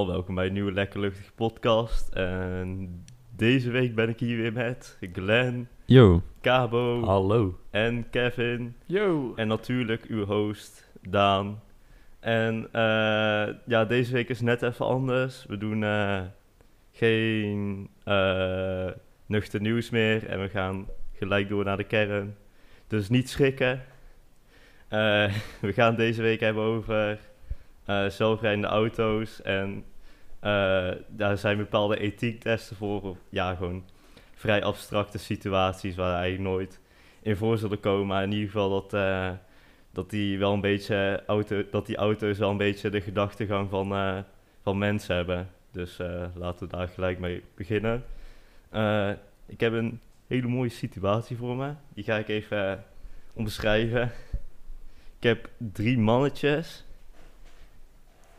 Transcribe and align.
allemaal, 0.00 0.16
welkom 0.16 0.34
bij 0.34 0.46
een 0.46 0.52
nieuwe 0.52 0.72
Lekker 0.72 1.00
Luchtige 1.00 1.32
podcast. 1.32 2.08
En 2.08 3.04
deze 3.36 3.70
week 3.70 3.94
ben 3.94 4.08
ik 4.08 4.18
hier 4.18 4.36
weer 4.36 4.52
met 4.52 4.98
Glenn, 5.12 5.68
Yo. 5.84 6.22
Cabo 6.40 7.04
Hallo. 7.04 7.58
en 7.70 8.10
Kevin. 8.10 8.74
Yo. 8.86 9.32
En 9.36 9.48
natuurlijk 9.48 10.04
uw 10.04 10.24
host, 10.24 10.90
Daan. 11.08 11.62
En 12.20 12.68
eh, 12.72 13.54
ja, 13.66 13.84
deze 13.84 14.12
week 14.12 14.28
is 14.28 14.40
net 14.40 14.62
even 14.62 14.86
anders. 14.86 15.44
We 15.48 15.58
doen 15.58 15.84
eh, 15.84 16.20
geen 16.92 17.88
eh 18.04 18.88
nuchter 19.26 19.60
nieuws 19.60 19.90
meer 19.90 20.26
en 20.26 20.40
we 20.40 20.48
gaan 20.48 20.86
gelijk 21.12 21.48
door 21.48 21.64
naar 21.64 21.76
de 21.76 21.84
kern. 21.84 22.36
Dus 22.86 23.08
niet 23.08 23.28
schrikken. 23.28 23.82
Eh, 24.88 25.32
we 25.60 25.72
gaan 25.72 25.94
deze 25.96 26.22
week 26.22 26.40
hebben 26.40 26.62
over 26.62 27.18
eh, 27.90 28.06
zelfrijdende 28.06 28.66
auto's 28.66 29.42
en 29.42 29.84
daar 31.08 31.38
zijn 31.38 31.56
bepaalde 31.56 31.98
ethiektesten 31.98 32.76
voor. 32.76 33.16
Ja, 33.28 33.54
gewoon 33.54 33.84
vrij 34.34 34.62
abstracte 34.62 35.18
situaties 35.18 35.96
waar 35.96 36.20
eigenlijk 36.20 36.50
nooit 36.50 36.80
in 37.22 37.36
voor 37.36 37.58
zullen 37.58 37.80
komen. 37.80 38.06
Maar 38.06 38.22
in 38.22 38.32
ieder 38.32 38.46
geval 38.46 38.70
dat, 38.70 38.92
eh, 38.92 39.30
dat 39.92 40.10
die 40.10 40.38
wel 40.38 40.52
een 40.52 40.60
beetje 40.60 41.22
auto, 41.26 41.64
dat 41.70 41.86
die 41.86 41.96
auto's 41.96 42.38
wel 42.38 42.50
een 42.50 42.56
beetje 42.56 42.90
de 42.90 43.00
gedachtegang 43.00 43.70
van, 43.70 43.92
eh, 43.92 44.18
van 44.62 44.78
mensen 44.78 45.16
hebben. 45.16 45.48
Dus 45.70 45.98
eh, 45.98 46.24
laten 46.34 46.68
we 46.68 46.76
daar 46.76 46.88
gelijk 46.88 47.18
mee 47.18 47.42
beginnen. 47.54 48.04
Eh, 48.70 49.10
ik 49.46 49.60
heb 49.60 49.72
een 49.72 50.00
hele 50.26 50.48
mooie 50.48 50.68
situatie 50.68 51.36
voor 51.36 51.56
me. 51.56 51.72
Die 51.94 52.04
ga 52.04 52.16
ik 52.16 52.28
even 52.28 52.70
eh, 52.70 52.78
omschrijven. 53.32 54.12
Ik 55.18 55.22
heb 55.22 55.50
drie 55.56 55.98
mannetjes. 55.98 56.84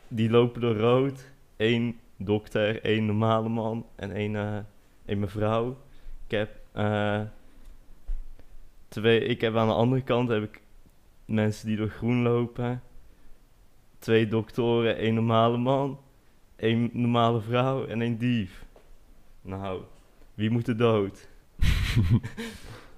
Die 0.08 0.30
lopen 0.30 0.60
door 0.60 0.76
rood. 0.76 1.30
Eén 1.62 2.00
dokter, 2.16 2.82
één 2.82 3.06
normale 3.06 3.48
man 3.48 3.86
en 3.96 4.12
één, 4.12 4.36
eh, 4.36 4.58
één 5.04 5.18
mevrouw. 5.18 5.78
Ik 6.24 6.30
heb 6.30 6.50
eh, 6.72 7.20
twee. 8.88 9.24
Ik 9.24 9.40
heb 9.40 9.56
aan 9.56 9.66
de 9.66 9.74
andere 9.74 10.02
kant 10.02 10.28
heb 10.28 10.42
ik 10.42 10.60
mensen 11.24 11.66
die 11.66 11.76
door 11.76 11.88
groen 11.88 12.22
lopen. 12.22 12.82
Twee 13.98 14.28
doktoren, 14.28 14.96
één 14.96 15.14
normale 15.14 15.56
man, 15.56 16.00
één 16.56 16.90
normale 16.92 17.40
vrouw 17.40 17.86
en 17.86 18.02
één 18.02 18.18
dief. 18.18 18.64
Nou, 19.42 19.82
wie 20.34 20.50
moet 20.50 20.68
er 20.68 20.76
dood? 20.76 21.28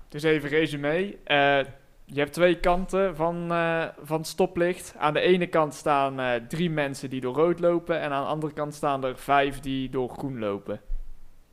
Dus 0.09 0.23
even 0.23 0.49
resume. 0.49 1.17
Eh, 1.25 1.61
je 2.05 2.19
hebt 2.21 2.33
twee 2.33 2.61
kanten 2.61 3.17
van, 3.17 3.53
eh, 3.53 3.85
van 4.03 4.19
het 4.19 4.27
stoplicht. 4.27 4.95
Aan 4.99 5.13
de 5.13 5.21
ene 5.21 5.47
kant 5.47 5.75
staan 5.75 6.21
eh, 6.21 6.35
drie 6.49 6.71
mensen 6.71 7.11
die 7.11 7.21
door 7.21 7.35
rood 7.35 7.61
lopen. 7.61 8.01
En 8.01 8.11
aan 8.11 8.23
de 8.23 8.29
andere 8.29 8.53
kant 8.53 8.75
staan 8.75 9.05
er 9.05 9.19
vijf 9.19 9.61
die 9.61 9.91
door 9.91 10.09
groen 10.09 10.39
lopen. 10.39 10.81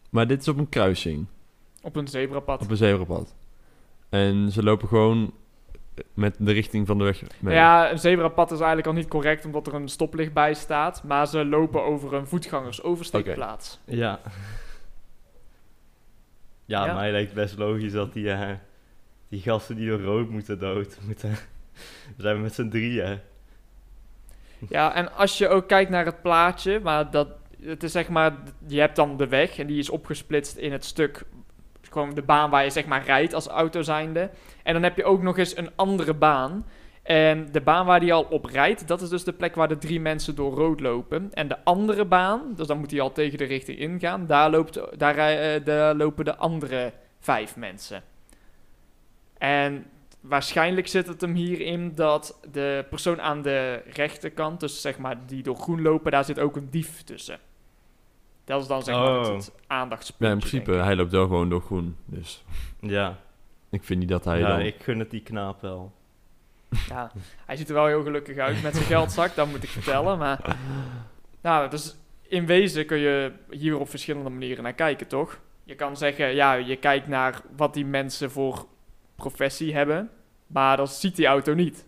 Maar 0.10 0.28
dit 0.28 0.42
is 0.42 0.48
op 0.48 0.58
een 0.58 0.70
kruising. 0.70 1.26
Op 1.82 1.96
een 1.96 2.08
zebrapad. 2.08 2.62
Op 2.62 2.70
een 2.70 2.78
zebrapad. 2.78 3.36
En 4.10 4.52
ze 4.52 4.64
lopen 4.64 4.88
gewoon 4.88 5.34
met 6.14 6.36
de 6.40 6.52
richting 6.52 6.88
van 6.88 6.98
de 6.98 7.04
weg 7.04 7.22
mee. 7.40 7.56
Ja, 7.56 7.92
een 7.92 8.00
zebrapad 8.00 8.52
is 8.52 8.58
eigenlijk 8.58 8.88
al 8.88 8.94
niet 8.94 9.08
correct 9.08 9.46
omdat 9.46 9.68
er 9.68 9.74
een 9.74 9.88
stoplicht 9.90 10.34
bij 10.34 10.54
staat. 10.54 11.04
Maar 11.04 11.28
ze 11.28 11.46
lopen 11.46 11.84
over 11.84 12.14
een 12.14 12.28
voetgangersoversteekplaats. 12.28 13.80
Ja. 13.86 14.20
Ja, 16.66 16.86
Ja. 16.86 16.94
mij 16.94 17.12
lijkt 17.12 17.34
best 17.34 17.58
logisch 17.58 17.92
dat 17.92 18.14
die, 18.14 18.32
eh, 18.32 18.50
die 19.32 19.42
gasten 19.42 19.76
die 19.76 19.90
door 19.90 20.02
rood 20.02 20.30
moeten 20.30 20.60
dood 20.60 20.98
moeten. 21.06 21.30
We 22.16 22.22
zijn 22.22 22.42
met 22.42 22.54
z'n 22.54 22.70
drieën. 22.70 23.20
Ja, 24.70 24.94
en 24.94 25.14
als 25.14 25.38
je 25.38 25.48
ook 25.48 25.68
kijkt 25.68 25.90
naar 25.90 26.06
het 26.06 26.22
plaatje, 26.22 26.80
maar 26.80 27.12
dat, 27.12 27.28
het 27.62 27.84
is 27.84 27.92
zeg 27.92 28.10
maar, 28.10 28.34
je 28.68 28.80
hebt 28.80 28.96
dan 28.96 29.18
de 29.18 29.28
weg 29.28 29.60
en 29.60 29.68
die 29.68 29.80
is 29.80 29.90
opgesplitst 29.90 30.58
in 30.58 30.72
het 30.72 30.86
stuk, 30.86 31.24
gewoon 31.82 32.14
de 32.14 32.22
baan 32.22 32.50
waar 32.50 32.64
je 32.64 32.70
zeg 32.70 32.86
maar 32.86 33.06
rijdt 33.06 33.34
als 33.34 33.48
auto 33.48 33.82
zijnde. 33.82 34.30
En 34.64 34.74
dan 34.74 34.84
heb 34.84 34.98
je 34.98 35.04
ook 35.04 35.22
nog 35.22 35.38
eens 35.38 35.58
een 35.58 35.70
andere 35.76 36.14
baan. 36.14 36.66
En 37.04 37.52
de 37.52 37.62
baan 37.62 37.86
waar 37.86 38.00
die 38.00 38.14
al 38.14 38.24
op 38.24 38.46
rijdt, 38.46 38.88
dat 38.88 39.02
is 39.02 39.10
dus 39.10 39.24
de 39.24 39.34
plek 39.34 39.56
waar 39.56 39.68
de 39.68 39.78
drie 39.78 40.00
mensen 40.00 40.36
door 40.36 40.54
rood 40.54 40.80
lopen. 40.80 41.30
En 41.34 41.48
de 41.48 41.64
andere 41.64 42.06
baan, 42.06 42.54
dus 42.56 42.68
dan 42.68 42.80
moet 42.80 42.92
hij 42.92 43.02
al 43.02 43.12
tegen 43.12 43.38
de 43.38 43.44
richting 43.44 43.78
ingaan, 43.78 44.26
daar, 44.26 44.50
loopt, 44.50 44.80
daar, 44.98 45.18
eh, 45.18 45.66
daar 45.66 45.96
lopen 45.96 46.26
de 46.26 46.36
andere 46.36 46.94
vijf 47.20 47.56
mensen. 47.56 48.04
En 49.42 49.86
waarschijnlijk 50.20 50.88
zit 50.88 51.08
het 51.08 51.22
hem 51.22 51.34
hierin 51.34 51.96
dat 51.96 52.40
de 52.52 52.86
persoon 52.90 53.22
aan 53.22 53.42
de 53.42 53.82
rechterkant, 53.94 54.60
dus 54.60 54.82
zeg 54.82 54.98
maar 54.98 55.18
die 55.26 55.44
door 55.44 55.56
groen 55.56 55.82
lopen, 55.82 56.12
daar 56.12 56.26
zit 56.26 56.40
ook 56.40 56.56
een 56.56 56.68
dief 56.70 57.04
tussen. 57.04 57.40
Dat 58.44 58.62
is 58.62 58.68
dan 58.68 58.84
zeg 58.84 58.96
maar 58.96 59.20
het, 59.20 59.28
Oh. 59.28 59.36
het 59.36 59.52
aandachtspunt. 59.68 60.22
Ja, 60.32 60.32
in 60.32 60.38
principe, 60.50 60.72
hij 60.72 60.96
loopt 60.96 61.12
wel 61.12 61.28
gewoon 61.28 61.50
door 61.50 61.62
groen. 61.62 61.96
Dus 62.06 62.44
Ja, 62.80 63.18
ik 63.70 63.84
vind 63.84 64.00
niet 64.00 64.10
dat 64.10 64.26
hij 64.26 64.40
ja 64.40 64.48
dan... 64.48 64.60
ik 64.60 64.76
gun 64.84 65.00
het 65.00 65.10
die 65.12 65.22
knaap 65.24 65.62
wel. 65.62 65.92
Ja, 66.88 67.12
hij 67.46 67.56
ziet 67.56 67.68
er 67.68 67.74
wel 67.76 67.86
heel 67.86 68.04
gelukkig 68.04 68.38
uit 68.38 68.62
met 68.64 68.76
zijn 68.76 68.88
geldzak, 68.88 69.36
dat 69.36 69.48
moet 69.48 69.64
ik 69.64 69.70
vertellen. 69.70 70.18
Maar 70.18 70.58
nou, 71.42 71.70
dus 71.70 71.96
in 72.22 72.46
wezen 72.46 72.86
kun 72.86 72.98
je 72.98 73.32
hier 73.50 73.80
op 73.80 73.90
verschillende 73.90 74.30
manieren 74.30 74.64
naar 74.64 74.74
kijken, 74.74 75.08
toch? 75.08 75.40
Je 75.64 75.76
kan 75.76 75.98
zeggen, 75.98 76.36
ja, 76.36 76.54
je 76.54 76.76
kijkt 76.76 77.08
naar 77.08 77.42
wat 77.56 77.74
die 77.74 77.86
mensen 77.86 78.32
voor 78.32 78.66
professie 79.22 79.74
hebben, 79.74 80.10
maar 80.48 80.78
dat 80.78 80.92
ziet 80.94 81.16
die 81.16 81.26
auto 81.26 81.54
niet. 81.54 81.86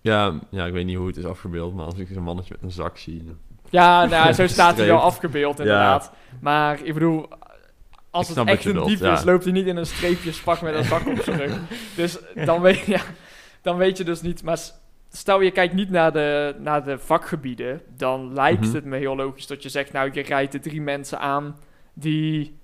Ja, 0.00 0.38
ja, 0.50 0.66
ik 0.66 0.72
weet 0.72 0.84
niet 0.86 0.96
hoe 0.96 1.06
het 1.06 1.16
is 1.16 1.24
afgebeeld, 1.24 1.74
maar 1.74 1.84
als 1.84 1.98
ik 1.98 2.08
zo'n 2.12 2.22
mannetje 2.22 2.54
met 2.54 2.62
een 2.62 2.70
zak 2.76 2.98
zie... 2.98 3.24
dan- 3.24 3.38
Ja, 3.70 4.04
nou, 4.04 4.32
zo 4.32 4.46
staat 4.56 4.76
hij 4.76 4.86
wel 4.86 5.00
afgebeeld 5.00 5.58
inderdaad. 5.58 6.12
Maar 6.40 6.82
ik 6.82 6.94
bedoel, 6.94 7.28
als 8.10 8.30
Ik 8.30 8.36
het 8.36 8.48
echt 8.48 8.64
een 8.64 8.84
dief 8.84 9.00
is, 9.00 9.18
ja. 9.20 9.24
loopt 9.24 9.44
hij 9.44 9.52
niet 9.52 9.66
in 9.66 9.76
een 9.76 9.86
streepjespak 9.86 10.60
met 10.60 10.74
een 10.74 10.84
zak 10.84 11.06
op 11.06 11.18
zijn 11.22 11.38
rug. 11.38 11.58
Dus 11.96 12.18
dan 12.44 12.60
weet, 12.60 12.84
ja, 12.86 13.00
dan 13.62 13.76
weet 13.76 13.96
je 13.98 14.04
dus 14.04 14.20
niet. 14.20 14.42
Maar 14.42 14.58
stel 15.10 15.40
je 15.40 15.50
kijkt 15.50 15.74
niet 15.74 15.90
naar 15.90 16.12
de, 16.12 16.54
naar 16.58 16.84
de 16.84 16.98
vakgebieden, 16.98 17.80
dan 17.96 18.32
lijkt 18.34 18.64
Mhm. 18.66 18.74
het 18.74 18.84
me 18.84 18.96
heel 18.96 19.16
logisch 19.16 19.46
dat 19.46 19.62
je 19.62 19.68
zegt, 19.68 19.92
nou, 19.92 20.10
je 20.12 20.22
rijdt 20.22 20.52
de 20.52 20.60
drie 20.60 20.80
mensen 20.80 21.18
aan 21.18 21.56
die, 21.94 22.58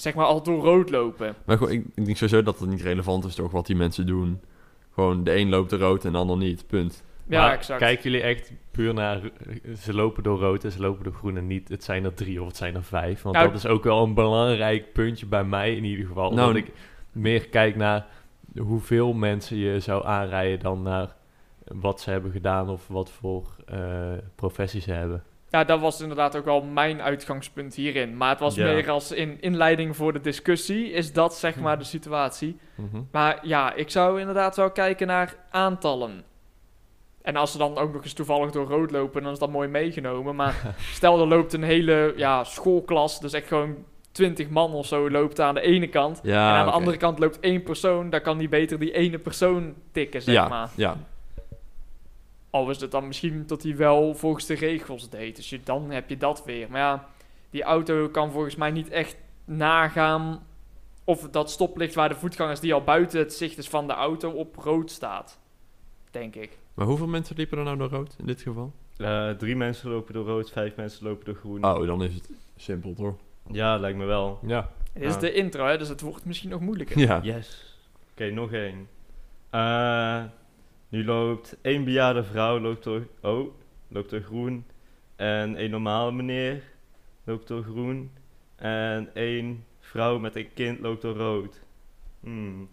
zeg 0.00 0.14
maar, 0.14 0.24
al 0.24 0.42
door 0.42 0.64
rood 0.64 0.90
lopen. 0.90 1.34
Maar 1.44 1.56
gewoon, 1.56 1.72
ik, 1.72 1.84
ik 1.94 2.04
denk 2.04 2.16
sowieso 2.16 2.42
dat 2.42 2.58
het 2.58 2.68
niet 2.68 2.82
relevant 2.82 3.24
is 3.24 3.34
toch 3.34 3.50
wat 3.50 3.66
die 3.66 3.76
mensen 3.76 4.06
doen. 4.06 4.40
Gewoon, 4.94 5.24
de 5.24 5.36
een 5.36 5.48
loopt 5.48 5.72
er 5.72 5.78
rood 5.78 6.04
en 6.04 6.12
de 6.12 6.18
ander 6.18 6.36
niet, 6.36 6.66
punt. 6.66 7.02
Ja, 7.26 7.42
Maar 7.42 7.52
exact. 7.52 7.80
Kijken 7.80 8.10
jullie 8.10 8.26
echt 8.26 8.52
puur 8.70 8.94
naar... 8.94 9.20
Ze 9.80 9.94
lopen 9.94 10.22
door 10.22 10.38
rood 10.38 10.64
en 10.64 10.72
ze 10.72 10.80
lopen 10.80 11.04
door 11.04 11.12
groen 11.12 11.36
en 11.36 11.46
niet... 11.46 11.68
Het 11.68 11.84
zijn 11.84 12.04
er 12.04 12.14
drie 12.14 12.40
of 12.40 12.46
het 12.46 12.56
zijn 12.56 12.74
er 12.74 12.84
vijf. 12.84 13.22
Want 13.22 13.34
Nou, 13.36 13.48
dat 13.48 13.56
is 13.56 13.66
ook 13.66 13.84
wel 13.84 14.02
een 14.02 14.14
belangrijk 14.14 14.92
puntje 14.92 15.26
bij 15.26 15.44
mij 15.44 15.76
in 15.76 15.84
ieder 15.84 16.06
geval. 16.06 16.32
Nou, 16.32 16.52
dat 16.52 16.62
ik 16.62 16.72
meer 17.12 17.48
kijk 17.48 17.76
naar 17.76 18.06
hoeveel 18.58 19.12
mensen 19.12 19.56
je 19.56 19.80
zou 19.80 20.06
aanrijden... 20.06 20.60
dan 20.60 20.82
naar 20.82 21.14
wat 21.64 22.00
ze 22.00 22.10
hebben 22.10 22.30
gedaan 22.30 22.68
of 22.68 22.88
wat 22.88 23.10
voor 23.10 23.44
eh 23.66 24.12
professie 24.34 24.80
ze 24.80 24.92
hebben. 24.92 25.22
Ja, 25.50 25.64
dat 25.64 25.80
was 25.80 26.00
inderdaad 26.00 26.36
ook 26.36 26.46
al 26.46 26.62
mijn 26.62 27.02
uitgangspunt 27.02 27.74
hierin. 27.74 28.16
Maar 28.16 28.30
het 28.30 28.40
was 28.40 28.54
Ja. 28.54 28.64
meer 28.64 28.90
als 28.90 29.12
in 29.12 29.36
inleiding 29.40 29.96
voor 29.96 30.12
de 30.12 30.20
discussie, 30.20 30.90
is 30.90 31.12
dat 31.12 31.34
zeg 31.34 31.56
maar 31.56 31.78
de 31.78 31.84
situatie. 31.84 32.56
Mhm. 32.74 33.02
Maar 33.12 33.38
ja, 33.42 33.72
ik 33.74 33.90
zou 33.90 34.20
inderdaad 34.20 34.56
wel 34.56 34.70
kijken 34.70 35.06
naar 35.06 35.34
aantallen. 35.50 36.24
En 37.22 37.36
als 37.36 37.52
ze 37.52 37.58
dan 37.58 37.78
ook 37.78 37.92
nog 37.92 38.02
eens 38.02 38.12
toevallig 38.12 38.50
door 38.50 38.66
rood 38.66 38.90
lopen, 38.90 39.22
dan 39.22 39.32
is 39.32 39.38
dat 39.38 39.50
mooi 39.50 39.68
meegenomen. 39.68 40.36
Maar 40.36 40.74
stel 40.92 41.20
er 41.20 41.26
loopt 41.26 41.52
een 41.52 41.62
hele 41.62 42.12
ja, 42.16 42.44
schoolklas, 42.44 43.20
dus 43.20 43.32
echt 43.32 43.46
gewoon 43.48 43.76
20 44.12 44.48
man 44.48 44.72
of 44.72 44.86
zo 44.86 45.10
loopt 45.10 45.40
aan 45.40 45.54
de 45.54 45.60
ene 45.60 45.86
kant. 45.88 46.20
Ja, 46.22 46.50
en 46.50 46.56
aan 46.58 46.66
de 46.66 46.72
andere 46.72 46.96
kant 46.96 47.18
loopt 47.18 47.40
één 47.40 47.62
persoon, 47.62 48.10
dan 48.10 48.20
kan 48.20 48.38
die 48.38 48.48
beter 48.48 48.78
die 48.78 48.92
ene 48.92 49.18
persoon 49.18 49.74
tikken, 49.92 50.22
zeg 50.22 50.34
ja, 50.34 50.48
maar. 50.48 50.70
ja. 50.76 50.96
Al 52.50 52.70
is 52.70 52.80
het 52.80 52.90
dan 52.90 53.06
misschien 53.06 53.46
dat 53.46 53.62
hij 53.62 53.76
wel 53.76 54.14
volgens 54.14 54.46
de 54.46 54.54
regels 54.54 55.08
deed. 55.10 55.36
Dus 55.36 55.50
je, 55.50 55.60
dan 55.64 55.90
heb 55.90 56.08
je 56.08 56.16
dat 56.16 56.44
weer. 56.44 56.70
Maar 56.70 56.80
ja, 56.80 57.08
die 57.50 57.62
auto 57.62 58.08
kan 58.08 58.32
volgens 58.32 58.56
mij 58.56 58.70
niet 58.70 58.88
echt 58.88 59.16
nagaan 59.44 60.46
of 61.04 61.28
dat 61.30 61.50
stoplicht 61.50 61.94
waar 61.94 62.08
de 62.08 62.14
voetgangers 62.14 62.60
die 62.60 62.74
al 62.74 62.84
buiten 62.84 63.18
het 63.18 63.32
zicht 63.34 63.58
is 63.58 63.68
van 63.68 63.86
de 63.86 63.92
auto 63.92 64.30
op 64.30 64.56
rood 64.56 64.90
staat. 64.90 65.38
Denk 66.10 66.34
ik. 66.34 66.58
Maar 66.74 66.86
hoeveel 66.86 67.06
mensen 67.06 67.36
liepen 67.36 67.58
er 67.58 67.64
nou 67.64 67.76
door 67.76 67.88
rood 67.88 68.16
in 68.18 68.26
dit 68.26 68.40
geval? 68.40 68.72
Eh, 68.96 69.30
drie 69.30 69.56
mensen 69.56 69.90
lopen 69.90 70.14
door 70.14 70.26
rood, 70.26 70.50
vijf 70.50 70.76
mensen 70.76 71.06
lopen 71.06 71.24
door 71.24 71.34
groen. 71.34 71.64
Oh, 71.64 71.86
dan 71.86 72.02
is 72.02 72.14
het 72.14 72.30
simpel 72.56 72.94
toch? 72.94 73.14
Ja, 73.52 73.76
lijkt 73.76 73.98
me 73.98 74.04
wel. 74.04 74.38
Ja. 74.46 74.70
Dit 74.92 75.02
is 75.02 75.18
de 75.18 75.32
intro, 75.32 75.66
hè, 75.66 75.78
dus 75.78 75.88
het 75.88 76.00
wordt 76.00 76.24
misschien 76.24 76.50
nog 76.50 76.60
moeilijker. 76.60 76.98
Ja. 76.98 77.20
Yes. 77.22 77.76
Oké, 78.12 78.30
nog 78.30 78.52
één. 78.52 78.88
Eh, 79.50 80.22
nu 80.90 81.04
loopt 81.04 81.56
één 81.62 81.84
bejaarde 81.84 82.24
vrouw 82.24 82.60
loopt 82.60 82.84
door, 82.84 83.06
oh, 83.22 83.48
loopt 83.88 84.10
door 84.10 84.20
groen. 84.20 84.64
En 85.16 85.62
een 85.62 85.70
normale 85.70 86.12
meneer 86.12 86.62
loopt 87.24 87.48
door 87.48 87.62
groen. 87.62 88.10
En 88.56 89.10
één 89.14 89.64
vrouw 89.80 90.18
met 90.18 90.36
een 90.36 90.52
kind 90.54 90.80
loopt 90.80 91.02
door 91.02 91.16
rood. 91.16 91.60
Hmm. 92.20 92.68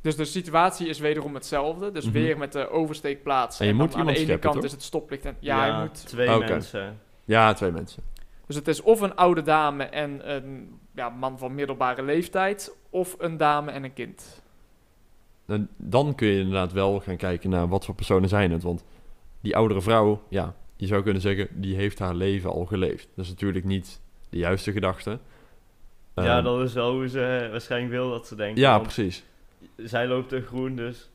Dus 0.00 0.16
de 0.16 0.24
situatie 0.24 0.88
is 0.88 0.98
wederom 0.98 1.34
hetzelfde. 1.34 1.92
Dus 1.92 2.04
Mhm. 2.04 2.12
weer 2.12 2.38
met 2.38 2.52
de 2.52 2.68
oversteekplaats. 2.70 3.60
En 3.60 3.66
je 3.66 3.72
dan 3.72 3.80
moet 3.80 3.90
aan 3.90 3.92
de 3.92 3.98
iemand 3.98 4.16
ene 4.16 4.26
scheppen, 4.26 4.50
kant 4.50 4.54
toch? 4.54 4.64
is 4.64 4.72
het 4.72 4.82
stoplicht. 4.82 5.24
En, 5.24 5.36
ja, 5.38 5.66
je 5.66 5.82
moet, 5.82 6.06
twee 6.06 6.38
mensen. 6.38 7.00
Ja, 7.24 7.52
twee 7.52 7.70
mensen. 7.70 8.02
dus 8.46 8.56
het 8.56 8.68
is 8.68 8.80
of 8.82 9.00
een 9.00 9.14
oude 9.16 9.42
dame 9.42 9.84
en 9.84 10.34
een 10.34 10.78
ja, 10.94 11.08
man 11.08 11.38
van 11.38 11.54
middelbare 11.54 12.02
leeftijd. 12.02 12.76
Of 12.90 13.16
een 13.18 13.36
dame 13.36 13.70
en 13.70 13.84
een 13.84 13.92
kind. 13.92 14.42
Dan 15.76 16.14
kun 16.14 16.28
je 16.28 16.38
inderdaad 16.38 16.72
wel 16.72 17.00
gaan 17.00 17.16
kijken 17.16 17.50
naar 17.50 17.68
wat 17.68 17.84
voor 17.84 17.94
personen 17.94 18.28
zijn 18.28 18.50
het. 18.50 18.62
Want 18.62 18.84
die 19.40 19.56
oudere 19.56 19.80
vrouw, 19.82 20.22
ja, 20.28 20.54
je 20.76 20.86
zou 20.86 21.02
kunnen 21.02 21.22
zeggen, 21.22 21.48
die 21.52 21.74
heeft 21.76 21.98
haar 21.98 22.14
leven 22.14 22.50
al 22.50 22.64
geleefd. 22.66 23.08
Dat 23.14 23.24
is 23.24 23.30
natuurlijk 23.30 23.64
niet 23.64 24.00
de 24.28 24.38
juiste 24.38 24.72
gedachte. 24.72 25.18
ja, 26.14 26.34
Ehm, 26.36 26.44
dat 26.44 26.60
is 26.60 26.72
wel 26.72 26.92
hoe 26.92 27.08
ze 27.08 27.48
waarschijnlijk 27.50 27.92
wil 27.92 28.10
dat 28.10 28.26
ze 28.26 28.34
denken. 28.34 28.60
ja, 28.62 28.78
precies. 28.78 29.24
zij 29.76 30.06
loopt 30.06 30.32
er 30.32 30.42
groen, 30.42 30.76
dus. 30.76 31.10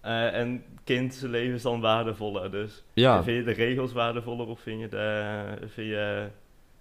eh, 0.00 0.34
en 0.34 0.64
kind, 0.84 1.14
zijn 1.14 1.30
leven 1.30 1.54
is 1.54 1.62
dan 1.62 1.80
waardevoller. 1.80 2.50
Dus 2.50 2.84
Ja, 2.92 3.22
vind 3.22 3.36
je 3.36 3.44
de 3.44 3.62
regels 3.64 3.92
waardevoller 3.92 4.46
of 4.46 4.60
vind 4.60 4.80
je, 4.80 4.88
de, 4.88 5.44
vind 5.66 5.88
je 5.88 6.28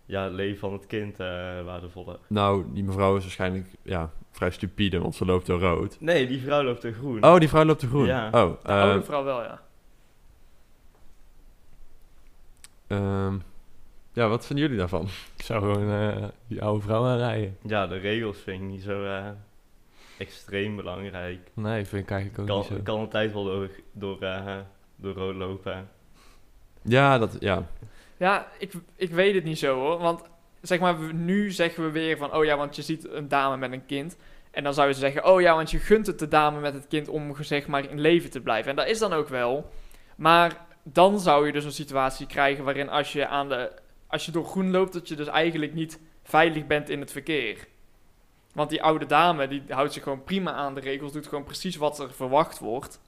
ja, 0.06 0.24
het 0.24 0.34
leven 0.34 0.60
van 0.60 0.74
het 0.74 0.88
kind 0.88 1.20
eh, 1.20 1.28
waardevoller? 1.66 2.18
nou, 2.28 2.66
die 2.74 2.84
mevrouw 2.84 3.16
is 3.16 3.22
waarschijnlijk 3.24 3.66
ja, 3.82 4.12
vrij 4.38 4.52
stupide, 4.52 5.00
want 5.00 5.16
ze 5.16 5.26
loopt 5.26 5.46
door 5.46 5.60
rood. 5.60 5.98
Nee, 6.00 6.28
die 6.28 6.42
vrouw 6.42 6.64
loopt 6.64 6.84
er 6.84 6.94
groen. 6.94 7.24
Oh, 7.24 7.38
die 7.40 7.50
vrouw 7.50 7.66
loopt 7.66 7.82
er 7.82 7.88
groen. 7.88 8.06
Ja. 8.06 8.26
Oh, 8.32 8.62
De 8.64 8.68
eh, 8.70 8.82
oude 8.82 9.04
vrouw 9.04 9.24
wel, 9.24 9.42
ja. 9.44 9.62
ehm, 12.88 13.38
ja, 14.14 14.28
wat 14.28 14.46
vinden 14.46 14.66
jullie 14.66 14.80
daarvan? 14.80 15.08
Ik 15.38 15.44
zou 15.44 15.62
gewoon 15.62 15.92
eh, 15.92 16.24
die 16.48 16.62
oude 16.64 16.82
vrouw 16.84 17.06
aanrijden. 17.06 17.58
Ja, 17.62 17.88
de 17.88 17.98
regels 17.98 18.38
vind 18.38 18.62
ik 18.62 18.68
niet 18.68 18.82
zo 18.82 19.04
eh, 19.04 19.26
extreem 20.18 20.76
belangrijk. 20.76 21.40
Nee, 21.54 21.86
vind 21.86 22.04
ik 22.04 22.12
eigenlijk 22.12 22.40
ook 22.42 22.48
Kan, 22.48 22.58
niet 22.58 22.68
zo. 22.68 22.84
kan 22.84 23.00
altijd 23.00 23.34
wel 23.34 23.44
door, 23.44 23.70
door, 23.92 24.22
eh, 24.22 24.56
door 24.96 25.14
rood 25.14 25.36
lopen. 25.36 25.90
Ja, 26.82 27.18
dat, 27.18 27.38
ja. 27.40 27.68
Ja, 28.18 28.48
ik, 28.60 28.74
ik 28.96 29.12
weet 29.12 29.36
het 29.36 29.44
niet 29.44 29.60
zo 29.60 29.76
hoor. 29.76 29.98
Want 30.00 30.22
zeg 30.68 30.80
maar, 30.80 31.14
nu 31.14 31.52
zeggen 31.52 31.84
we 31.84 31.92
weer 31.92 32.18
van, 32.18 32.34
oh 32.34 32.46
ja, 32.46 32.58
want 32.58 32.76
je 32.76 32.82
ziet 32.82 33.10
een 33.10 33.28
dame 33.28 33.58
met 33.58 33.72
een 33.72 33.86
kind. 33.86 34.18
En 34.52 34.64
dan 34.64 34.74
zou 34.74 34.88
je 34.88 34.94
zeggen, 34.94 35.26
oh 35.26 35.42
ja, 35.42 35.56
want 35.56 35.72
je 35.72 35.80
gunt 35.80 36.08
het 36.08 36.20
de 36.20 36.28
dame 36.28 36.60
met 36.60 36.74
het 36.74 36.88
kind 36.88 37.08
om 37.08 37.36
zeg 37.40 37.68
maar 37.68 37.90
in 37.90 38.00
leven 38.00 38.30
te 38.30 38.42
blijven. 38.42 38.70
En 38.70 38.76
dat 38.76 38.88
is 38.88 39.00
dan 39.00 39.14
ook 39.14 39.28
wel. 39.28 39.72
Maar 40.16 40.66
dan 40.84 41.20
zou 41.20 41.46
je 41.46 41.52
dus 41.52 41.64
een 41.64 41.72
situatie 41.72 42.28
krijgen 42.28 42.64
waarin 42.64 42.90
als 42.90 43.14
je, 43.14 43.28
aan 43.28 43.50
de, 43.50 43.72
als 44.08 44.26
je 44.26 44.32
door 44.32 44.46
groen 44.46 44.72
loopt, 44.72 44.94
dat 44.94 45.08
je 45.08 45.16
dus 45.16 45.28
eigenlijk 45.28 45.74
niet 45.74 46.00
veilig 46.24 46.68
bent 46.68 46.90
in 46.90 47.00
het 47.00 47.12
verkeer. 47.12 47.68
Want 48.54 48.70
die 48.70 48.84
oude 48.84 49.06
dame, 49.06 49.48
die 49.48 49.64
houdt 49.70 49.94
zich 49.94 50.04
gewoon 50.04 50.24
prima 50.24 50.52
aan 50.52 50.76
de 50.76 50.82
regels, 50.82 51.12
doet 51.12 51.28
gewoon 51.28 51.44
precies 51.44 51.76
wat 51.76 52.00
er 52.00 52.14
verwacht 52.14 52.60
wordt. 52.60 53.00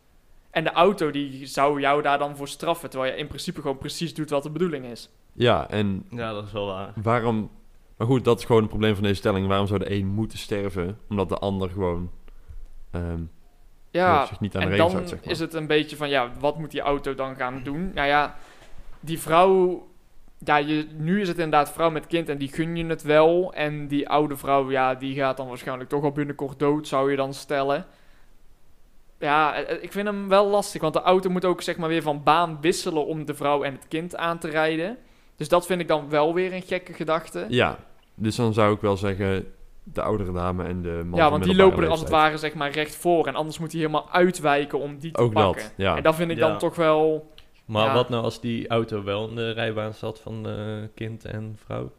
En 0.52 0.64
de 0.64 0.72
auto, 0.72 1.12
die 1.12 1.46
zou 1.46 1.80
jou 1.80 2.02
daar 2.02 2.18
dan 2.18 2.36
voor 2.36 2.48
straffen, 2.48 2.90
terwijl 2.90 3.12
je 3.12 3.20
in 3.20 3.28
principe 3.28 3.62
gewoon 3.62 3.78
precies 3.78 4.14
doet 4.14 4.30
wat 4.30 4.44
de 4.44 4.50
bedoeling 4.50 4.86
is. 4.86 5.10
Ja, 5.40 5.70
en 5.70 6.06
Ja, 6.10 6.34
dat 6.34 6.46
is 6.46 6.52
wel 6.52 6.66
waar. 6.66 6.92
waarom... 6.96 7.52
Maar 7.98 8.08
goed, 8.08 8.24
dat 8.24 8.40
is 8.40 8.46
gewoon 8.46 8.62
het 8.62 8.70
probleem 8.70 8.94
van 8.94 9.04
deze 9.04 9.16
stelling. 9.16 9.48
Waarom 9.48 9.68
zou 9.68 9.80
de 9.80 9.92
een 9.92 10.08
moeten 10.08 10.38
sterven, 10.38 11.00
omdat 11.10 11.30
de 11.30 11.38
ander 11.38 11.70
gewoon 11.70 12.12
ehm, 12.92 13.22
Ja, 13.92 14.26
zich 14.26 14.40
niet 14.40 14.56
aan 14.56 14.62
de 14.62 14.66
en 14.68 14.72
regels 14.72 14.92
dan 14.92 15.02
houdt, 15.02 15.10
zeg 15.10 15.24
maar. 15.24 15.34
is 15.34 15.40
het 15.40 15.54
een 15.54 15.68
beetje 15.68 15.96
van, 15.96 16.10
ja, 16.10 16.32
wat 16.40 16.58
moet 16.58 16.72
die 16.72 16.82
auto 16.82 17.16
dan 17.16 17.36
gaan 17.36 17.62
doen? 17.64 17.92
Nou 17.94 18.08
ja, 18.08 18.36
die 19.00 19.20
vrouw, 19.20 19.88
ja, 20.38 20.58
je, 20.58 20.88
nu 20.98 21.22
is 21.22 21.28
het 21.28 21.38
inderdaad 21.38 21.72
vrouw 21.72 21.90
met 21.90 22.08
kind 22.08 22.30
en 22.30 22.38
die 22.38 22.54
gun 22.54 22.76
je 22.76 22.86
het 22.86 23.02
wel. 23.02 23.54
En 23.54 23.88
die 23.88 24.10
oude 24.10 24.38
vrouw, 24.38 24.72
ja, 24.72 24.96
die 24.96 25.16
gaat 25.16 25.38
dan 25.38 25.48
waarschijnlijk 25.48 25.90
toch 25.90 26.04
al 26.04 26.12
binnenkort 26.12 26.60
dood, 26.60 26.88
zou 26.88 27.12
je 27.12 27.18
dan 27.18 27.34
stellen. 27.34 27.86
Ja, 29.20 29.54
eh, 29.56 29.76
eh, 29.76 29.84
ik 29.84 29.92
vind 29.92 30.08
hem 30.08 30.28
wel 30.28 30.48
lastig, 30.48 30.82
want 30.82 30.94
de 30.94 31.02
auto 31.02 31.30
moet 31.30 31.46
ook 31.46 31.62
zeg 31.62 31.78
maar 31.78 31.90
weer 31.90 32.02
van 32.02 32.24
baan 32.24 32.58
wisselen 32.62 33.06
om 33.06 33.26
de 33.26 33.34
vrouw 33.34 33.64
en 33.64 33.74
het 33.74 33.88
kind 33.88 34.16
aan 34.16 34.40
te 34.40 34.50
rijden. 34.50 34.98
Dus 35.40 35.50
dat 35.50 35.66
vind 35.66 35.82
ik 35.82 35.88
dan 35.88 36.10
wel 36.10 36.34
weer 36.34 36.54
een 36.54 36.62
gekke 36.62 36.94
gedachte. 36.94 37.46
Ja, 37.50 37.78
dus 38.16 38.36
dan 38.36 38.54
zou 38.54 38.74
ik 38.74 38.82
wel 38.82 38.98
zeggen 38.98 39.54
de 39.84 40.02
oudere 40.02 40.32
dame 40.32 40.64
en 40.64 40.82
de 40.82 41.02
man 41.06 41.20
ja, 41.20 41.30
want 41.30 41.44
die 41.44 41.56
lopen 41.56 41.84
er 41.84 41.90
als 41.90 42.00
het 42.00 42.10
ware 42.10 42.38
zeg 42.38 42.54
maar 42.54 42.72
recht 42.72 42.96
voor. 42.96 43.28
En 43.28 43.36
anders 43.36 43.60
moet 43.60 43.72
hij 43.72 43.82
helemaal 43.82 44.10
uitwijken 44.12 44.80
om 44.80 44.98
die 45.00 45.12
te 45.12 45.22
Ook 45.22 45.34
pakken. 45.34 45.62
dat, 45.64 45.74
ja. 45.78 45.96
En 45.98 46.04
dat 46.04 46.16
vind 46.16 46.32
ik 46.32 46.38
Ja. 46.38 46.48
dan 46.48 46.58
toch 46.58 46.76
wel... 46.76 47.32
Maar 47.66 47.86
Ja. 47.86 47.94
wat 47.94 48.10
nou 48.10 48.24
als 48.24 48.42
die 48.42 48.68
auto 48.68 49.04
wel 49.04 49.30
in 49.30 49.36
de 49.36 49.52
rijbaan 49.52 49.94
zat 49.94 50.20
van 50.20 50.48
eh, 50.50 50.56
kind 50.96 51.26
en 51.26 51.58
vrouw? 51.66 51.92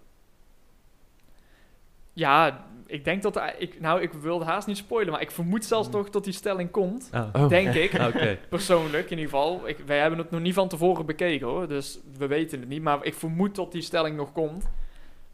Ja, 2.13 2.65
ik 2.91 3.05
denk 3.05 3.23
dat... 3.23 3.41
Ik, 3.59 3.81
nou, 3.81 4.01
ik 4.03 4.13
wilde 4.13 4.45
haast 4.45 4.67
niet 4.67 4.77
spoilen, 4.77 5.13
maar 5.13 5.21
ik 5.23 5.31
vermoed 5.31 5.65
zelfs 5.65 5.87
Mm. 5.87 5.93
toch 5.93 6.11
dat 6.11 6.25
die 6.25 6.33
stelling 6.33 6.71
komt. 6.71 7.09
Ah, 7.13 7.29
Oh, 7.33 7.49
Denk 7.49 7.75
ik. 7.75 7.93
oké. 8.15 8.39
Persoonlijk 8.49 9.11
in 9.11 9.19
ieder 9.19 9.31
geval. 9.35 9.69
Ik, 9.69 9.79
wij 9.79 9.99
hebben 9.99 10.19
het 10.19 10.31
nog 10.31 10.41
niet 10.41 10.55
van 10.55 10.69
tevoren 10.69 11.07
bekeken 11.07 11.47
hoor. 11.47 11.69
Dus 11.69 11.99
we 12.19 12.27
weten 12.27 12.61
het 12.61 12.69
niet. 12.69 12.83
Maar 12.83 13.05
ik 13.05 13.15
vermoed 13.15 13.55
dat 13.55 13.73
die 13.73 13.83
stelling 13.83 14.17
nog 14.17 14.33
komt. 14.33 14.71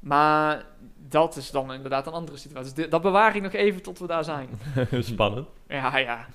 Maar 0.00 0.64
dat 1.08 1.36
is 1.36 1.50
dan 1.50 1.72
inderdaad 1.72 2.06
een 2.06 2.12
andere 2.12 2.36
situatie. 2.36 2.74
Dus 2.74 2.88
dat 2.88 3.02
bewaar 3.02 3.36
ik 3.36 3.42
nog 3.42 3.52
even 3.52 3.82
tot 3.82 3.98
we 3.98 4.06
daar 4.06 4.24
zijn. 4.24 4.48
Spannend. 5.00 5.48
Ja, 5.68 5.98
ja. 5.98 6.26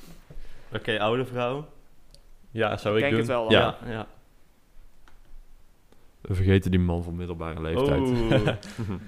Oké, 0.73 0.99
oude 0.99 1.25
vrouw. 1.25 1.67
Ja, 2.51 2.77
zou 2.77 2.97
Ik 2.97 3.03
ik 3.03 3.09
denk 3.11 3.25
doen. 3.25 3.35
het 3.35 3.41
wel. 3.49 3.51
Ja. 3.51 3.77
dan. 3.83 3.91
ja. 3.91 4.07
We 6.21 6.33
vergeten 6.33 6.71
die 6.71 6.79
man 6.79 7.03
van 7.03 7.15
middelbare 7.15 7.61
leeftijd. 7.61 7.99
Oeh. 7.99 8.47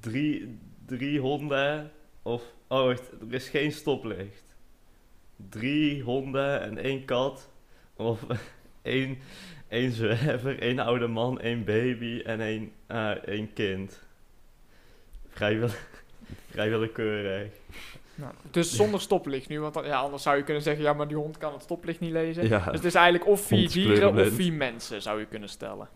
drie, 0.00 0.58
drie 0.86 1.20
honden 1.20 1.92
of... 2.22 2.42
Oh, 2.68 2.84
wacht, 2.84 3.10
er 3.28 3.34
is 3.34 3.48
geen 3.48 3.72
stoplicht. 3.72 4.44
Drie 5.48 6.02
honden 6.02 6.60
en 6.60 6.78
één 6.78 7.04
kat. 7.04 7.50
Of 7.96 8.26
één, 8.82 9.18
één 9.68 9.92
zwerver, 9.92 10.58
één 10.58 10.78
oude 10.78 11.06
man, 11.06 11.40
één 11.40 11.64
baby 11.64 12.20
en 12.24 12.40
één, 12.40 12.72
eh, 12.86 13.10
één 13.10 13.52
kind. 13.52 14.02
Vrij, 15.28 15.58
wil, 15.58 15.68
vrij 16.50 16.70
willekeurig. 16.70 17.52
Nou, 18.14 18.32
dus 18.50 18.76
zonder 18.76 19.00
stoplicht 19.00 19.48
nu. 19.48 19.60
Want 19.60 19.74
dan- 19.74 19.84
ja, 19.86 19.98
anders 20.00 20.22
zou 20.22 20.36
je 20.36 20.42
kunnen 20.42 20.62
zeggen... 20.62 20.84
Ja, 20.84 20.92
maar 20.92 21.08
die 21.08 21.16
hond 21.16 21.38
kan 21.38 21.52
het 21.52 21.62
stoplicht 21.62 22.00
niet 22.00 22.12
lezen. 22.12 22.48
Ja. 22.48 22.64
Dus 22.64 22.74
het 22.74 22.84
is 22.84 22.94
eigenlijk 22.94 23.26
of 23.26 23.40
vier 23.40 23.70
dieren 23.70 24.16
of 24.16 24.28
vier 24.34 24.52
mensen, 24.52 25.02
zou 25.02 25.20
je 25.20 25.26
kunnen 25.26 25.48
stellen. 25.48 25.88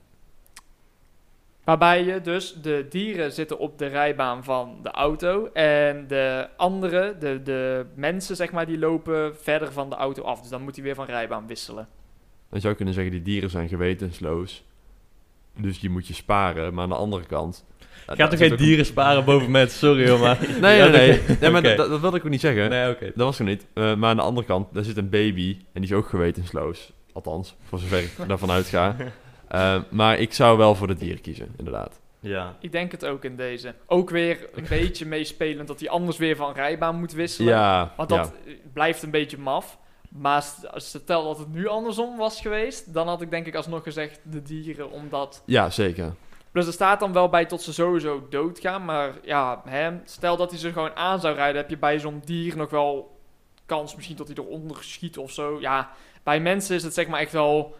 Waarbij 1.69 2.05
je 2.05 2.21
dus 2.21 2.55
de 2.63 2.87
dieren 2.89 3.33
zitten 3.33 3.59
op 3.59 3.79
de 3.79 3.87
rijbaan 3.87 4.45
van 4.45 4.79
de 4.83 4.91
auto. 4.91 5.51
En 5.53 6.05
de 6.07 6.49
andere, 6.57 7.17
de, 7.21 7.43
de 7.43 7.87
mensen 7.95 8.37
zeg 8.37 8.53
maar, 8.53 8.67
die 8.67 8.79
lopen 8.79 9.37
verder 9.37 9.73
van 9.73 9.91
de 9.91 9.97
auto 9.97 10.23
af. 10.23 10.41
Dus 10.41 10.51
dan 10.51 10.63
moet 10.63 10.75
hij 10.75 10.85
weer 10.85 10.95
van 10.95 11.07
rijbaan 11.07 11.47
wisselen. 11.47 11.89
Dan 12.51 12.61
zou 12.61 12.69
je 12.69 12.77
kunnen 12.77 12.95
zeggen, 12.95 13.13
die 13.13 13.23
dieren 13.23 13.51
zijn 13.51 13.69
gewetensloos. 13.69 14.65
Dus 15.57 15.81
die 15.81 15.91
moet 15.91 16.07
je 16.07 16.15
sparen. 16.15 16.75
Maar 16.75 16.83
aan 16.83 16.89
de 16.89 16.95
andere 16.95 17.27
kant... 17.27 17.65
Ik 18.09 18.17
ga 18.17 18.29
toch 18.29 18.39
geen 18.39 18.57
dieren 18.57 18.87
sparen 18.87 19.25
boven 19.25 19.51
mensen, 19.51 19.79
sorry 19.79 20.09
hoor, 20.09 20.19
maar... 20.19 20.39
Nee, 20.61 20.91
nee, 20.91 21.13
Ja, 21.29 21.35
nee. 21.41 21.51
maar 21.51 21.63
dat 21.63 22.01
wilde 22.01 22.17
ik 22.17 22.25
ook 22.25 22.31
niet 22.31 22.41
zeggen. 22.41 22.71
Nee, 22.71 22.91
oké. 22.91 23.05
Dat 23.05 23.27
was 23.27 23.39
er 23.39 23.45
niet. 23.45 23.67
Eh, 23.73 23.95
maar 23.95 24.11
aan 24.11 24.17
de 24.17 24.23
andere 24.23 24.47
kant, 24.47 24.75
daar 24.75 24.85
zit 24.85 24.97
een 24.97 25.11
baby. 25.11 25.57
En 25.73 25.81
die 25.81 25.91
is 25.91 25.97
ook 25.97 26.09
gewetensloos. 26.09 26.93
Althans, 27.13 27.57
voor 27.63 27.79
zover 27.79 27.99
ik 27.99 28.13
daarvan 28.27 28.51
uitga. 28.51 28.97
Eh, 29.49 29.81
maar 29.91 30.19
ik 30.19 30.33
zou 30.33 30.59
wel 30.59 30.75
voor 30.75 30.87
de 30.87 30.95
dieren 30.95 31.21
kiezen, 31.21 31.55
inderdaad. 31.57 32.01
Ja. 32.21 32.57
Ik 32.61 32.73
denk 32.73 32.93
het 32.93 33.05
ook 33.05 33.25
in 33.25 33.37
deze. 33.37 33.75
Ook 33.87 34.11
weer 34.11 34.49
een 34.55 34.67
beetje 34.79 35.07
meespelend 35.07 35.69
dat 35.69 35.81
hij 35.81 35.89
anders 35.89 36.17
weer 36.17 36.37
van 36.37 36.53
rijbaan 36.53 36.99
moet 36.99 37.13
wisselen. 37.13 37.53
Ja, 37.55 37.93
Want 37.97 38.09
dat 38.09 38.33
blijft 38.73 39.03
een 39.03 39.11
beetje 39.11 39.39
maf. 39.39 39.79
Maar 40.09 40.43
st- 40.43 40.67
stel 40.75 41.25
dat 41.25 41.39
het 41.39 41.53
nu 41.53 41.67
andersom 41.67 42.17
was 42.17 42.41
geweest, 42.41 42.93
dan 42.95 43.09
had 43.09 43.23
ik 43.23 43.31
denk 43.31 43.47
ik 43.47 43.55
alsnog 43.55 43.83
gezegd 43.83 44.21
de 44.23 44.43
dieren, 44.43 44.91
omdat... 44.91 45.43
ja, 45.47 45.71
zeker. 45.71 46.15
Plus 46.53 46.67
er 46.67 46.73
staat 46.73 47.01
dan 47.01 47.13
wel 47.13 47.29
bij 47.29 47.45
tot 47.47 47.63
ze 47.63 47.73
sowieso 47.73 48.27
doodgaan, 48.31 48.85
maar 48.85 49.13
ja, 49.23 49.63
hè, 49.65 49.91
stel 50.05 50.37
dat 50.37 50.51
hij 50.51 50.59
ze 50.59 50.73
gewoon 50.73 50.97
aan 50.97 51.21
zou 51.21 51.35
rijden, 51.35 51.57
heb 51.61 51.71
je 51.71 51.79
bij 51.79 51.99
zo'n 51.99 52.23
dier 52.25 52.57
nog 52.57 52.71
wel 52.71 53.19
kans 53.67 53.95
misschien 53.95 54.17
dat 54.17 54.27
hij 54.27 54.37
eronder 54.37 54.77
schiet 54.85 55.19
of 55.19 55.31
zo. 55.33 55.61
Ja, 55.61 55.91
bij 56.23 56.41
mensen 56.41 56.77
is 56.77 56.83
het 56.83 56.95
zeg 56.95 57.07
maar 57.07 57.21
echt 57.21 57.33
wel... 57.33 57.77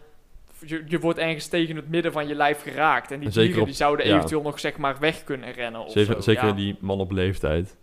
Je, 0.65 0.83
je 0.87 0.99
wordt 0.99 1.19
ergens 1.19 1.47
tegen 1.47 1.75
het 1.75 1.89
midden 1.89 2.11
van 2.11 2.27
je 2.27 2.35
lijf 2.35 2.61
geraakt. 2.61 3.11
En 3.11 3.19
die 3.19 3.29
zeker 3.29 3.41
dieren 3.43 3.61
op- 3.61 3.67
die 3.67 3.75
zouden 3.75 4.07
ja. 4.07 4.15
eventueel 4.15 4.41
nog 4.41 4.59
zeg 4.59 4.77
maar 4.77 4.99
weg 4.99 5.23
kunnen 5.23 5.51
rennen 5.51 5.81
of 5.81 5.91
Zeker, 5.91 6.13
zo. 6.13 6.19
zeker 6.21 6.45
ja. 6.47 6.51
die 6.53 6.77
man 6.79 6.99
op 6.99 7.11
leeftijd. 7.11 7.77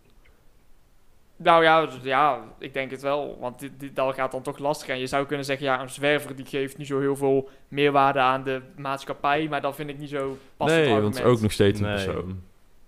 Nou 1.38 1.62
ja, 1.62 1.86
dus 1.86 1.94
ja, 2.02 2.40
ik 2.58 2.72
denk 2.74 2.90
het 2.90 3.02
wel. 3.02 3.36
Want 3.40 3.58
dit, 3.58 3.70
dit, 3.78 3.96
dat 3.96 4.14
gaat 4.14 4.32
dan 4.32 4.42
toch 4.42 4.58
lastig. 4.58 4.88
En 4.88 4.98
je 4.98 5.06
zou 5.06 5.26
kunnen 5.26 5.44
zeggen, 5.46 5.66
ja, 5.66 5.80
een 5.80 5.88
zwerver 5.90 6.36
die 6.36 6.46
geeft 6.46 6.78
niet 6.78 6.86
zo 6.86 7.00
heel 7.00 7.16
veel 7.16 7.48
meerwaarde 7.68 8.18
aan 8.18 8.42
de 8.42 8.62
maatschappij. 8.76 9.48
Maar 9.48 9.60
dat 9.60 9.74
vind 9.74 9.88
ik 9.90 9.98
niet 9.98 10.08
zo 10.08 10.38
passend 10.56 10.80
nee, 10.84 10.92
want 11.00 11.04
het 11.14 11.24
is 11.24 11.30
ook 11.30 11.40
nog 11.40 11.52
steeds 11.52 11.80
een 11.80 11.86
Nee. 11.86 12.04
persoon. 12.04 12.42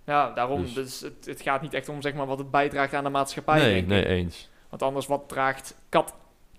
Ja, 0.05 0.31
daarom. 0.31 0.61
Dus- 0.61 0.73
Dus, 0.73 0.99
het, 1.01 1.25
het 1.25 1.41
gaat 1.41 1.61
niet 1.61 1.73
echt 1.73 1.89
om 1.89 2.01
zeg 2.01 2.13
maar, 2.13 2.25
wat 2.25 2.37
het 2.37 2.51
bijdraagt 2.51 2.93
aan 2.93 3.03
de 3.03 3.09
maatschappij. 3.09 3.59
Nee, 3.59 3.69
denk 3.71 3.81
ik. 3.83 3.87
nee, 3.87 4.05
eens. 4.05 4.49
Want 4.69 4.81
anders, 4.83 5.07
wat 5.07 5.23
draagt 5.29 5.75
kat 5.89 6.15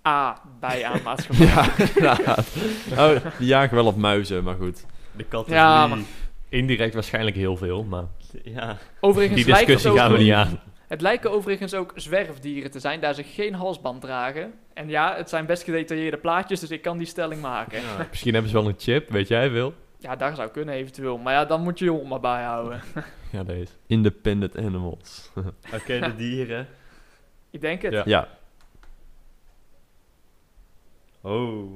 A 0.07 0.41
bij 0.59 0.85
aan 0.85 1.01
maatschappij? 1.03 1.45
Ja, 1.47 1.75
inderdaad. 1.77 2.55
Oh, 2.97 3.15
die 3.37 3.47
jagen 3.47 3.75
wel 3.75 3.85
op 3.85 3.95
muizen, 3.97 4.43
maar 4.43 4.55
goed. 4.55 4.85
De 5.11 5.23
kat 5.23 5.47
is 5.47 5.53
Ja, 5.53 5.87
maar- 5.87 5.99
Indirect 6.49 6.93
waarschijnlijk 6.93 7.35
heel 7.35 7.57
veel, 7.57 7.83
maar 7.83 8.03
Ja. 8.43 8.77
Overigens 8.99 9.43
die 9.43 9.45
lijkt 9.53 9.67
het 9.67 9.75
discussie 9.77 10.01
gaan 10.01 10.11
we 10.11 10.17
niet 10.17 10.33
aan. 10.33 10.59
Het 10.87 11.01
lijken 11.01 11.31
overigens 11.31 11.73
ook 11.73 11.91
zwerfdieren 11.95 12.71
te 12.71 12.79
zijn, 12.79 12.99
daar 12.99 13.13
ze 13.13 13.23
geen 13.23 13.53
halsband 13.53 14.01
dragen. 14.01 14.53
En 14.73 14.89
ja, 14.89 15.15
het 15.15 15.29
zijn 15.29 15.45
best 15.45 15.63
gedetailleerde 15.63 16.17
plaatjes, 16.17 16.59
dus 16.59 16.69
ik 16.69 16.81
kan 16.81 16.97
die 16.97 17.07
stelling 17.07 17.41
maken. 17.41 17.81
Ja, 17.81 17.87
Ja. 17.97 18.05
Misschien 18.09 18.33
hebben 18.33 18.51
ze 18.51 18.57
wel 18.57 18.67
een 18.67 18.75
chip, 18.77 19.09
weet 19.09 19.27
jij 19.27 19.51
Wil? 19.51 19.73
daar 20.17 20.35
zou 20.35 20.49
kunnen 20.49 20.75
eventueel. 20.75 21.17
Maar 21.17 21.33
ja, 21.33 21.45
dan 21.45 21.61
moet 21.61 21.79
je 21.79 21.85
je 21.85 21.91
hond 21.91 22.09
maar 22.09 22.19
bijhouden. 22.19 22.81
Ja, 23.31 23.43
deze. 23.43 23.71
Independent 23.87 24.57
animals. 24.57 25.31
Oké, 25.75 25.99
de 25.99 26.15
dieren. 26.15 26.67
ik 27.51 27.61
denk 27.61 27.81
het. 27.81 27.93
Ja. 27.93 28.01
ja. 28.05 28.27
Oh. 31.21 31.71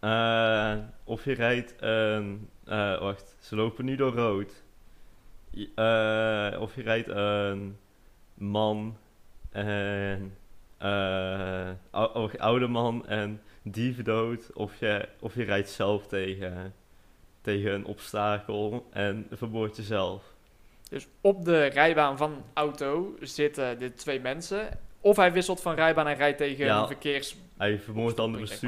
Eh, 0.00 0.76
of 1.04 1.24
je 1.24 1.32
rijdt 1.32 1.74
een... 1.78 2.48
eh, 2.64 3.00
wacht, 3.00 3.36
ze 3.40 3.56
lopen 3.56 3.84
nu 3.84 3.96
door 3.96 4.14
rood. 4.14 4.62
Eh, 5.74 6.56
of 6.60 6.74
je 6.74 6.82
rijdt 6.82 7.08
een 7.08 7.78
man 8.34 8.96
en... 9.50 10.36
ou- 11.90 12.12
ou- 12.12 12.38
oude 12.38 12.66
man 12.66 13.06
en 13.06 13.42
dief 13.62 14.02
dood. 14.02 14.52
Of 14.54 14.80
je, 14.80 15.08
of 15.20 15.34
je 15.34 15.44
rijdt 15.44 15.68
zelf 15.68 16.06
tegen, 16.06 16.74
tegen 17.40 17.72
een 17.72 17.84
obstakel 17.84 18.86
en 18.90 19.26
vermoord 19.30 19.76
jezelf. 19.76 20.36
Dus 20.88 21.06
op 21.20 21.44
de 21.44 21.64
rijbaan 21.64 22.16
van 22.16 22.44
auto 22.54 23.16
zitten 23.20 23.78
de 23.78 23.94
twee 23.94 24.20
mensen. 24.20 24.78
Of 25.00 25.16
hij 25.16 25.32
wisselt 25.32 25.60
van 25.60 25.74
rijbaan 25.74 26.06
en 26.06 26.14
rijdt 26.16 26.38
tegen 26.38 26.64
Ja. 26.64 26.80
een 26.80 26.86
verkeers... 26.86 27.36
Hij 27.56 27.78
vermoordt 27.78 28.16
dan 28.16 28.32
de 28.32 28.46
zeg 28.46 28.58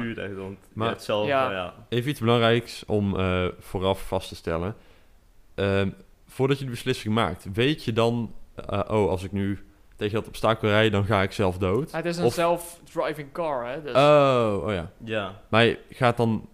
maar. 0.73 0.87
Ja. 1.27 1.45
eh, 1.47 1.51
ja. 1.53 1.73
Even 1.89 2.09
iets 2.09 2.19
belangrijks 2.19 2.83
om 2.85 3.19
eh, 3.19 3.45
vooraf 3.59 4.07
vast 4.07 4.27
te 4.29 4.35
stellen. 4.35 4.75
Ehm, 5.55 5.89
voordat 6.27 6.59
je 6.59 6.65
de 6.65 6.71
beslissing 6.71 7.13
maakt, 7.13 7.45
weet 7.53 7.83
je 7.83 7.93
dan... 7.93 8.33
eh, 8.55 8.79
oh, 8.87 9.09
als 9.09 9.23
ik 9.23 9.31
nu 9.31 9.59
tegen 9.95 10.13
dat 10.15 10.27
obstakel 10.27 10.67
rijd, 10.69 10.91
dan 10.91 11.05
ga 11.05 11.21
ik 11.21 11.31
zelf 11.31 11.57
dood? 11.57 11.91
Het 11.91 12.05
is 12.05 12.17
een 12.17 12.25
Of- 12.25 12.33
self-driving 12.33 13.31
car, 13.31 13.67
hè. 13.67 13.81
Dus 13.81 13.95
Oh, 13.95 14.63
oh 14.65 14.71
ja. 14.73 14.91
Ja. 15.03 15.41
Maar 15.49 15.75
gaat 15.89 16.17
dan... 16.17 16.49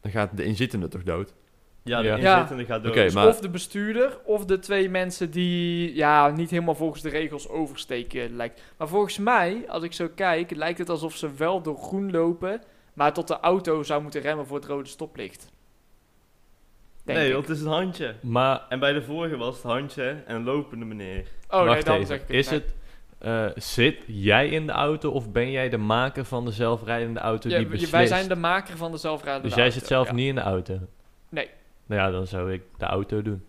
Dan 0.00 0.10
gaat 0.10 0.36
de 0.36 0.44
inzittende 0.44 0.88
toch 0.88 1.02
dood? 1.02 1.34
Ja, 1.86 2.02
de 2.02 2.06
Ja. 2.08 2.16
inzittende 2.34 2.64
gaat 2.64 2.82
door. 2.82 2.92
Dus 2.94 3.14
maar- 3.14 3.26
of 3.26 3.40
de 3.40 3.48
bestuurder 3.48 4.18
of 4.24 4.44
de 4.44 4.58
twee 4.58 4.88
mensen 4.90 5.30
die 5.30 5.94
ja, 5.94 6.28
niet 6.28 6.50
helemaal 6.50 6.74
volgens 6.74 7.02
de 7.02 7.08
regels 7.08 7.48
oversteken 7.48 8.36
lijkt. 8.36 8.62
Maar 8.76 8.88
volgens 8.88 9.18
mij, 9.18 9.64
als 9.68 9.82
ik 9.82 9.92
zo 9.92 10.08
kijk, 10.14 10.50
lijkt 10.50 10.78
het 10.78 10.88
alsof 10.88 11.16
ze 11.16 11.34
wel 11.36 11.62
door 11.62 11.78
groen 11.78 12.10
lopen, 12.10 12.62
maar 12.94 13.12
tot 13.12 13.28
de 13.28 13.40
auto 13.40 13.82
zou 13.82 14.02
moeten 14.02 14.20
remmen 14.20 14.46
voor 14.46 14.56
het 14.56 14.66
rode 14.66 14.88
stoplicht. 14.88 15.52
Denk 17.04 17.18
nee, 17.18 17.26
ik. 17.28 17.34
want 17.34 17.48
het 17.48 17.56
is 17.56 17.62
een 17.62 17.70
handje. 17.70 18.14
Maar 18.22 18.62
En 18.68 18.78
bij 18.78 18.92
de 18.92 19.02
vorige 19.02 19.36
was 19.36 19.54
het 19.54 19.64
handje 19.64 20.22
en 20.26 20.36
een 20.36 20.44
lopende 20.44 20.84
meneer. 20.84 21.26
Oh 21.50 21.64
nee, 21.70 21.82
dan 21.82 21.94
even. 21.94 22.06
zeg 22.06 22.20
ik 22.20 22.28
Is 22.28 22.50
nee. 22.50 22.58
het... 22.60 22.74
eh, 23.18 23.62
zit 23.62 23.96
jij 24.06 24.48
in 24.48 24.66
de 24.66 24.72
auto 24.72 25.10
of 25.10 25.30
ben 25.32 25.50
jij 25.50 25.68
de 25.68 25.76
maker 25.76 26.24
van 26.24 26.44
de 26.44 26.50
zelfrijdende 26.52 27.20
auto 27.20 27.48
Ja, 27.48 27.58
die 27.58 27.66
beslist? 27.66 27.90
wij 27.92 28.06
zijn 28.06 28.28
de 28.28 28.36
maker 28.36 28.76
van 28.76 28.90
de 28.90 28.96
zelfrijdende 28.98 29.46
Dus 29.48 29.56
jij 29.56 29.64
auto, 29.64 29.78
zit 29.78 29.88
zelf 29.88 30.06
ja. 30.06 30.14
niet 30.14 30.28
in 30.28 30.34
de 30.34 30.40
auto? 30.40 30.78
Nee. 31.28 31.48
Nou 31.86 32.00
ja, 32.00 32.10
dan 32.10 32.26
zou 32.26 32.52
ik 32.52 32.62
de 32.78 32.84
auto 32.84 33.22
doen. 33.22 33.44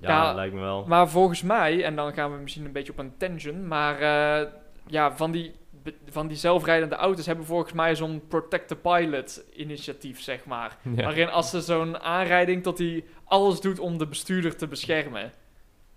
Ja, 0.00 0.08
Ja, 0.08 0.34
lijkt 0.34 0.54
me 0.54 0.60
wel. 0.60 0.84
Maar 0.86 1.08
volgens 1.08 1.42
mij, 1.42 1.84
en 1.84 1.96
dan 1.96 2.12
gaan 2.12 2.32
we 2.32 2.38
misschien 2.38 2.64
een 2.64 2.72
beetje 2.72 2.92
op 2.92 2.98
een 2.98 3.16
tangent, 3.16 3.66
maar 3.66 3.94
eh, 4.00 4.48
ja, 4.86 5.16
van 5.16 5.30
die, 5.30 5.52
van 6.08 6.26
die 6.26 6.36
zelfrijdende 6.36 6.94
auto's 6.94 7.26
hebben 7.26 7.44
volgens 7.46 7.72
mij 7.72 7.94
zo'n 7.96 8.22
Protect 8.28 8.68
the 8.68 8.76
Pilot 8.76 9.42
initiatief, 9.56 10.20
zeg 10.20 10.44
maar. 10.44 10.76
Ja. 10.96 11.02
Waarin 11.02 11.28
als 11.28 11.50
ze 11.50 11.60
zo'n 11.60 11.98
aanrijding, 12.00 12.62
dat 12.62 12.78
hij 12.78 13.04
alles 13.24 13.60
doet 13.60 13.78
om 13.78 13.98
de 13.98 14.06
bestuurder 14.06 14.56
te 14.56 14.66
beschermen. 14.68 15.32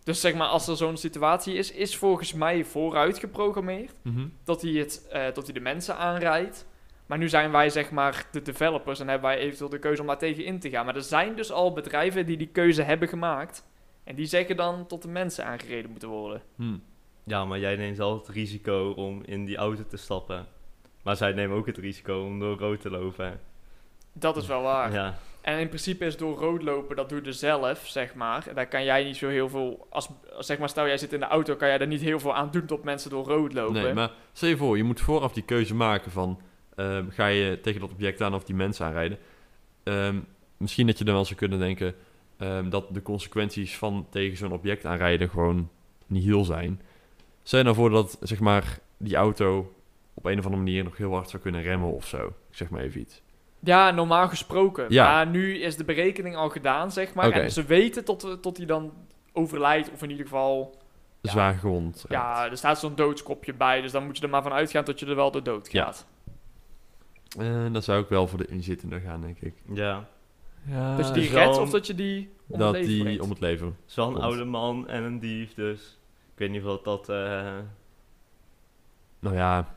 Dus 0.03 0.21
zeg 0.21 0.33
maar, 0.33 0.47
als 0.47 0.67
er 0.67 0.77
zo'n 0.77 0.97
situatie 0.97 1.53
is, 1.55 1.71
is 1.71 1.97
volgens 1.97 2.33
mij 2.33 2.63
vooruit 2.63 3.17
geprogrammeerd 3.19 3.93
Mhm. 4.01 4.25
dat 4.43 4.61
hij, 4.61 4.71
het, 4.71 5.07
eh, 5.11 5.23
dat 5.33 5.43
hij 5.45 5.53
de 5.53 5.59
mensen 5.59 5.97
aanrijdt. 5.97 6.65
Maar 7.05 7.17
nu 7.17 7.29
zijn 7.29 7.51
wij 7.51 7.69
zeg 7.69 7.91
maar 7.91 8.25
de 8.31 8.41
developers 8.41 9.00
en 9.00 9.07
hebben 9.07 9.29
wij 9.29 9.39
eventueel 9.39 9.69
de 9.69 9.79
keuze 9.79 10.01
om 10.01 10.07
daar 10.07 10.17
tegen 10.17 10.45
in 10.45 10.59
te 10.59 10.69
gaan. 10.69 10.85
Maar 10.85 10.95
er 10.95 11.01
zijn 11.01 11.35
dus 11.35 11.51
al 11.51 11.74
bedrijven 11.74 12.25
die 12.25 12.38
die 12.38 12.47
keuze 12.47 12.81
hebben 12.81 13.07
gemaakt. 13.07 13.65
En 14.03 14.15
die 14.15 14.25
zeggen 14.25 14.55
dan 14.55 14.88
tot 14.88 15.01
de 15.01 15.07
mensen 15.07 15.45
aangereden 15.45 15.91
moeten 15.91 16.09
worden. 16.09 16.41
Hm. 16.55 16.77
Ja, 17.24 17.45
maar 17.45 17.59
jij 17.59 17.75
neemt 17.75 17.95
zelf 17.95 18.27
het 18.27 18.35
risico 18.35 18.93
om 18.95 19.21
in 19.25 19.45
die 19.45 19.57
auto 19.57 19.83
te 19.88 19.97
stappen. 19.97 20.45
Maar 21.03 21.15
zij 21.15 21.31
nemen 21.31 21.57
ook 21.57 21.65
het 21.65 21.77
risico 21.77 22.24
om 22.24 22.39
door 22.39 22.57
rood 22.57 22.81
te 22.81 22.89
lopen. 22.89 23.39
Dat 24.13 24.38
is 24.38 24.47
wel 24.47 24.62
waar. 24.62 24.93
Ja, 24.93 25.15
En 25.41 25.59
in 25.59 25.67
principe 25.67 26.05
is 26.05 26.17
door 26.17 26.38
rood 26.38 26.63
lopen, 26.63 26.95
dat 26.95 27.09
doe 27.09 27.24
je 27.24 27.31
zelf, 27.31 27.88
zeg 27.88 28.15
maar. 28.15 28.47
En 28.47 28.55
daar 28.55 28.67
kan 28.67 28.83
jij 28.83 29.03
niet 29.03 29.17
zo 29.17 29.27
heel 29.27 29.50
veel... 29.50 29.88
Als, 29.89 30.09
als 30.35 30.45
zeg 30.45 30.57
maar, 30.57 30.69
stel 30.69 30.88
jij 30.88 30.97
zit 30.97 31.13
in 31.13 31.19
de 31.19 31.25
auto, 31.25 31.55
kan 31.55 31.67
jij 31.67 31.79
er 31.79 31.88
niet 31.88 32.01
heel 32.01 32.19
veel 32.19 32.35
aan 32.35 32.51
doen 32.51 32.65
tot 32.65 32.83
mensen 32.83 33.09
door 33.09 33.25
rood 33.25 33.53
lopen. 33.53 33.83
Nee, 33.83 33.93
maar 33.93 34.12
stel 34.33 34.50
je 34.50 34.57
voor, 34.57 34.77
je 34.77 34.83
moet 34.83 35.01
vooraf 35.01 35.33
die 35.33 35.43
keuze 35.43 35.75
maken 35.75 36.12
van... 36.12 36.39
ehm, 36.75 37.10
ga 37.10 37.27
je 37.27 37.60
tegen 37.62 37.82
dat 37.82 37.91
object 37.91 38.22
aan 38.22 38.34
of 38.34 38.44
die 38.44 38.55
mensen 38.55 38.86
aanrijden? 38.86 39.17
Ehm, 39.84 40.20
misschien 40.58 40.88
dat 40.88 40.98
je 40.98 41.03
dan 41.03 41.13
wel 41.13 41.25
zou 41.25 41.36
kunnen 41.39 41.60
denken... 41.60 41.96
ehm, 42.38 42.70
dat 42.70 42.94
de 42.94 43.01
consequenties 43.01 43.77
van 43.77 44.08
tegen 44.10 44.38
zo'n 44.38 44.51
object 44.51 44.86
aanrijden 44.86 45.29
gewoon 45.29 45.70
niet 46.08 46.24
heel 46.24 46.44
zijn. 46.44 46.82
Stel 47.44 47.60
je 47.60 47.65
nou 47.65 47.77
voor 47.77 47.89
dat 47.89 48.17
zeg 48.22 48.39
maar, 48.39 48.79
die 48.98 49.15
auto 49.15 49.74
op 50.13 50.25
een 50.25 50.39
of 50.39 50.46
andere 50.46 50.63
manier 50.63 50.84
nog 50.84 50.98
heel 50.98 51.13
hard 51.13 51.29
zou 51.29 51.41
kunnen 51.41 51.62
remmen 51.62 51.94
of 51.94 52.08
zo. 52.08 52.25
Ik 52.25 52.58
zeg 52.58 52.70
maar 52.70 52.82
even 52.82 53.01
iets. 53.01 53.22
Ja, 53.60 53.91
normaal 53.91 54.27
gesproken. 54.27 54.86
Ja. 54.89 55.03
Maar 55.13 55.27
nu 55.27 55.58
is 55.58 55.75
de 55.75 55.84
berekening 55.84 56.36
al 56.36 56.50
gedaan, 56.50 56.91
zeg 56.91 57.13
maar. 57.13 57.32
En 57.32 57.51
ze 57.51 57.63
weten 57.65 58.05
tot, 58.05 58.38
tot 58.41 58.58
hij 58.58 58.65
dan 58.65 58.94
overlijdt, 59.34 59.91
of 59.91 60.03
in 60.03 60.10
ieder 60.10 60.25
geval... 60.25 60.77
Ja. 61.22 61.32
Zwaar 61.32 61.53
gewond. 61.53 62.05
raakt. 62.08 62.12
Ja, 62.12 62.50
er 62.50 62.58
staat 62.58 62.79
zo'n 62.79 62.96
doodskopje 62.96 63.53
bij, 63.53 63.82
dus 63.82 63.91
dan 63.91 64.05
moet 64.05 64.17
je 64.17 64.24
er 64.24 64.29
maar 64.29 64.41
van 64.44 64.53
uitgaan 64.53 64.86
dat 64.86 65.00
je 65.00 65.05
er 65.05 65.15
wel 65.15 65.32
door 65.32 65.44
dood 65.44 65.72
Ja. 65.72 65.94
Eh, 67.37 67.65
dan 67.71 67.83
zou 67.83 68.01
ik 68.03 68.09
wel 68.09 68.27
voor 68.27 68.37
de 68.37 68.47
inzittende 68.47 68.99
gaan, 68.99 69.21
denk 69.21 69.39
ik. 69.39 69.53
ja. 69.73 70.07
Ja, 70.67 70.97
dat 70.97 71.07
je 71.07 71.13
die 71.13 71.29
redt 71.29 71.57
of 71.57 71.69
dat 71.69 71.87
je 71.87 71.95
die 71.95 72.29
om 72.47 72.59
dat 72.59 72.67
het 72.67 72.75
leven 72.77 72.93
die 72.95 73.03
brengt. 73.03 73.21
om 73.21 73.29
het 73.29 73.39
leven. 73.39 73.77
Zo'n 73.85 74.21
oude 74.21 74.43
man 74.45 74.87
en 74.87 75.03
een 75.03 75.19
dief, 75.19 75.53
dus... 75.53 75.99
Ik 76.33 76.39
weet 76.41 76.49
niet 76.49 76.63
of 76.63 76.81
dat... 76.81 77.09
eh, 77.09 77.53
Nou 79.19 79.35
ja, 79.35 79.73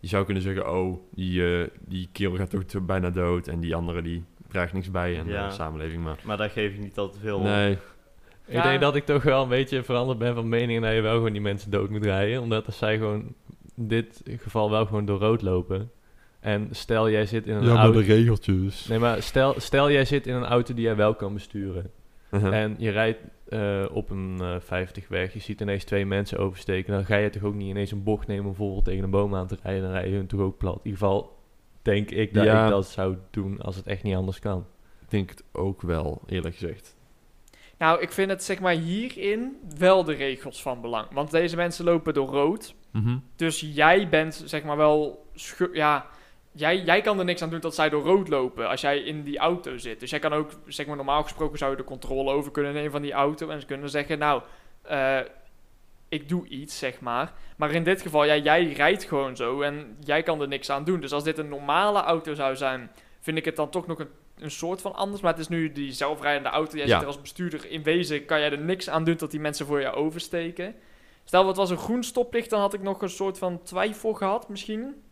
je 0.00 0.08
zou 0.08 0.24
kunnen 0.24 0.42
zeggen, 0.42 0.72
oh, 0.72 0.98
die, 1.10 1.58
eh, 1.62 1.68
die 1.80 2.08
kerel 2.12 2.36
gaat 2.36 2.68
toch 2.68 2.82
bijna 2.82 3.10
dood. 3.10 3.48
En 3.48 3.60
die 3.60 3.74
andere 3.74 4.02
die 4.02 4.24
draagt 4.48 4.72
niks 4.72 4.90
bij 4.90 5.12
in 5.14 5.26
Ja. 5.26 5.48
de 5.48 5.54
samenleving. 5.54 6.04
Maar 6.04 6.18
maar 6.24 6.36
daar 6.36 6.50
geef 6.50 6.72
ik 6.72 6.78
niet 6.80 6.98
al 6.98 7.10
te 7.10 7.18
veel 7.18 7.36
om. 7.38 7.42
nee, 7.44 7.72
Ik 7.72 8.54
Ja. 8.54 8.62
denk 8.62 8.80
dat 8.80 8.96
ik 8.96 9.04
toch 9.04 9.22
wel 9.22 9.42
een 9.42 9.48
beetje 9.48 9.82
veranderd 9.82 10.18
ben 10.18 10.34
van 10.34 10.48
mening 10.48 10.82
dat 10.82 10.92
je 10.94 11.00
wel 11.00 11.14
gewoon 11.14 11.32
die 11.32 11.40
mensen 11.40 11.70
dood 11.70 11.90
moet 11.90 12.04
rijden. 12.04 12.40
Omdat 12.42 12.66
als 12.66 12.78
zij 12.78 12.96
gewoon 12.98 13.34
in 13.76 13.88
dit 13.88 14.22
geval 14.38 14.70
wel 14.70 14.86
gewoon 14.86 15.04
door 15.04 15.18
rood 15.18 15.42
lopen. 15.42 15.90
En 16.44 16.68
stel 16.70 17.10
jij 17.10 17.26
zit 17.26 17.46
in 17.46 17.54
een 17.54 17.76
auto... 17.76 17.98
regeltjes. 17.98 18.86
Nee, 18.86 18.98
maar 18.98 19.22
stel, 19.22 19.54
stel 19.60 19.90
jij 19.90 20.04
zit 20.04 20.26
in 20.26 20.34
een 20.34 20.44
auto 20.44 20.74
die 20.74 20.84
jij 20.84 20.96
wel 20.96 21.14
kan 21.14 21.34
besturen. 21.34 21.90
Uh-huh. 22.30 22.62
En 22.62 22.74
je 22.78 22.90
rijdt 22.90 23.18
eh, 23.48 23.84
op 23.92 24.10
een 24.10 24.36
eh 24.40 24.56
50 24.60 25.08
weg, 25.08 25.32
je 25.32 25.40
ziet 25.40 25.60
ineens 25.60 25.84
twee 25.84 26.06
mensen 26.06 26.38
oversteken. 26.38 26.92
Dan 26.92 27.04
ga 27.04 27.16
je 27.16 27.30
toch 27.30 27.42
ook 27.42 27.54
niet 27.54 27.68
ineens 27.68 27.90
een 27.90 28.02
bocht 28.02 28.26
nemen 28.26 28.46
om 28.46 28.54
vol 28.54 28.82
tegen 28.82 29.04
een 29.04 29.10
boom 29.10 29.34
aan 29.34 29.46
te 29.46 29.56
rijden. 29.62 29.82
Dan 29.82 29.92
rij 29.92 30.08
je 30.08 30.14
hun 30.16 30.26
toch 30.26 30.40
ook 30.40 30.58
plat. 30.58 30.74
In 30.74 30.80
ieder 30.84 30.98
geval 30.98 31.38
denk 31.82 32.10
ik 32.10 32.34
dat 32.34 32.44
Ja. 32.44 32.64
ik 32.64 32.70
dat 32.70 32.86
zou 32.86 33.16
doen 33.30 33.60
als 33.60 33.76
het 33.76 33.86
echt 33.86 34.02
niet 34.02 34.14
anders 34.16 34.38
kan. 34.38 34.66
Ik 35.00 35.10
denk 35.10 35.30
het 35.30 35.44
ook 35.52 35.82
wel, 35.82 36.22
eerlijk 36.26 36.54
gezegd. 36.54 36.96
Nou, 37.78 38.00
ik 38.00 38.12
vind 38.12 38.30
het 38.30 38.42
zeg 38.44 38.60
maar 38.60 38.74
hierin 38.74 39.56
wel 39.78 40.04
de 40.04 40.14
regels 40.14 40.62
van 40.62 40.80
belang. 40.80 41.06
Want 41.12 41.30
deze 41.30 41.56
mensen 41.56 41.84
lopen 41.84 42.14
door 42.14 42.28
rood. 42.28 42.74
Mhm. 42.92 43.16
Dus 43.36 43.60
jij 43.74 44.08
bent 44.08 44.42
zeg 44.44 44.62
maar 44.64 44.76
wel... 44.76 45.26
schu- 45.34 45.70
ja, 45.72 46.06
jij, 46.54 46.78
jij 46.78 47.00
kan 47.00 47.18
er 47.18 47.24
niks 47.24 47.42
aan 47.42 47.50
doen 47.50 47.60
dat 47.60 47.74
zij 47.74 47.88
door 47.88 48.02
rood 48.02 48.28
lopen 48.28 48.68
als 48.68 48.80
jij 48.80 48.98
in 48.98 49.22
die 49.22 49.38
auto 49.38 49.76
zit. 49.76 50.00
Dus 50.00 50.10
jij 50.10 50.18
kan 50.18 50.32
ook, 50.32 50.50
zeg 50.66 50.86
maar 50.86 50.96
normaal 50.96 51.22
gesproken 51.22 51.58
zou 51.58 51.70
je 51.70 51.76
de 51.76 51.84
controle 51.84 52.32
over 52.32 52.50
kunnen 52.52 52.72
nemen 52.72 52.90
van 52.90 53.02
die 53.02 53.12
auto. 53.12 53.48
En 53.48 53.60
ze 53.60 53.66
kunnen 53.66 53.90
zeggen, 53.90 54.18
nou, 54.18 54.42
eh, 54.82 55.18
ik 56.08 56.28
doe 56.28 56.48
iets, 56.48 56.78
zeg 56.78 57.00
maar. 57.00 57.32
Maar 57.56 57.70
in 57.70 57.84
dit 57.84 58.02
geval, 58.02 58.24
ja, 58.24 58.36
jij 58.36 58.72
rijdt 58.72 59.04
gewoon 59.04 59.36
zo 59.36 59.60
en 59.62 59.96
jij 60.00 60.22
kan 60.22 60.40
er 60.40 60.48
niks 60.48 60.70
aan 60.70 60.84
doen. 60.84 61.00
Dus 61.00 61.12
als 61.12 61.24
dit 61.24 61.38
een 61.38 61.48
normale 61.48 62.00
auto 62.00 62.34
zou 62.34 62.56
zijn, 62.56 62.90
vind 63.20 63.36
ik 63.36 63.44
het 63.44 63.56
dan 63.56 63.70
toch 63.70 63.86
nog 63.86 63.98
een, 63.98 64.08
een 64.38 64.50
soort 64.50 64.80
van 64.80 64.94
anders. 64.94 65.22
Maar 65.22 65.32
het 65.32 65.40
is 65.40 65.48
nu 65.48 65.72
die 65.72 65.92
zelfrijdende 65.92 66.48
auto. 66.48 66.76
Jij 66.76 66.86
Ja. 66.86 66.92
zit 66.92 67.00
er 67.00 67.06
als 67.06 67.20
bestuurder 67.20 67.70
in 67.70 67.82
wezen, 67.82 68.24
kan 68.24 68.40
jij 68.40 68.50
er 68.50 68.58
niks 68.58 68.90
aan 68.90 69.04
doen 69.04 69.16
dat 69.16 69.30
die 69.30 69.40
mensen 69.40 69.66
voor 69.66 69.80
jou 69.80 69.96
oversteken. 69.96 70.74
Stel, 71.24 71.46
het 71.46 71.56
was 71.56 71.70
een 71.70 71.76
groen 71.78 72.02
stoplicht, 72.02 72.50
dan 72.50 72.60
had 72.60 72.74
ik 72.74 72.82
nog 72.82 73.02
een 73.02 73.08
soort 73.08 73.38
van 73.38 73.62
twijfel 73.62 74.12
gehad, 74.12 74.48
misschien. 74.48 75.03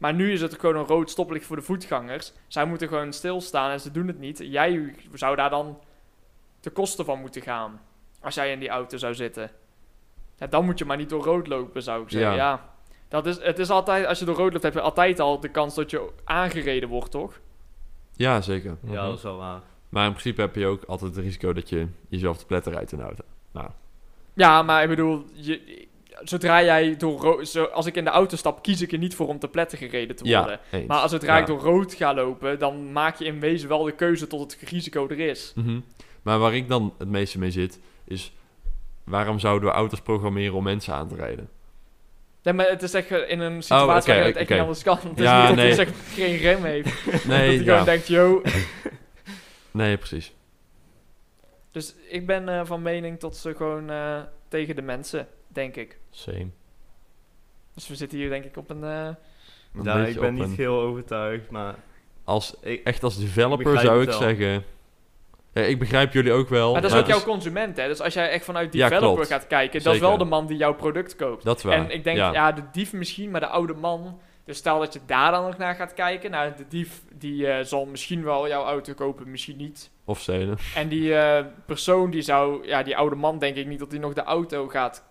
Maar 0.00 0.14
nu 0.14 0.32
is 0.32 0.40
het 0.40 0.58
gewoon 0.60 0.76
een 0.76 0.86
rood 0.86 1.10
stoplicht 1.10 1.46
voor 1.46 1.56
de 1.56 1.62
voetgangers. 1.62 2.32
Zij 2.46 2.64
moeten 2.64 2.88
gewoon 2.88 3.12
stilstaan 3.12 3.70
en 3.70 3.80
ze 3.80 3.90
doen 3.90 4.06
het 4.06 4.18
niet. 4.18 4.38
Jij 4.38 4.94
zou 5.14 5.36
daar 5.36 5.50
dan 5.50 5.78
de 6.60 6.70
kosten 6.70 7.04
van 7.04 7.20
moeten 7.20 7.42
gaan. 7.42 7.80
Als 8.20 8.34
jij 8.34 8.52
in 8.52 8.58
die 8.58 8.68
auto 8.68 8.96
zou 8.96 9.14
zitten. 9.14 9.50
Ja, 10.36 10.46
dan 10.46 10.64
moet 10.64 10.78
je 10.78 10.84
maar 10.84 10.96
niet 10.96 11.08
door 11.08 11.24
rood 11.24 11.46
lopen, 11.46 11.82
zou 11.82 12.02
ik 12.02 12.10
zeggen. 12.10 12.30
Ja. 12.30 12.36
Ja. 12.36 12.68
Dat 13.08 13.26
is, 13.26 13.42
het 13.42 13.58
is 13.58 13.70
altijd, 13.70 14.06
als 14.06 14.18
je 14.18 14.24
door 14.24 14.36
rood 14.36 14.52
loopt, 14.52 14.64
heb 14.64 14.74
je 14.74 14.80
altijd 14.80 15.20
al 15.20 15.40
de 15.40 15.48
kans 15.48 15.74
dat 15.74 15.90
je 15.90 16.08
aangereden 16.24 16.88
wordt, 16.88 17.10
toch? 17.10 17.40
Ja, 18.12 18.40
zeker. 18.40 18.70
Ja, 18.70 18.76
Mhm. 18.92 18.94
dat 18.94 19.16
is 19.16 19.22
wel 19.22 19.36
waar. 19.36 19.60
Maar 19.88 20.04
in 20.06 20.10
principe 20.10 20.40
heb 20.40 20.54
je 20.54 20.66
ook 20.66 20.84
altijd 20.84 21.14
het 21.14 21.24
risico 21.24 21.52
dat 21.52 21.68
je 21.68 21.86
jezelf 22.08 22.38
te 22.38 22.46
pletten 22.46 22.72
rijdt 22.72 22.92
in 22.92 22.98
de 22.98 23.04
auto. 23.04 23.24
Nou, 23.52 23.68
Ja, 24.34 24.62
maar 24.62 24.82
ik 24.82 24.88
bedoel, 24.88 25.24
je, 25.32 25.86
zodra 26.22 26.62
jij 26.62 26.96
door 26.96 27.20
rood... 27.20 27.48
Zo, 27.48 27.64
als 27.64 27.86
ik 27.86 27.94
in 27.96 28.04
de 28.04 28.10
auto 28.10 28.36
stap, 28.36 28.62
kies 28.62 28.82
ik 28.82 28.92
er 28.92 28.98
niet 28.98 29.14
voor 29.14 29.28
om 29.28 29.38
te 29.38 29.48
pletten 29.48 29.78
gereden 29.78 30.16
te 30.16 30.24
worden. 30.36 30.60
Ja. 30.70 30.80
Maar 30.86 30.98
als 30.98 31.10
zodra 31.10 31.34
Ja. 31.34 31.40
ik 31.40 31.46
door 31.46 31.60
rood 31.60 31.94
ga 31.94 32.14
lopen, 32.14 32.58
dan 32.58 32.92
maak 32.92 33.16
je 33.16 33.24
in 33.24 33.40
wezen 33.40 33.68
wel 33.68 33.82
de 33.82 33.92
keuze 33.94 34.26
tot 34.26 34.40
het 34.52 34.70
risico 34.70 35.08
er 35.08 35.18
is. 35.20 35.52
Mhm. 35.56 35.80
Maar 36.22 36.38
waar 36.38 36.54
ik 36.54 36.68
dan 36.68 36.94
het 36.98 37.08
meeste 37.08 37.38
mee 37.38 37.50
zit, 37.50 37.80
is 38.04 38.32
waarom 39.04 39.38
zouden 39.38 39.68
we 39.68 39.74
auto's 39.74 40.00
programmeren 40.00 40.54
om 40.54 40.64
mensen 40.64 40.94
aan 40.94 41.08
te 41.08 41.14
rijden? 41.14 41.48
Nee, 42.42 42.54
maar 42.54 42.68
het 42.68 42.82
is 42.82 42.94
echt 42.94 43.10
in 43.10 43.40
een 43.40 43.62
situatie 43.62 43.88
Oh, 43.90 43.96
oké, 43.96 44.06
waar 44.06 44.16
je 44.16 44.24
het 44.24 44.34
echt 44.36 44.44
oké. 44.44 44.52
niet 44.52 44.60
anders 44.62 44.82
kan. 44.82 44.98
Het 44.98 45.18
is 45.18 45.24
Ja, 45.24 45.38
niet 45.48 45.56
dat 45.56 45.56
nee. 45.56 45.74
hij 45.74 45.84
maar 45.84 45.94
geen 46.14 46.36
rem 46.36 46.64
heeft. 46.64 47.04
dat 47.12 47.22
hij 47.22 47.38
Nee, 47.38 47.58
gewoon 47.58 47.78
ja. 47.78 47.84
denkt, 47.84 48.06
yo. 48.06 48.42
nee, 49.70 49.96
precies. 49.96 50.32
Dus 51.70 51.94
ik 52.08 52.26
ben 52.26 52.48
eh, 52.48 52.60
van 52.64 52.82
mening 52.82 53.18
tot 53.18 53.36
ze 53.36 53.54
gewoon 53.54 53.90
eh, 53.90 54.20
tegen 54.48 54.76
de 54.76 54.82
mensen, 54.82 55.28
denk 55.52 55.76
ik. 55.76 55.98
Same. 56.10 56.48
Dus 57.74 57.88
we 57.88 57.94
zitten 57.94 58.18
hier 58.18 58.28
denk 58.28 58.44
ik 58.44 58.56
op 58.56 58.70
een... 58.70 58.84
eh, 58.84 59.08
beetje 59.72 60.08
ik 60.10 60.20
ben 60.20 60.34
niet 60.34 60.42
een- 60.42 60.54
heel 60.54 60.80
overtuigd, 60.80 61.50
maar 61.50 61.74
Als, 62.24 62.54
ik, 62.60 62.84
echt 62.84 63.02
als 63.02 63.18
developer 63.18 63.80
zou 63.80 64.02
ik 64.02 64.08
wel. 64.08 64.18
zeggen... 64.18 64.64
Ja, 65.52 65.62
ik 65.62 65.78
begrijp 65.78 66.12
jullie 66.12 66.32
ook 66.32 66.48
wel. 66.48 66.72
maar 66.72 66.82
dat 66.82 66.90
is 66.90 66.96
ook 66.98 67.06
jouw 67.06 67.22
consument, 67.22 67.76
hè. 67.76 67.86
Dus 67.86 68.00
als 68.00 68.14
jij 68.14 68.30
echt 68.30 68.44
vanuit 68.44 68.72
developer 68.72 69.26
gaat 69.26 69.46
kijken, 69.46 69.82
dat 69.82 69.94
is 69.94 70.00
wel 70.00 70.18
de 70.18 70.24
man 70.24 70.46
die 70.46 70.56
jouw 70.56 70.74
product 70.74 71.16
koopt. 71.16 71.44
Dat 71.44 71.62
waar. 71.62 71.72
En 71.72 71.90
ik 71.90 72.04
denk, 72.04 72.16
ja. 72.16 72.32
ja. 72.32 72.52
de 72.52 72.62
dief 72.72 72.92
misschien, 72.92 73.30
maar 73.30 73.40
de 73.40 73.46
oude 73.46 73.74
man... 73.74 74.20
Dus 74.44 74.58
stel 74.58 74.78
dat 74.78 74.92
je 74.92 75.00
daar 75.06 75.30
dan 75.30 75.44
nog 75.44 75.56
naar 75.56 75.74
gaat 75.74 75.94
kijken. 75.94 76.30
Nou, 76.30 76.52
de 76.56 76.64
dief 76.68 77.02
die 77.14 77.46
eh, 77.46 77.64
zal 77.64 77.86
misschien 77.86 78.24
wel 78.24 78.48
jouw 78.48 78.64
auto 78.64 78.92
kopen, 78.94 79.30
misschien 79.30 79.56
niet. 79.56 79.90
Of 80.04 80.20
steden. 80.20 80.58
En 80.74 80.88
die 80.88 81.14
eh, 81.14 81.44
persoon 81.66 82.10
die 82.10 82.22
zou... 82.22 82.66
Ja, 82.66 82.82
die 82.82 82.96
oude 82.96 83.16
man 83.16 83.38
denk 83.38 83.56
ik 83.56 83.66
niet 83.66 83.78
dat 83.78 83.90
hij 83.90 84.00
nog 84.00 84.12
de 84.12 84.22
auto 84.22 84.68
gaat 84.68 85.04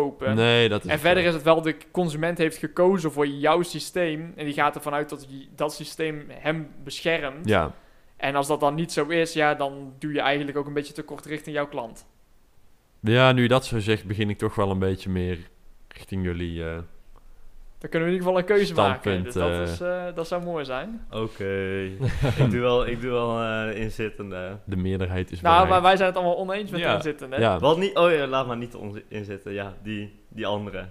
kopen. 0.00 0.34
Nee, 0.34 0.68
dat 0.68 0.84
is 0.84 0.90
En 0.90 0.98
verder 0.98 1.24
is 1.24 1.34
het 1.34 1.42
wel, 1.42 1.62
de 1.62 1.76
consument 1.90 2.38
heeft 2.38 2.56
gekozen 2.56 3.12
voor 3.12 3.26
jouw 3.26 3.62
systeem. 3.62 4.32
En 4.36 4.44
die 4.44 4.54
gaat 4.54 4.74
ervan 4.74 4.92
uit 4.94 5.08
dat 5.08 5.26
die- 5.28 5.48
dat 5.54 5.74
systeem 5.74 6.24
hem 6.30 6.68
beschermt. 6.84 7.48
Ja, 7.48 7.74
En 8.16 8.34
als 8.34 8.46
dat 8.46 8.60
dan 8.60 8.74
niet 8.74 8.92
zo 8.92 9.06
is, 9.06 9.32
ja, 9.32 9.54
dan 9.54 9.92
doe 9.98 10.12
je 10.12 10.20
eigenlijk 10.20 10.56
ook 10.58 10.66
een 10.66 10.72
beetje 10.72 10.92
tekort 10.92 11.24
richting 11.26 11.56
jouw 11.56 11.66
klant. 11.68 12.06
ja, 13.00 13.32
nu 13.32 13.42
je 13.42 13.48
dat 13.48 13.64
zo 13.66 13.78
zegt, 13.78 14.04
begin 14.04 14.30
ik 14.30 14.38
toch 14.38 14.54
wel 14.54 14.70
een 14.70 14.78
beetje 14.78 15.10
meer 15.10 15.38
richting 15.88 16.24
jullie... 16.24 16.64
eh, 16.64 16.78
Dan 17.78 17.90
kunnen 17.90 18.08
we 18.08 18.14
in 18.14 18.20
ieder 18.20 18.34
geval 18.34 18.38
een 18.38 18.56
keuze 18.56 18.74
maken. 18.74 19.22
Dus 19.24 19.34
dat, 19.34 19.50
eh. 19.50 19.62
is, 19.62 19.80
eh, 19.80 20.04
dat 20.14 20.28
zou 20.28 20.42
mooi 20.44 20.64
zijn. 20.64 21.06
oké. 21.10 21.44
ik 22.42 22.50
doe 22.50 22.60
wel, 22.60 22.86
ik 22.86 23.00
doe 23.00 23.10
wel 23.10 23.40
eh 23.42 23.80
inzittende. 23.80 24.58
de 24.64 24.76
meerderheid 24.76 25.30
is 25.30 25.40
Nou, 25.40 25.54
bereid. 25.54 25.70
maar 25.70 25.82
wij 25.82 25.96
zijn 25.96 26.08
het 26.08 26.16
allemaal 26.18 26.36
oneens 26.38 26.70
met 26.70 26.80
Ja. 26.80 26.88
de 26.90 26.94
inzittenden. 26.96 27.40
Ja, 27.40 27.58
Wat 27.58 27.78
niet, 27.78 27.96
oh 27.96 28.10
ja, 28.12 28.26
laat 28.26 28.46
maar 28.46 28.56
niet 28.56 28.76
inzitten. 29.08 29.52
Ja, 29.52 29.74
die, 29.82 30.20
die 30.28 30.46
andere. 30.46 30.84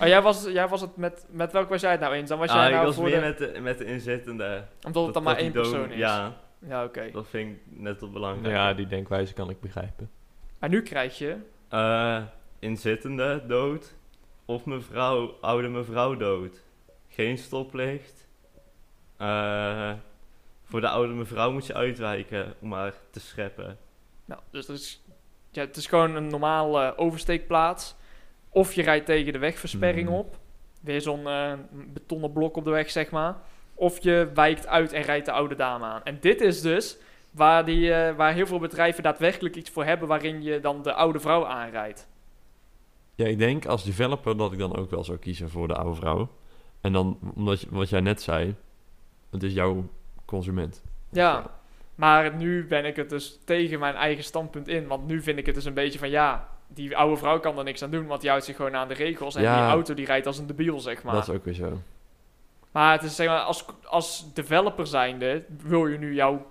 Oh, 0.00 0.06
jij 0.06 0.22
was, 0.22 0.44
jij 0.52 0.68
was 0.68 0.80
het 0.80 0.96
met, 0.96 1.26
met 1.30 1.52
welke 1.52 1.68
was 1.68 1.80
jij 1.80 1.90
het 1.90 2.00
nou 2.00 2.14
eens? 2.14 2.28
Dan 2.28 2.38
was 2.38 2.48
Ah, 2.48 2.54
jij 2.56 2.66
ik 2.66 2.72
nou 2.72 2.86
was 2.86 2.94
voor 2.94 3.04
meer 3.04 3.14
de... 3.20 3.20
met 3.20 3.38
de, 3.38 3.60
met 3.60 3.78
de 3.78 3.84
inzittende. 3.84 4.62
Omdat 4.86 5.04
het 5.04 5.14
dan 5.14 5.22
maar 5.22 5.36
één 5.36 5.52
persoon 5.52 5.90
is. 5.90 5.96
Ja, 5.98 6.36
Ja, 6.68 6.84
oké. 6.84 7.10
dat 7.12 7.26
vind 7.28 7.50
ik 7.56 7.60
net 7.66 8.00
wat 8.00 8.12
belangrijk. 8.12 8.54
Ja, 8.54 8.74
die 8.74 8.86
denkwijze 8.86 9.32
kan 9.34 9.50
ik 9.50 9.60
begrijpen. 9.60 10.10
Maar 10.58 10.68
nu 10.68 10.82
krijg 10.82 11.18
je... 11.18 11.36
Eh, 11.68 12.22
inzittende 12.58 13.42
dood. 13.46 13.94
Of 14.48 14.64
mevrouw, 14.64 15.36
oude 15.40 15.68
mevrouw 15.68 16.16
dood. 16.16 16.62
Geen 17.08 17.38
stoplicht. 17.38 18.26
Eh, 19.16 19.92
voor 20.64 20.80
de 20.80 20.88
oude 20.88 21.12
mevrouw 21.12 21.52
moet 21.52 21.66
je 21.66 21.74
uitwijken 21.74 22.54
om 22.60 22.72
haar 22.72 22.94
te 23.10 23.20
scheppen. 23.20 23.78
Nou, 24.24 24.40
dus 24.50 24.66
dat 24.66 24.76
is, 24.78 25.02
ja, 25.50 25.60
het 25.60 25.76
is 25.76 25.86
gewoon 25.86 26.14
een 26.14 26.26
normaal 26.26 26.80
eh, 26.80 26.92
oversteekplaats. 26.96 27.94
Of 28.48 28.72
je 28.74 28.82
rijdt 28.82 29.06
tegen 29.06 29.32
de 29.32 29.38
wegversperring 29.38 30.08
Mhm. 30.08 30.18
op. 30.18 30.36
Weer 30.80 31.00
zo'n 31.00 31.26
eh, 31.28 31.52
betonnen 31.70 32.32
blok 32.32 32.56
op 32.56 32.64
de 32.64 32.70
weg, 32.70 32.90
zeg 32.90 33.10
maar. 33.10 33.36
Of 33.74 34.02
je 34.02 34.30
wijkt 34.34 34.66
uit 34.66 34.92
en 34.92 35.02
rijdt 35.02 35.26
de 35.26 35.32
oude 35.32 35.54
dame 35.54 35.84
aan. 35.84 36.04
En 36.04 36.18
dit 36.20 36.40
is 36.40 36.60
dus 36.60 36.98
waar, 37.30 37.64
die, 37.64 37.90
waar 37.92 38.32
heel 38.32 38.46
veel 38.46 38.58
bedrijven 38.58 39.02
daadwerkelijk 39.02 39.56
iets 39.56 39.70
voor 39.70 39.84
hebben... 39.84 40.08
waarin 40.08 40.42
je 40.42 40.60
dan 40.60 40.82
de 40.82 40.92
oude 40.92 41.20
vrouw 41.20 41.46
aanrijdt. 41.46 42.08
Ja, 43.18 43.26
ik 43.26 43.38
denk 43.38 43.66
als 43.66 43.84
developer 43.84 44.36
dat 44.36 44.52
ik 44.52 44.58
dan 44.58 44.76
ook 44.76 44.90
wel 44.90 45.04
zou 45.04 45.18
kiezen 45.18 45.50
voor 45.50 45.68
de 45.68 45.74
oude 45.74 45.94
vrouw. 45.94 46.28
En 46.80 46.92
dan, 46.92 47.18
omdat 47.34 47.60
je, 47.60 47.66
wat 47.70 47.88
jij 47.88 48.00
net 48.00 48.22
zei, 48.22 48.54
het 49.30 49.42
is 49.42 49.52
jouw 49.52 49.88
consument. 50.24 50.82
Ja, 51.10 51.50
maar 51.94 52.34
nu 52.34 52.66
ben 52.66 52.84
ik 52.84 52.96
het 52.96 53.10
dus 53.10 53.38
tegen 53.44 53.78
mijn 53.78 53.94
eigen 53.94 54.24
standpunt 54.24 54.68
in. 54.68 54.86
Want 54.86 55.06
nu 55.06 55.22
vind 55.22 55.38
ik 55.38 55.46
het 55.46 55.54
dus 55.54 55.64
een 55.64 55.74
beetje 55.74 55.98
van... 55.98 56.10
ja, 56.10 56.48
die 56.66 56.96
oude 56.96 57.16
vrouw 57.16 57.40
kan 57.40 57.58
er 57.58 57.64
niks 57.64 57.82
aan 57.82 57.90
doen... 57.90 58.06
want 58.06 58.20
die 58.20 58.30
houdt 58.30 58.44
zich 58.44 58.56
gewoon 58.56 58.76
aan 58.76 58.88
de 58.88 58.94
regels. 58.94 59.34
En 59.34 59.42
Ja. 59.42 59.60
die 59.60 59.70
auto 59.70 59.94
die 59.94 60.06
rijdt 60.06 60.26
als 60.26 60.38
een 60.38 60.46
debiel, 60.46 60.80
zeg 60.80 61.02
maar. 61.02 61.14
Dat 61.14 61.28
is 61.28 61.34
ook 61.34 61.44
weer 61.44 61.54
zo. 61.54 61.78
Maar 62.72 62.92
het 62.92 63.02
is 63.02 63.16
zeg 63.16 63.26
maar, 63.26 63.40
als, 63.40 63.64
als 63.84 64.34
developer 64.34 64.86
zijnde 64.86 65.44
wil 65.62 65.86
je 65.86 65.98
nu 65.98 66.14
jouw 66.14 66.46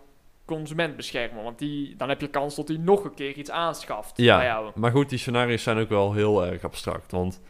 consument 0.48 0.96
beschermen. 0.96 1.44
Want 1.44 1.60
die, 1.60 1.96
dan 1.96 2.10
heb 2.10 2.22
je 2.22 2.28
kans 2.28 2.56
dat 2.56 2.68
hij 2.68 2.78
nog 2.78 3.04
een 3.04 3.14
keer 3.14 3.34
iets 3.34 3.52
aanschaft 3.52 4.18
Ja. 4.18 4.38
bij 4.38 4.46
jou. 4.46 4.72
Maar 4.76 4.92
goed, 4.92 5.10
die 5.10 5.18
scenario's 5.20 5.64
zijn 5.64 5.78
ook 5.78 5.90
wel 5.90 6.14
heel 6.14 6.46
erg 6.46 6.64
abstract. 6.64 7.12
Want 7.12 7.42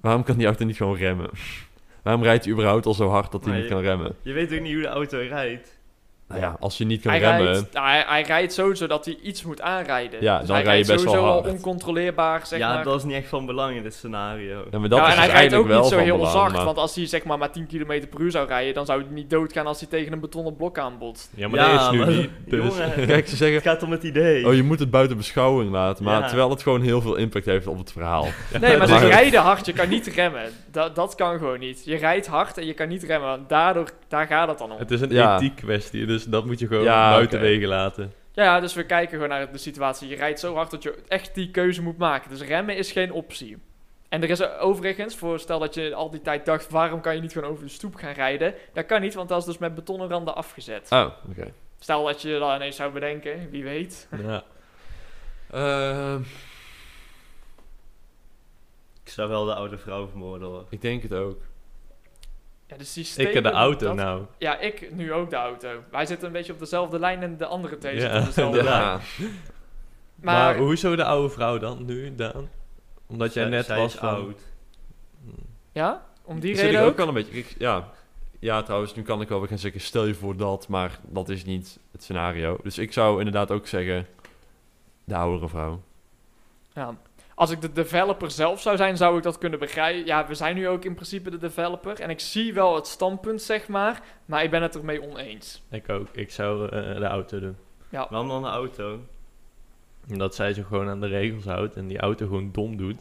waarom 0.00 0.22
kan 0.22 0.36
die 0.36 0.46
auto 0.46 0.64
niet 0.64 0.76
gewoon 0.76 0.96
remmen? 0.96 1.30
waarom 2.02 2.22
rijdt 2.22 2.44
hij 2.44 2.52
überhaupt 2.52 2.86
al 2.86 2.94
zo 2.94 3.08
hard 3.08 3.32
dat 3.32 3.44
hij 3.44 3.58
niet 3.58 3.68
kan 3.68 3.80
remmen? 3.80 4.16
Je 4.22 4.32
weet 4.32 4.52
ook 4.52 4.60
niet 4.60 4.72
hoe 4.72 4.82
de 4.82 4.88
auto 4.88 5.18
rijdt. 5.18 5.75
Nou 6.28 6.40
ja, 6.40 6.56
als 6.60 6.78
je 6.78 6.84
niet 6.84 7.00
kan 7.02 7.10
Hij 7.10 7.20
remmen... 7.20 7.52
rijdt, 7.52 7.66
hij, 7.72 8.04
hij 8.06 8.22
rijdt 8.22 8.52
sowieso 8.52 8.86
dat 8.86 9.04
hij 9.04 9.18
iets 9.22 9.42
moet 9.44 9.60
aanrijden. 9.60 10.22
Ja, 10.22 10.38
Dus 10.38 10.46
dan 10.46 10.56
hij 10.56 10.64
rij 10.64 10.78
je 10.78 10.84
best 10.86 11.04
wel 11.04 11.16
al 11.16 11.32
hard. 11.32 11.46
oncontroleerbaar, 11.46 12.46
zeg 12.46 12.58
ja, 12.58 12.74
maar. 12.74 12.84
dat 12.84 12.96
is 12.98 13.04
niet 13.04 13.14
echt 13.14 13.28
van 13.28 13.46
belang 13.46 13.76
in 13.76 13.82
dit 13.82 13.94
scenario. 13.94 14.64
Ja, 14.70 14.78
maar 14.78 14.88
dat 14.88 14.98
Ja, 14.98 15.06
is 15.06 15.12
en 15.12 15.18
hij 15.18 15.26
dus 15.28 15.36
rijdt 15.38 15.54
ook 15.54 15.68
niet 15.68 15.84
zo 15.90 15.98
heel 15.98 16.16
belang, 16.16 16.32
zacht, 16.34 16.52
maar- 16.54 16.64
want 16.64 16.76
als 16.76 16.94
hij 16.94 17.06
zeg 17.06 17.24
maar 17.24 17.38
maar 17.38 17.50
10 17.52 17.66
km 17.66 17.86
per 18.10 18.20
uur 18.20 18.30
zou 18.30 18.46
rijden, 18.48 18.74
dan 18.74 18.86
zou 18.86 19.00
hij 19.02 19.10
niet 19.12 19.30
doodgaan 19.30 19.66
als 19.66 19.80
hij 19.80 19.88
tegen 19.88 20.12
een 20.12 20.20
betonnen 20.20 20.56
blok 20.56 20.78
aanbotst. 20.78 21.30
Ja, 21.34 21.48
maar 21.48 21.60
Ja, 21.60 21.72
dat 21.72 21.80
is 21.80 21.90
nu 21.90 21.98
maar- 21.98 22.08
niet. 22.08 22.30
Dus. 22.46 22.64
Jongen. 22.76 23.06
Kijk, 23.06 23.28
ze 23.28 23.36
zeggen... 23.36 23.56
Het 23.56 23.66
gaat 23.66 23.82
om 23.82 23.90
het 23.90 24.02
idee. 24.02 24.46
Oh, 24.46 24.54
je 24.54 24.62
moet 24.62 24.78
het 24.78 24.90
buiten 24.90 25.16
beschouwing 25.16 25.70
laten. 25.70 26.04
Maar 26.04 26.20
Ja. 26.20 26.26
terwijl 26.26 26.50
het 26.50 26.62
gewoon 26.62 26.82
heel 26.82 27.00
veel 27.00 27.14
impact 27.16 27.44
heeft 27.44 27.66
op 27.66 27.78
het 27.78 27.92
verhaal. 27.92 28.26
Nee, 28.60 28.76
maar 28.76 28.86
ze 28.88 28.92
Maar- 28.92 29.06
rijden 29.06 29.40
hard, 29.40 29.66
je 29.66 29.72
kan 29.72 29.88
niet 29.88 30.06
remmen. 30.06 30.50
Dat, 30.70 30.94
dat 30.94 31.14
kan 31.14 31.38
gewoon 31.38 31.58
niet. 31.58 31.82
Je 31.84 31.96
rijdt 31.96 32.26
hard 32.26 32.58
en 32.58 32.66
je 32.66 32.74
kan 32.74 32.88
niet 32.88 33.02
remmen. 33.02 33.28
want 33.28 33.48
Daardoor, 33.48 33.88
daar 34.08 34.26
gaat 34.26 34.48
het 34.48 34.58
dan 34.58 34.72
om. 34.72 34.78
Het 34.78 34.90
is 34.90 35.00
een 35.00 35.34
ethiek 35.34 35.56
kwestie, 35.56 36.06
dus 36.16 36.24
dat 36.24 36.44
moet 36.46 36.58
je 36.58 36.66
gewoon 36.66 36.84
Ja, 36.84 37.10
buiten 37.10 37.38
oké. 37.38 37.48
wegen 37.48 37.68
laten. 37.68 38.12
Ja, 38.32 38.60
dus 38.60 38.74
we 38.74 38.84
kijken 38.86 39.12
gewoon 39.14 39.28
naar 39.28 39.52
de 39.52 39.58
situatie. 39.58 40.08
Je 40.08 40.16
rijdt 40.16 40.40
zo 40.40 40.54
hard 40.54 40.70
dat 40.70 40.82
je 40.82 40.98
echt 41.08 41.34
die 41.34 41.50
keuze 41.50 41.82
moet 41.82 41.98
maken. 41.98 42.30
Dus 42.30 42.40
remmen 42.42 42.76
is 42.76 42.92
geen 42.92 43.12
optie. 43.12 43.58
En 44.08 44.22
er 44.22 44.30
is 44.30 44.40
er 44.40 44.58
overigens, 44.58 45.16
voor 45.16 45.38
stel 45.38 45.58
dat 45.58 45.74
je 45.74 45.94
al 45.94 46.10
die 46.10 46.20
tijd 46.22 46.46
dacht, 46.46 46.70
waarom 46.70 47.00
kan 47.00 47.14
je 47.14 47.20
niet 47.20 47.32
gewoon 47.32 47.50
over 47.50 47.64
de 47.64 47.70
stoep 47.70 47.94
gaan 47.94 48.12
rijden? 48.12 48.54
Dat 48.72 48.86
kan 48.86 49.00
niet, 49.00 49.14
want 49.14 49.28
dat 49.28 49.38
is 49.38 49.44
dus 49.44 49.58
met 49.58 49.74
betonnen 49.74 50.08
randen 50.08 50.34
afgezet. 50.34 50.86
Oh, 50.92 51.06
oké. 51.30 51.52
Stel 51.78 52.04
dat 52.04 52.22
je 52.22 52.38
dat 52.38 52.54
ineens 52.56 52.76
zou 52.76 52.92
bedenken, 52.92 53.50
wie 53.50 53.64
weet. 53.64 54.08
Ja. 54.22 54.44
Ehm, 55.50 56.20
Ik 59.04 59.12
zou 59.12 59.28
wel 59.28 59.44
de 59.44 59.54
oude 59.54 59.78
vrouw 59.78 60.06
vermoorden 60.08 60.48
hoor. 60.48 60.66
ik 60.70 60.80
denk 60.80 61.02
het 61.02 61.12
ook. 61.14 61.40
Ja, 62.66 62.76
de 62.76 62.84
systemen, 62.84 63.28
Ik 63.28 63.34
heb 63.34 63.44
de 63.44 63.50
auto 63.58 63.86
dat- 63.86 63.94
nou. 63.96 64.22
Ja, 64.38 64.58
ik 64.58 64.94
nu 64.94 65.12
ook 65.12 65.30
de 65.30 65.36
auto. 65.36 65.82
Wij 65.90 66.06
zitten 66.06 66.26
een 66.26 66.32
beetje 66.32 66.52
op 66.52 66.58
dezelfde 66.58 66.98
lijn 66.98 67.22
en 67.22 67.36
de 67.36 67.46
andere 67.46 67.78
twee 67.78 67.94
Ja, 67.94 68.00
zitten 68.00 68.18
op 68.20 68.26
dezelfde 68.34 68.62
lijn. 68.62 68.82
Ja. 68.82 69.00
Maar, 70.14 70.34
Maar, 70.54 70.56
hoezo 70.56 70.96
de 70.96 71.04
oude 71.04 71.28
vrouw 71.28 71.58
dan 71.58 71.84
nu, 71.84 72.14
Daan? 72.14 72.48
Omdat 73.06 73.34
jij 73.34 73.44
net 73.48 73.66
was 73.66 73.92
is 73.94 73.98
van... 74.00 74.08
oud. 74.08 74.40
ja, 75.72 76.06
om 76.24 76.40
die 76.40 76.54
reden 76.54 76.80
ook 76.82 76.88
ook. 76.88 76.96
wel 76.96 77.08
een 77.08 77.14
beetje... 77.14 77.32
ik- 77.32 77.54
ja. 77.58 77.90
ja, 78.38 78.62
trouwens, 78.62 78.94
nu 78.94 79.02
kan 79.02 79.20
ik 79.20 79.28
wel 79.28 79.38
weer 79.38 79.48
gaan 79.48 79.58
zeggen... 79.58 79.80
Stel 79.80 80.04
je 80.06 80.14
voor 80.14 80.36
dat, 80.36 80.68
maar 80.68 80.98
dat 81.08 81.28
is 81.28 81.44
niet 81.44 81.78
het 81.92 82.02
scenario. 82.02 82.58
Dus 82.62 82.78
ik 82.78 82.92
zou 82.92 83.18
inderdaad 83.18 83.50
ook 83.50 83.66
zeggen... 83.66 84.06
De 85.04 85.16
oudere 85.16 85.48
vrouw. 85.48 85.80
Ja. 86.72 86.94
Als 87.38 87.50
ik 87.50 87.60
de 87.60 87.72
developer 87.72 88.30
zelf 88.30 88.60
zou 88.60 88.76
zijn, 88.76 88.96
zou 88.96 89.16
ik 89.16 89.22
dat 89.22 89.38
kunnen 89.38 89.58
begrijpen. 89.58 90.06
Ja, 90.06 90.26
we 90.26 90.34
zijn 90.34 90.54
nu 90.54 90.68
ook 90.68 90.84
in 90.84 90.94
principe 90.94 91.30
de 91.30 91.38
developer. 91.38 92.00
En 92.00 92.10
ik 92.10 92.20
zie 92.20 92.54
wel 92.54 92.74
het 92.74 92.86
standpunt, 92.86 93.42
zeg 93.42 93.68
maar. 93.68 94.00
Maar 94.24 94.42
ik 94.42 94.50
ben 94.50 94.62
het 94.62 94.74
ermee 94.76 95.02
oneens. 95.02 95.62
Ik 95.70 95.88
ook. 95.88 96.06
Ik 96.12 96.30
zou 96.30 96.64
eh, 96.68 96.96
de 96.98 97.04
auto 97.06 97.40
doen. 97.40 97.56
Waarom 97.90 98.28
dan 98.28 98.42
de 98.42 98.48
auto? 98.48 99.00
Omdat 100.10 100.34
zij 100.34 100.52
zich 100.52 100.66
gewoon 100.66 100.88
aan 100.88 101.00
de 101.00 101.06
regels 101.06 101.44
houdt 101.44 101.76
en 101.76 101.86
die 101.86 101.98
auto 101.98 102.26
gewoon 102.26 102.48
dom 102.52 102.76
doet. 102.76 102.98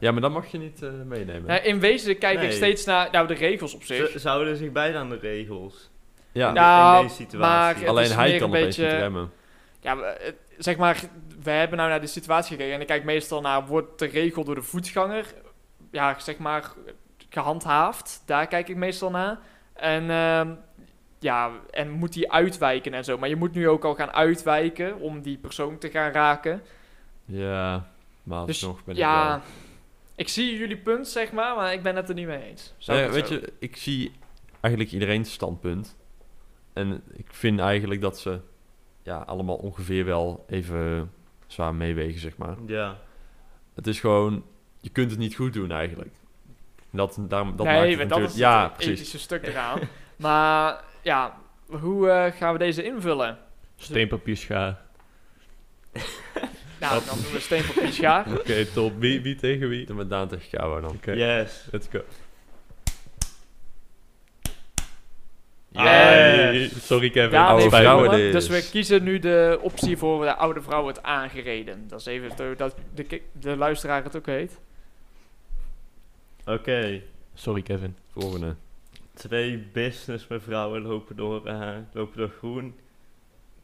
Ja, 0.00 0.12
maar 0.12 0.20
dat 0.20 0.30
mag 0.32 0.46
je 0.46 0.58
niet 0.58 0.82
eh, 0.82 0.90
meenemen. 1.04 1.54
Ja, 1.54 1.60
in 1.60 1.80
wezen 1.80 2.18
kijk 2.18 2.40
ik 2.42 2.52
steeds 2.52 2.84
naar 2.84 3.08
nou, 3.12 3.26
de 3.26 3.34
regels 3.34 3.74
op 3.74 3.82
zich. 3.82 4.10
Ze, 4.10 4.18
ze 4.18 4.28
houden 4.28 4.56
zich 4.56 4.72
beide 4.72 4.98
aan 4.98 5.08
de 5.08 5.18
regels. 5.18 5.90
ja, 6.32 6.48
in, 6.48 6.54
Nou, 6.54 6.96
in 6.96 7.02
deze 7.02 7.14
situatie. 7.14 7.38
maar 7.38 7.74
het 7.76 7.86
alleen 7.88 8.10
hij 8.12 8.38
kan 8.38 8.54
een 8.54 8.60
beetje- 8.64 8.86
remmen. 8.88 9.30
Ja, 9.80 9.96
het- 10.18 10.34
zeg 10.58 10.76
maar, 10.76 11.00
we 11.42 11.50
hebben 11.50 11.78
nou 11.78 11.90
naar 11.90 12.00
de 12.00 12.06
situatie 12.06 12.50
gekeken. 12.56 12.74
En 12.74 12.80
ik 12.80 12.86
kijk 12.86 13.04
meestal 13.04 13.40
naar, 13.40 13.66
wordt 13.66 13.98
de 13.98 14.06
regel 14.06 14.44
door 14.44 14.54
de 14.54 14.62
voetganger, 14.62 15.34
ja, 15.90 16.18
zeg 16.18 16.38
maar, 16.38 16.72
gehandhaafd? 17.28 18.22
Daar 18.26 18.46
kijk 18.46 18.68
ik 18.68 18.76
meestal 18.76 19.10
naar. 19.10 19.38
En, 19.72 20.10
ehm, 20.10 20.54
ja, 21.18 21.50
en 21.70 21.90
moet 21.90 22.12
die 22.12 22.32
uitwijken 22.32 22.94
en 22.94 23.04
zo. 23.04 23.18
Maar 23.18 23.28
je 23.28 23.36
moet 23.36 23.54
nu 23.54 23.68
ook 23.68 23.84
al 23.84 23.94
gaan 23.94 24.12
uitwijken 24.12 24.98
om 25.00 25.22
die 25.22 25.38
persoon 25.38 25.78
te 25.78 25.90
gaan 25.90 26.12
raken. 26.12 26.62
Ja, 27.24 27.88
maar 28.22 28.46
Dus 28.46 28.62
alsnog 28.64 28.84
ben 28.84 28.94
ik 28.94 29.00
ja, 29.00 29.28
wel... 29.28 29.40
Ik 30.16 30.28
zie 30.28 30.56
jullie 30.58 30.76
punt, 30.76 31.08
zeg 31.08 31.32
maar, 31.32 31.56
maar 31.56 31.72
ik 31.72 31.82
ben 31.82 31.96
het 31.96 32.08
er 32.08 32.14
niet 32.14 32.26
mee 32.26 32.42
eens. 32.42 32.74
Ik 32.78 32.86
het 32.86 33.12
weet 33.14 33.26
zo- 33.26 33.34
je, 33.34 33.52
ik 33.58 33.76
zie 33.76 34.12
eigenlijk 34.60 34.92
iedereen's 34.94 35.32
standpunt. 35.32 35.96
En 36.72 37.02
ik 37.12 37.26
vind 37.30 37.60
eigenlijk 37.60 38.00
dat 38.00 38.18
ze 38.18 38.40
ja, 39.04 39.16
allemaal 39.16 39.56
ongeveer 39.56 40.04
wel 40.04 40.44
even 40.48 41.12
zwaar 41.46 41.74
meewegen, 41.74 42.20
zeg 42.20 42.36
maar. 42.36 42.56
Ja. 42.66 42.98
Het 43.74 43.86
is 43.86 44.00
gewoon, 44.00 44.44
je 44.80 44.90
kunt 44.90 45.10
het 45.10 45.18
niet 45.18 45.34
goed 45.34 45.52
doen 45.52 45.70
eigenlijk. 45.70 46.14
Dat, 46.90 47.18
daarom, 47.20 47.56
dat 47.56 47.66
nee, 47.66 47.76
maakt 47.76 47.88
het 47.88 47.98
want 47.98 48.10
dat 48.10 48.18
is 48.18 48.24
natuurlijk... 48.24 48.54
Ja, 48.54 48.62
het 48.62 48.72
precies. 48.72 48.92
ethische 48.92 49.18
stuk 49.18 49.46
eraan. 49.46 49.80
maar 50.16 50.84
ja, 51.02 51.38
hoe 51.66 52.08
eh, 52.10 52.32
gaan 52.32 52.52
we 52.52 52.58
deze 52.58 52.84
invullen? 52.84 53.38
Steenpapier 53.76 54.36
schaar. 54.36 54.80
Nou, 56.80 57.04
dan 57.06 57.18
doen 57.22 57.32
we 57.32 57.40
steen, 57.40 57.64
papier, 57.66 57.92
schaar. 57.92 58.32
Oké, 58.32 58.66
top. 58.66 58.92
Wie, 58.98 59.20
wie 59.20 59.34
tegen 59.34 59.68
wie? 59.68 59.86
Dan 59.86 59.96
met 59.96 60.10
Daan 60.10 60.28
tegen 60.28 60.50
Kouwer 60.50 60.80
dan. 60.80 60.90
Oké, 60.90 61.12
Yes. 61.12 61.66
let's 61.70 61.86
go. 61.90 62.00
Yes. 65.74 65.84
Ai, 65.86 66.68
sorry 66.68 67.10
Kevin. 67.10 67.30
Ja, 67.30 67.46
oude 67.46 67.60
nee, 67.60 67.70
vrouwen 67.70 68.04
vrouwen. 68.04 68.32
Dus 68.32 68.48
we 68.48 68.68
kiezen 68.70 69.02
nu 69.02 69.18
de 69.18 69.58
optie 69.62 69.96
voor 69.96 70.24
de 70.24 70.34
oude 70.34 70.62
vrouw 70.62 70.82
wordt 70.82 71.02
aangereden. 71.02 71.88
Dat 71.88 72.00
is 72.00 72.06
even 72.06 72.56
dat 72.56 72.74
de, 72.94 73.22
de 73.32 73.56
luisteraar 73.56 74.04
het 74.04 74.16
ook 74.16 74.26
weet. 74.26 74.60
Oké. 76.44 77.02
Sorry 77.34 77.62
Kevin. 77.62 77.96
Volgende. 78.12 78.54
Twee 79.14 79.58
businessmevrouwen 79.72 80.82
lopen 80.82 81.16
door, 81.16 81.46
eh, 81.46 81.76
lopen 81.92 82.18
door 82.18 82.32
groen. 82.38 82.74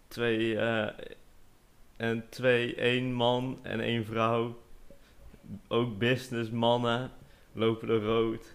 Twee, 0.08 0.58
eh, 0.58 0.88
en 1.96 2.24
twee, 2.30 2.74
één 2.74 3.12
man 3.12 3.58
en 3.62 3.80
één 3.80 4.04
vrouw. 4.04 4.58
Ook 5.68 5.98
businessmannen 5.98 7.10
lopen 7.52 7.88
door 7.88 8.02
rood. 8.02 8.54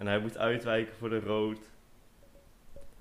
En 0.00 0.06
hij 0.06 0.18
moet 0.18 0.38
uitwijken 0.38 0.94
voor 0.98 1.08
de 1.10 1.20
rood. 1.20 1.58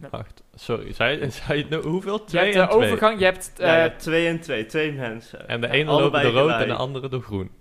Wacht, 0.10 0.44
sorry. 0.56 0.94
Zei, 0.94 1.32
zei 1.32 1.58
je 1.58 1.62
het 1.64 1.70
nou 1.72 1.88
hoeveel? 1.88 2.14
Je 2.20 2.24
Twee 2.24 2.44
hebt 2.44 2.56
en 2.56 2.62
de 2.62 2.72
twee. 2.74 2.86
overgang, 2.86 3.20
je 3.20 3.26
hebt... 3.26 3.54
eh, 3.60 3.66
ja, 3.68 3.74
je 3.76 3.80
hebt 3.82 4.00
twee 4.00 4.28
en 4.28 4.40
twee, 4.40 4.66
twee 4.66 4.92
mensen. 4.92 5.48
En 5.48 5.62
de 5.62 5.68
Ja, 5.68 5.74
ene 5.74 5.86
loopt 5.92 6.02
door 6.02 6.12
allebei 6.12 6.34
rood 6.34 6.48
en 6.48 6.52
gelijk. 6.54 6.70
de 6.70 6.76
andere 6.76 7.10
door 7.10 7.22
groen. 7.22 7.52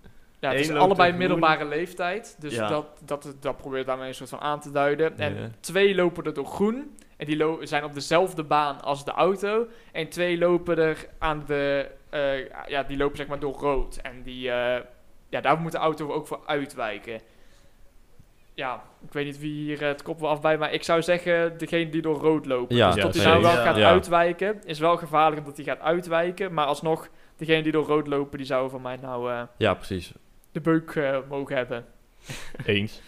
Ja, 0.40 0.50
het 0.50 0.60
is 0.60 0.66
Eén 0.68 0.72
loopt 0.74 0.84
allebei 0.86 1.10
door 1.10 1.20
groen. 1.20 1.30
middelbare 1.38 1.64
leeftijd. 1.68 2.36
Dus 2.40 2.54
Ja. 2.54 2.68
dat, 2.68 2.86
dat, 3.04 3.34
dat 3.40 3.56
probeert 3.56 3.86
daarmee 3.86 4.08
een 4.08 4.14
soort 4.14 4.28
van 4.30 4.40
aan 4.40 4.60
te 4.60 4.70
duiden. 4.70 5.18
En 5.18 5.34
Ja. 5.34 5.50
twee 5.60 5.94
lopen 5.94 6.24
er 6.24 6.34
door 6.34 6.46
groen. 6.46 6.96
En 7.16 7.26
die 7.26 7.36
lo- 7.36 7.64
zijn 7.64 7.84
op 7.84 7.94
dezelfde 7.94 8.44
baan 8.44 8.80
als 8.82 9.04
de 9.04 9.10
auto. 9.10 9.66
En 9.92 10.08
twee 10.08 10.38
lopen 10.38 10.78
er 10.78 11.06
aan 11.18 11.44
de... 11.46 11.90
eh, 12.10 12.48
ja, 12.68 12.82
die 12.82 12.96
lopen 12.96 13.16
zeg 13.16 13.26
maar 13.26 13.38
door 13.40 13.54
rood. 13.54 13.96
En 13.96 14.22
die... 14.22 14.50
eh, 14.50 14.82
ja, 15.28 15.40
daar 15.40 15.58
moet 15.58 15.72
de 15.72 15.78
auto 15.78 16.12
ook 16.12 16.26
voor 16.26 16.40
uitwijken. 16.46 17.20
Ja, 18.58 18.82
ik 19.04 19.12
weet 19.12 19.24
niet 19.24 19.38
wie 19.38 19.52
hier 19.52 19.82
eh, 19.82 19.88
het 19.88 20.02
kop 20.02 20.18
wil 20.18 20.28
afbijt. 20.28 20.58
Maar 20.58 20.72
ik 20.72 20.82
zou 20.82 21.02
zeggen, 21.02 21.58
degene 21.58 21.88
die 21.90 22.02
door 22.02 22.16
rood 22.20 22.46
lopen. 22.46 22.76
Ja, 22.76 22.86
dus 22.86 22.96
ja, 22.96 23.02
tot 23.02 23.14
hij 23.14 23.24
nou 23.24 23.42
wel 23.42 23.50
Ja. 23.52 23.62
gaat 23.64 23.76
Ja. 23.76 23.88
uitwijken. 23.88 24.64
Is 24.64 24.78
wel 24.78 24.96
gevaarlijk 24.96 25.40
omdat 25.40 25.56
hij 25.56 25.64
gaat 25.64 25.80
uitwijken. 25.80 26.54
Maar 26.54 26.66
alsnog, 26.66 27.08
degene 27.36 27.62
die 27.62 27.72
door 27.72 27.86
rood 27.86 28.06
lopen, 28.06 28.38
die 28.38 28.46
zouden 28.46 28.70
van 28.70 28.82
mij 28.82 28.96
nou 28.96 29.30
eh, 29.32 29.42
Ja, 29.56 29.74
precies. 29.74 30.12
de 30.52 30.60
beuk 30.60 30.90
eh, 30.90 31.18
mogen 31.28 31.56
hebben. 31.56 31.84
Eens. 32.64 33.00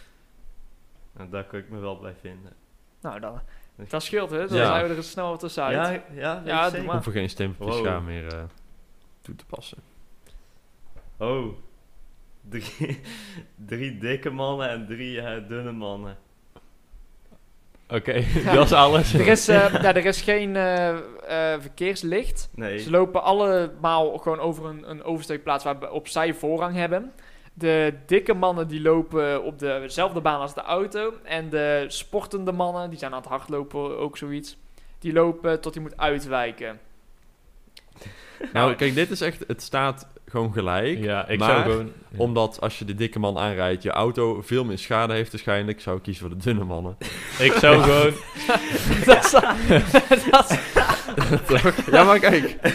En 1.17 1.31
daar 1.35 1.45
kan 1.45 1.59
ik 1.59 1.69
me 1.71 1.79
wel 1.79 1.99
bij 1.99 2.15
vinden. 2.21 2.53
Nou, 3.01 3.21
dan, 3.21 3.41
dat 3.89 4.03
scheelt, 4.03 4.31
hè? 4.31 4.47
Dan 4.47 4.57
Ja. 4.57 4.65
zijn 4.67 4.89
we 4.89 4.95
er 4.95 5.03
snel 5.05 5.37
tussenuit. 5.37 5.75
Ja, 5.75 6.03
ja, 6.21 6.43
Ja, 6.45 6.63
weet 6.63 6.75
doe 6.75 6.85
maar. 6.85 6.97
Hoef 6.97 7.07
er 7.07 7.13
geen 7.13 7.31
stempeltjes 7.31 7.77
Wow. 7.77 7.87
schaar 7.87 8.03
meer 8.03 8.27
eh, 8.35 8.43
toe 9.21 9.35
te 9.35 9.45
passen. 9.47 9.79
Oh. 11.17 11.47
Drie, 12.51 13.01
drie 13.67 13.99
dikke 13.99 14.31
mannen 14.31 14.69
en 14.69 14.87
drie 14.87 15.21
eh, 15.21 15.49
dunne 15.49 15.73
mannen. 15.73 16.17
Oké, 17.91 18.25
dat 18.55 18.65
is 18.65 18.73
alles. 18.73 19.15
Er 19.15 19.27
is, 19.27 19.49
eh, 19.49 19.73
ja, 19.73 19.95
er 19.95 20.05
is 20.05 20.23
geen 20.23 20.57
eh, 20.57 20.89
eh, 20.89 21.61
verkeerslicht. 21.61 22.49
Nee. 22.55 22.79
Ze 22.79 22.91
lopen 22.91 23.23
allemaal 23.23 24.19
gewoon 24.19 24.39
over 24.39 24.65
een, 24.65 24.91
een 24.91 25.03
oversteekplaats 25.03 25.65
waarop 25.65 26.09
zij 26.09 26.35
voorrang 26.35 26.75
hebben. 26.75 27.13
De 27.55 27.95
dikke 28.07 28.35
mannen 28.35 28.69
die 28.69 28.81
lopen 28.81 29.43
op 29.45 29.59
dezelfde 29.59 30.21
baan 30.21 30.41
als 30.41 30.55
de 30.55 30.61
auto. 30.61 31.13
En 31.23 31.51
de 31.51 31.85
sportende 31.89 32.53
mannen, 32.53 32.91
die 32.91 32.99
zijn 32.99 33.13
aan 33.13 33.21
het 33.21 33.29
hardlopen, 33.29 33.99
ook 33.99 34.17
zoiets. 34.17 34.57
Die 34.99 35.13
lopen 35.13 35.61
tot 35.61 35.75
hij 35.75 35.83
moet 35.83 35.97
uitwijken. 35.97 36.81
Nou, 38.53 38.75
kijk, 38.75 38.95
dit 38.95 39.11
is 39.11 39.21
echt... 39.21 39.45
Het 39.47 39.63
staat 39.63 40.09
gewoon 40.31 40.53
gelijk. 40.53 40.99
Ja, 41.03 41.29
ik 41.29 41.39
Maar 41.39 41.49
zou 41.51 41.63
gewoon... 41.63 41.91
ja. 42.11 42.19
Omdat 42.19 42.61
als 42.61 42.79
je 42.79 42.85
de 42.85 42.95
dikke 42.95 43.19
man 43.19 43.39
aanrijdt, 43.39 43.83
je 43.83 43.91
auto 43.91 44.43
veel 44.43 44.65
meer 44.65 44.79
schade 44.79 45.13
heeft 45.15 45.31
waarschijnlijk. 45.33 45.81
Zou 45.81 45.97
ik 45.97 46.03
kiezen 46.03 46.27
voor 46.29 46.37
de 46.39 46.45
dunne 46.45 46.65
mannen. 46.65 46.97
Ik 47.39 47.53
zou 47.53 47.83
gewoon... 47.83 48.13
dat 49.07 49.25
is, 49.25 49.31
dat 50.31 50.51
is- 50.51 50.59
ja, 51.93 52.05
maar 52.05 52.19
kijk. 52.19 52.57
het, 52.61 52.75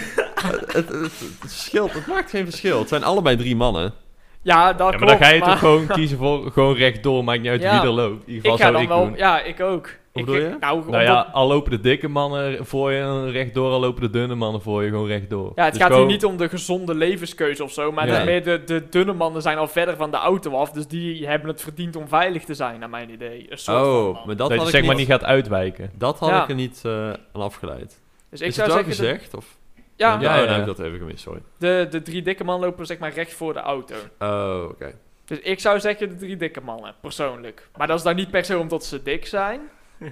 het, 0.74 0.90
het, 0.90 0.90
het 0.90 1.12
verschilt, 1.40 1.94
het 1.94 2.08
maakt 2.08 2.30
geen 2.30 2.46
verschil. 2.46 2.80
Het 2.80 2.90
zijn 2.90 3.04
allebei 3.04 3.36
drie 3.38 3.56
mannen. 3.56 3.94
ja, 4.42 4.74
dat 4.74 4.92
Ja, 4.94 4.98
maar 5.00 5.08
dan 5.08 5.18
ga 5.18 5.30
je 5.30 5.40
maar 5.40 5.50
toch 5.50 5.60
gewoon 5.60 5.88
kiezen 5.88 6.18
voor 6.18 6.52
gewoon 6.52 6.76
rechtdoor. 6.76 7.24
Maakt 7.24 7.40
niet 7.42 7.50
uit 7.50 7.62
Ja. 7.62 7.72
wie 7.80 7.90
er 7.90 7.96
loopt. 7.96 8.28
In 8.28 8.34
ieder 8.34 8.52
geval 8.52 8.54
Ik 8.54 8.58
ga 8.60 8.64
zou 8.64 8.74
dan 8.74 8.82
ik 8.82 8.88
wel... 8.88 9.06
doen. 9.06 9.18
Ja, 9.18 9.42
ik 9.42 9.60
ook. 9.62 9.90
Hoe 10.16 10.24
ik, 10.24 10.30
bedoel 10.30 10.50
je? 10.50 10.58
Nou, 10.60 10.90
Nou 10.90 11.04
ja, 11.04 11.30
al 11.32 11.48
lopen 11.48 11.72
de 11.72 11.80
dikke 11.80 12.08
mannen 12.08 12.66
voor 12.66 12.92
je 12.92 13.02
en 13.02 13.32
rechtdoor, 13.32 13.72
al 13.72 13.80
lopen 13.80 14.02
de 14.02 14.10
dunne 14.10 14.36
mannen 14.36 14.62
voor 14.62 14.84
je 14.84 14.90
gewoon 14.90 15.08
rechtdoor. 15.08 15.52
Ja, 15.56 15.64
het 15.64 15.74
Dus 15.74 15.82
gaat 15.82 15.92
gewoon- 15.92 16.06
hier 16.08 16.16
niet 16.16 16.26
om 16.26 16.38
de 16.38 16.50
gezonde 16.50 16.96
levenskeuze 16.96 17.64
of 17.64 17.72
zo, 17.72 17.92
maar 17.92 18.26
meer 18.26 18.44
de, 18.44 18.64
de 18.66 18.90
dunne 18.90 19.14
mannen 19.14 19.42
zijn 19.42 19.58
al 19.58 19.68
verder 19.68 19.96
van 19.96 20.12
de 20.12 20.18
auto 20.18 20.52
af, 20.52 20.72
dus 20.72 20.88
die 20.88 21.28
hebben 21.28 21.50
het 21.50 21.62
verdiend 21.62 21.96
om 21.96 22.08
veilig 22.08 22.44
te 22.44 22.54
zijn, 22.54 22.80
naar 22.80 22.90
mijn 22.90 23.10
idee. 23.10 23.46
Een 23.52 23.58
soort 23.58 23.78
van 23.78 23.88
Oh, 23.88 24.26
maar 24.26 24.36
dat 24.36 24.38
Dat, 24.38 24.50
je 24.50 24.56
had 24.58 24.66
ik 24.68 24.72
zeg 24.74 24.82
maar 24.86 24.96
niet, 24.96 25.08
niet 25.08 25.18
gaat 25.18 25.24
uitwijken. 25.26 25.92
dat 25.98 26.20
had 26.20 26.30
Ja. 26.30 26.44
ik 26.44 26.50
er 26.50 26.56
niet 26.56 26.82
eh, 26.86 27.10
aan 27.10 27.42
afgeleid. 27.42 28.02
Dus 28.30 28.42
ik 28.42 28.48
is 28.48 28.56
zou 28.56 28.68
het 28.68 28.76
wel 28.76 28.86
zeggen, 28.86 29.06
de- 29.06 29.12
gezegd? 29.14 29.34
Of? 29.36 29.58
ja, 29.96 30.14
ja, 30.14 30.22
Ja, 30.22 30.36
ja. 30.36 30.46
dan 30.46 30.50
heb 30.54 30.60
ik 30.68 30.78
dat 30.78 30.86
even 30.86 30.98
gemist, 31.00 31.20
sorry. 31.20 31.42
de, 31.58 31.88
de 31.90 32.02
drie 32.02 32.22
dikke 32.22 32.44
mannen 32.44 32.70
lopen 32.70 32.86
zeg 32.86 32.98
maar 32.98 33.14
recht 33.14 33.34
voor 33.34 33.54
de 33.54 33.60
auto. 33.60 33.96
Oh, 34.20 34.64
oké. 34.72 34.94
Dus 35.26 35.40
ik 35.40 35.60
zou 35.60 35.80
zeggen 35.80 36.10
de 36.10 36.16
drie 36.16 36.38
dikke 36.38 36.62
mannen, 36.62 36.96
persoonlijk. 37.02 37.68
Maar 37.78 37.88
dat 37.88 37.98
is 37.98 38.04
dan 38.04 38.16
niet 38.16 38.32
per 38.32 38.46
se 38.46 38.58
omdat 38.58 38.86
ze 38.86 39.04
dik 39.04 39.26
zijn, 39.26 39.62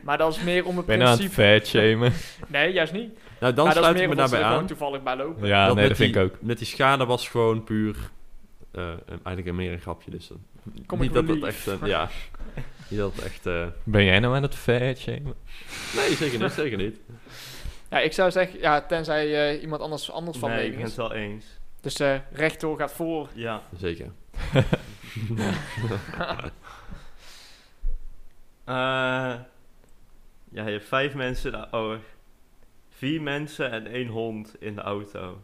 maar 0.03 0.17
dat 0.17 0.35
is 0.35 0.43
meer 0.43 0.65
om 0.65 0.77
het 0.77 0.85
Ben 0.85 0.97
je 0.97 1.03
nou 1.03 1.15
aan 1.17 1.23
het 1.23 1.33
principe... 1.33 1.65
shamen? 1.65 2.13
Nee, 2.47 2.71
juist 2.73 2.93
niet. 2.93 3.17
Nou, 3.39 3.53
dan 3.53 3.65
maar 3.65 3.73
dat 3.73 3.83
sluit 3.83 3.99
ik 3.99 4.09
me 4.09 4.15
daarbij 4.15 4.41
gewoon 4.43 4.57
aan. 4.57 4.65
toevallig 4.65 5.03
bij 5.03 5.15
lopen. 5.15 5.47
Ja, 5.47 5.65
nee, 5.65 5.75
met 5.75 5.87
dat 5.87 5.97
vind 5.97 6.13
die, 6.13 6.23
ik 6.23 6.31
ook. 6.31 6.37
Met 6.41 6.57
die 6.57 6.67
schade 6.67 7.05
was 7.05 7.29
gewoon 7.29 7.63
puur... 7.63 7.95
eh, 8.71 8.87
eigenlijk 9.23 9.51
meer 9.57 9.71
een 9.71 9.79
grapje, 9.81 10.11
dus... 10.11 10.27
dan- 10.27 10.43
Comic 10.85 11.05
niet 11.05 11.13
dat 11.13 11.25
relief. 11.35 11.43
echt... 11.67 11.81
eh, 11.81 11.87
ja, 11.87 12.09
niet 12.87 12.99
dat 12.99 13.17
echt... 13.17 13.45
eh, 13.45 13.65
Ben 13.83 14.03
jij 14.03 14.19
nou 14.19 14.35
aan 14.35 14.41
het 14.41 14.55
fat 14.55 14.97
shamen? 14.97 15.33
nee, 15.95 16.15
zeker 16.15 16.39
niet, 16.39 16.51
zeker 16.51 16.77
niet. 16.77 16.99
Ja, 17.89 17.99
ik 17.99 18.13
zou 18.13 18.31
zeggen, 18.31 18.59
ja, 18.59 18.81
tenzij 18.81 19.49
eh, 19.55 19.61
iemand 19.61 19.81
anders, 19.81 20.11
anders 20.11 20.37
van 20.37 20.49
nee, 20.49 20.57
ik 20.57 20.63
mening 20.63 20.81
ben 20.81 20.91
is. 20.91 20.97
het 20.97 21.07
wel 21.07 21.13
eens. 21.13 21.45
Dus 21.81 21.99
eh 21.99 22.15
rechtdoor 22.31 22.77
gaat 22.77 22.91
voor. 22.93 23.27
Ja. 23.33 23.61
Zeker. 23.77 24.11
Eh, 28.65 29.33
ja, 30.53 30.65
je 30.65 30.71
hebt 30.71 30.85
vijf 30.87 31.13
mensen, 31.15 31.53
in 31.53 31.59
de- 31.59 31.77
oh, 31.77 31.95
vier 32.89 33.21
mensen 33.21 33.71
en 33.71 33.87
één 33.87 34.07
hond 34.07 34.55
in 34.59 34.75
de 34.75 34.81
auto. 34.81 35.41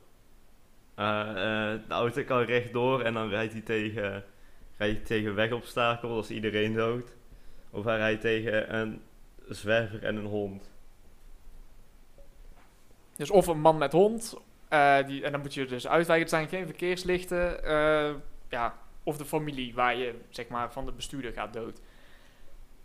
Eh, 0.95 1.19
eh, 1.29 1.79
de 1.87 1.93
auto 1.93 2.23
kan 2.23 2.41
rechtdoor 2.41 3.01
en 3.01 3.13
dan 3.13 3.29
rijdt 3.29 3.53
hij 3.53 3.61
tegen, 3.61 4.23
rijdt 4.77 5.05
tegen 5.05 5.35
wegobstakel, 5.35 6.19
is 6.19 6.29
iedereen 6.29 6.73
dood. 6.73 7.15
Of 7.69 7.83
hij 7.85 7.97
rijdt 7.97 8.21
tegen 8.21 8.75
een 8.75 9.01
zwerver 9.47 10.03
en 10.03 10.15
een 10.15 10.25
hond. 10.25 10.71
Dus 13.15 13.29
of 13.29 13.47
een 13.47 13.59
man 13.61 13.77
met 13.77 13.91
hond, 13.91 14.37
eh, 14.69 15.05
die, 15.07 15.23
en 15.23 15.31
dan 15.31 15.41
moet 15.41 15.53
je 15.53 15.65
dus 15.65 15.87
uitwijken. 15.87 16.25
Er 16.25 16.31
zijn 16.31 16.47
geen 16.47 16.65
verkeerslichten. 16.65 17.59
ja, 18.49 18.77
of 19.03 19.17
de 19.17 19.25
familie 19.25 19.73
waar 19.73 19.95
je 19.95 20.15
zeg 20.29 20.47
maar, 20.47 20.71
van 20.71 20.85
de 20.85 20.91
bestuurder 20.91 21.33
gaat 21.33 21.53
dood. 21.53 21.81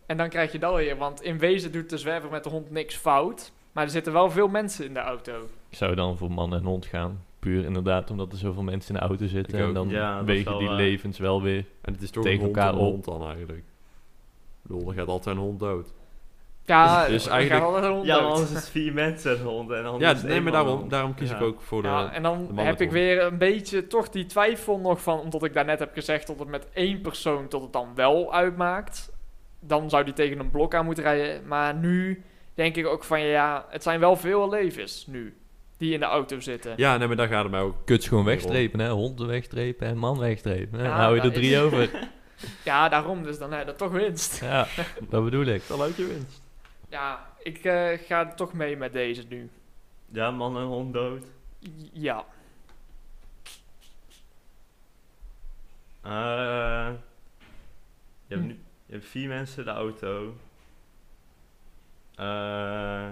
En 0.06 0.16
dan 0.16 0.28
krijg 0.28 0.52
je 0.52 0.58
dat 0.58 0.74
weer, 0.74 0.96
want 0.96 1.22
in 1.22 1.38
wezen 1.38 1.72
doet 1.72 1.90
de 1.90 1.98
zwerver 1.98 2.30
met 2.30 2.44
de 2.44 2.50
hond 2.50 2.70
niks 2.70 2.96
fout. 2.96 3.52
Maar 3.72 3.84
er 3.84 3.90
zitten 3.90 4.12
wel 4.12 4.30
veel 4.30 4.48
mensen 4.48 4.84
in 4.84 4.94
de 4.94 5.00
auto. 5.00 5.32
Ik 5.68 5.76
zou 5.76 5.94
dan 5.94 6.16
voor 6.16 6.30
man 6.30 6.54
en 6.54 6.62
hond 6.64 6.86
gaan. 6.86 7.24
Puur 7.38 7.64
inderdaad 7.64 8.10
omdat 8.10 8.32
er 8.32 8.38
zoveel 8.38 8.62
mensen 8.62 8.94
in 8.94 9.00
de 9.00 9.06
auto 9.06 9.26
zitten. 9.26 9.58
En 9.58 9.72
dan 9.74 9.88
Ja, 9.88 10.16
dat 10.16 10.24
wegen 10.26 10.58
die 10.58 10.66
waar. 10.68 10.76
levens 10.76 11.18
wel 11.18 11.42
weer. 11.42 11.64
En 11.80 11.92
het 11.92 12.02
is 12.02 12.10
toch 12.10 12.24
Tegen 12.24 12.38
een 12.38 12.44
hond 12.44 12.56
elkaar 12.56 12.72
en 12.72 12.78
op. 12.78 12.90
hond 12.90 13.04
dan 13.04 13.24
eigenlijk. 13.26 13.58
Ik 13.58 13.64
bedoel, 14.62 14.88
er 14.88 14.94
gaat 14.94 15.08
altijd 15.08 15.36
een 15.36 15.42
hond 15.42 15.60
dood. 15.60 15.92
Ja, 16.66 17.00
Dus 17.00 17.10
dus 17.12 17.26
eigenlijk- 17.26 17.84
hond 17.86 18.06
Ja, 18.06 18.16
anders 18.16 18.48
is 18.50 18.54
het 18.56 18.68
vier 18.68 18.92
mensen 18.92 19.30
en 19.32 19.38
een 19.40 19.46
hond. 19.46 19.70
En 19.70 19.82
dan 19.82 19.98
Ja, 19.98 20.10
is 20.10 20.16
het 20.16 20.22
nee, 20.26 20.32
één 20.34 20.42
maar 20.42 20.52
daarom, 20.52 20.88
daarom 20.88 21.14
kies 21.14 21.30
Ja. 21.30 21.36
ik 21.36 21.42
ook 21.42 21.60
voor 21.60 21.82
de... 21.82 21.88
Ja, 21.88 22.12
en 22.12 22.22
dan 22.22 22.48
de 22.54 22.60
heb 22.62 22.80
ik 22.80 22.90
weer 22.90 23.22
een 23.22 23.38
beetje 23.38 23.86
toch 23.86 24.08
die 24.08 24.26
twijfel 24.26 24.78
nog 24.78 25.02
van, 25.02 25.18
omdat 25.20 25.44
ik 25.44 25.54
daarnet 25.54 25.78
heb 25.78 25.94
gezegd 25.94 26.26
tot 26.26 26.38
het 26.38 26.48
met 26.48 26.68
één 26.72 27.00
persoon 27.00 27.48
tot 27.48 27.62
het 27.62 27.72
dan 27.72 27.88
wel 27.94 28.32
uitmaakt. 28.34 29.12
Dan 29.66 29.90
zou 29.90 30.04
die 30.04 30.12
tegen 30.14 30.38
een 30.38 30.50
blok 30.50 30.74
aan 30.74 30.84
moeten 30.84 31.04
rijden. 31.04 31.46
Maar 31.46 31.74
nu 31.74 32.22
denk 32.54 32.76
ik 32.76 32.86
ook 32.86 33.04
van 33.04 33.20
ja, 33.20 33.66
het 33.68 33.82
zijn 33.82 34.00
wel 34.00 34.16
veel 34.16 34.48
levens 34.50 35.06
nu. 35.06 35.36
die 35.76 35.92
in 35.92 36.00
de 36.00 36.06
auto 36.06 36.40
zitten. 36.40 36.72
Ja, 36.76 36.96
nee, 36.96 37.06
maar 37.06 37.16
daar 37.16 37.28
gaat 37.28 37.42
het 37.42 37.50
mij 37.50 37.60
ook... 37.60 37.76
Kut 37.84 38.00
is 38.02 38.08
gewoon 38.08 38.24
wegstrepen, 38.24 38.80
hè. 38.80 38.88
Honden 38.90 39.26
wegstrepen 39.26 39.86
en 39.86 39.96
man 39.98 40.18
wegstrepen. 40.18 40.78
hè. 40.78 40.84
Ja, 40.84 40.90
Dan 40.90 41.00
hou 41.00 41.14
je 41.16 41.20
er 41.20 41.32
drie 41.32 41.50
is- 41.52 41.58
over. 41.60 41.90
Ja, 42.64 42.88
daarom, 42.88 43.22
dus 43.22 43.38
dan 43.38 43.52
heb 43.52 43.66
je 43.66 43.74
toch 43.74 43.92
winst. 43.92 44.40
Ja, 44.40 44.66
dat 45.08 45.24
bedoel 45.24 45.44
ik. 45.44 45.62
Dan 45.68 45.80
uit 45.80 45.96
je 45.96 46.06
winst. 46.06 46.42
Ja, 46.88 47.26
ik 47.42 47.64
eh, 47.64 47.88
ga 48.06 48.34
toch 48.34 48.52
mee 48.52 48.76
met 48.76 48.92
deze 48.92 49.22
nu. 49.28 49.50
Ja, 50.12 50.30
man 50.30 50.56
en 50.56 50.62
hond 50.62 50.92
dood. 50.92 51.24
Ja. 51.92 52.24
Eh, 56.02 56.90
je, 58.26 58.34
hebt 58.34 58.40
Hm. 58.40 58.46
nu, 58.46 58.58
je 58.86 58.92
hebt 58.92 59.04
vier 59.06 59.28
mensen 59.28 59.64
de 59.64 59.70
auto. 59.70 60.34
Eh, 62.14 63.08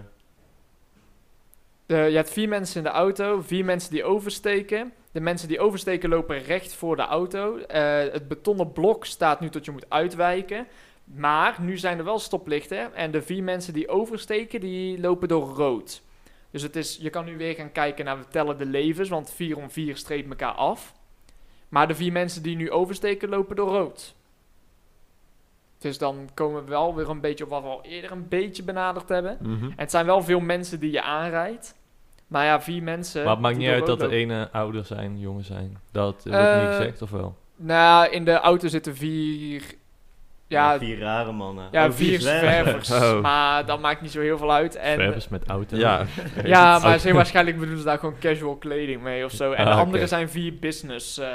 De, 1.86 1.96
je 1.96 2.16
hebt 2.16 2.30
vier 2.30 2.48
mensen 2.48 2.76
in 2.76 2.82
de 2.82 2.88
auto, 2.88 3.40
vier 3.40 3.64
mensen 3.64 3.90
die 3.90 4.04
oversteken. 4.04 4.92
De 5.12 5.20
mensen 5.20 5.48
die 5.48 5.60
oversteken 5.60 6.08
lopen 6.08 6.38
recht 6.42 6.74
voor 6.74 6.96
de 6.96 7.02
auto. 7.02 7.56
Eh, 7.58 7.98
het 8.12 8.28
betonnen 8.28 8.72
blok 8.72 9.04
staat 9.04 9.40
nu 9.40 9.48
tot 9.50 9.64
je 9.64 9.70
moet 9.70 9.90
uitwijken. 9.90 10.66
Maar 11.04 11.56
nu 11.60 11.78
zijn 11.78 11.98
er 11.98 12.04
wel 12.04 12.18
stoplichten. 12.18 12.94
En 12.94 13.10
de 13.10 13.22
vier 13.22 13.42
mensen 13.42 13.72
die 13.72 13.88
oversteken, 13.88 14.60
die 14.60 15.00
lopen 15.00 15.28
door 15.28 15.48
rood. 15.48 16.02
Dus 16.50 16.62
het 16.62 16.76
is, 16.76 16.98
je 17.00 17.10
kan 17.10 17.24
nu 17.24 17.36
weer 17.36 17.54
gaan 17.54 17.72
kijken 17.72 18.04
naar 18.04 18.18
we 18.18 18.28
tellen 18.28 18.58
de 18.58 18.66
levens. 18.66 19.08
Want 19.08 19.30
vier 19.30 19.56
om 19.56 19.70
vier 19.70 19.96
streept 19.96 20.28
elkaar 20.30 20.52
af. 20.52 20.94
Maar 21.68 21.88
de 21.88 21.94
vier 21.94 22.12
mensen 22.12 22.42
die 22.42 22.56
nu 22.56 22.70
oversteken, 22.70 23.28
lopen 23.28 23.56
door 23.56 23.68
rood. 23.68 24.14
Dus 25.82 25.98
dan 25.98 26.28
komen 26.34 26.64
we 26.64 26.70
wel 26.70 26.94
weer 26.94 27.08
een 27.10 27.20
beetje 27.20 27.44
op 27.44 27.50
wat 27.50 27.62
we 27.62 27.68
al 27.68 27.82
eerder 27.84 28.10
een 28.12 28.28
beetje 28.28 28.62
benaderd 28.62 29.08
hebben. 29.08 29.38
En 29.40 29.72
het 29.76 29.90
zijn 29.90 30.06
wel 30.06 30.22
veel 30.22 30.40
mensen 30.40 30.80
die 30.80 30.92
je 30.92 31.02
aanrijdt. 31.02 31.74
Maar 32.26 32.44
ja, 32.44 32.60
vier 32.60 32.82
mensen. 32.82 33.22
Maar 33.24 33.32
het 33.32 33.40
maakt 33.42 33.56
niet 33.56 33.68
uit 33.68 33.86
dat 33.86 33.98
de 34.00 34.08
ene 34.08 34.48
ouder 34.52 34.84
zijn, 34.84 35.18
jonger 35.18 35.44
zijn. 35.44 35.76
Dat 35.92 36.12
wordt 36.12 36.24
niet 36.24 36.34
Eh, 36.34 36.76
gezegd, 36.76 37.02
of 37.02 37.10
wel? 37.10 37.36
Nou, 37.56 38.10
in 38.10 38.24
de 38.24 38.32
auto 38.40 38.68
zitten 38.68 38.96
vier. 38.96 39.62
Ja, 40.46 40.72
ja, 40.72 40.78
vier 40.78 40.98
rare 40.98 41.32
mannen. 41.32 41.68
ja 41.70 41.86
Oh, 41.86 41.92
vier 41.92 42.20
zwervers. 42.20 42.90
Oh. 43.02 43.20
Maar 43.20 43.66
dat 43.66 43.80
maakt 43.80 44.00
niet 44.00 44.10
zo 44.10 44.20
heel 44.20 44.38
veel 44.38 44.52
uit. 44.52 44.76
En, 44.76 44.94
Zwervers 44.94 45.28
met 45.28 45.46
auto. 45.48 45.76
Ja, 45.76 46.04
ja, 46.44 46.78
maar 46.78 46.98
zeer 47.00 47.14
waarschijnlijk 47.14 47.56
bedoelen 47.56 47.80
ze 47.82 47.88
daar 47.88 47.98
gewoon 47.98 48.18
casual 48.20 48.56
kleding 48.56 49.02
mee 49.02 49.24
of 49.24 49.32
zo. 49.32 49.52
En 49.52 49.66
Ah, 49.66 49.74
de 49.74 49.80
andere 49.80 50.06
zijn 50.06 50.28
vier 50.28 50.54
business 50.58 51.18
eh, 51.18 51.28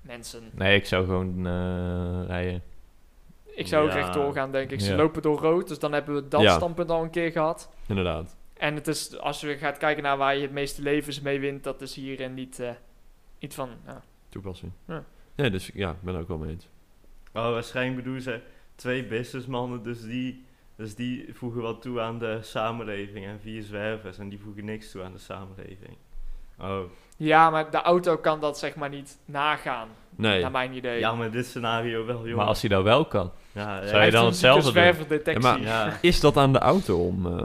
mensen. 0.00 0.42
Nee, 0.52 0.76
ik 0.76 0.86
zou 0.86 1.04
gewoon 1.04 1.46
eh, 1.46 2.26
rijden. 2.28 2.62
Ik 3.54 3.66
zou 3.66 3.84
ook 3.84 3.90
Ja. 3.92 3.96
rechtdoor 3.96 4.32
gaan, 4.32 4.52
denk 4.52 4.70
ik. 4.70 4.80
Ze 4.80 4.90
Ja. 4.90 4.96
lopen 4.96 5.22
door 5.22 5.38
rood, 5.38 5.68
dus 5.68 5.78
dan 5.78 5.92
hebben 5.92 6.14
we 6.14 6.28
dat 6.28 6.40
Ja. 6.42 6.54
standpunt 6.54 6.90
al 6.90 7.02
een 7.02 7.10
keer 7.10 7.30
gehad. 7.32 7.70
inderdaad. 7.88 8.36
En 8.54 8.74
het 8.74 8.88
is, 8.88 9.18
als 9.18 9.40
je 9.40 9.56
gaat 9.56 9.76
kijken 9.78 10.02
naar 10.02 10.16
waar 10.16 10.36
je 10.36 10.42
het 10.42 10.50
meeste 10.52 10.82
levens 10.82 11.20
mee 11.20 11.40
wint, 11.40 11.64
dat 11.64 11.80
is 11.80 11.94
hier 11.94 12.20
en 12.20 12.34
niet, 12.34 12.60
eh, 12.60 12.70
niet 13.38 13.54
van. 13.54 13.68
Ja. 13.86 14.02
Toepassing. 14.28 14.72
Ja. 14.86 15.04
Ja, 15.34 15.48
dus 15.48 15.70
ja, 15.74 15.90
ik 15.90 16.00
ben 16.02 16.14
er 16.14 16.20
ook 16.20 16.28
wel 16.28 16.38
mee 16.38 16.50
eens. 16.50 16.68
Oh, 17.32 17.50
waarschijnlijk 17.50 17.96
bedoelen 17.96 18.22
ze 18.22 18.40
twee 18.74 19.04
businessmannen, 19.06 19.82
dus 19.82 20.02
die, 20.02 20.44
dus 20.76 20.94
die 20.94 21.28
voegen 21.34 21.62
wat 21.62 21.82
toe 21.82 22.00
aan 22.00 22.18
de 22.18 22.38
samenleving. 22.42 23.26
En 23.26 23.40
vier 23.40 23.62
zwervers, 23.62 24.18
en 24.18 24.28
die 24.28 24.40
voegen 24.40 24.64
niks 24.64 24.90
toe 24.90 25.02
aan 25.02 25.12
de 25.12 25.18
samenleving. 25.18 25.96
Oh, 26.60 26.80
ja, 27.16 27.50
maar 27.50 27.70
de 27.70 27.82
auto 27.82 28.16
kan 28.16 28.40
dat 28.40 28.58
zeg 28.58 28.74
maar 28.76 28.88
niet 28.88 29.18
nagaan, 29.24 29.88
Nee. 30.16 30.40
naar 30.42 30.50
mijn 30.50 30.72
idee. 30.72 30.98
ja, 30.98 31.14
maar 31.14 31.26
in 31.26 31.32
dit 31.32 31.46
scenario 31.46 32.04
wel, 32.06 32.18
jongen. 32.18 32.36
Maar 32.36 32.46
als 32.46 32.60
hij 32.60 32.70
dat 32.70 32.82
wel 32.82 33.04
kan. 33.06 33.32
Ja, 33.54 33.86
Zou 33.86 34.04
je 34.04 34.10
dan 34.10 34.24
hetzelfde 34.26 34.72
doen? 34.72 34.82
Ja, 35.24 35.56
Ja, 35.56 35.56
Ja, 35.86 35.98
Is 36.00 36.20
dat 36.20 36.36
aan 36.36 36.52
de 36.52 36.58
auto 36.58 37.06
om... 37.06 37.26
eh, 37.26 37.42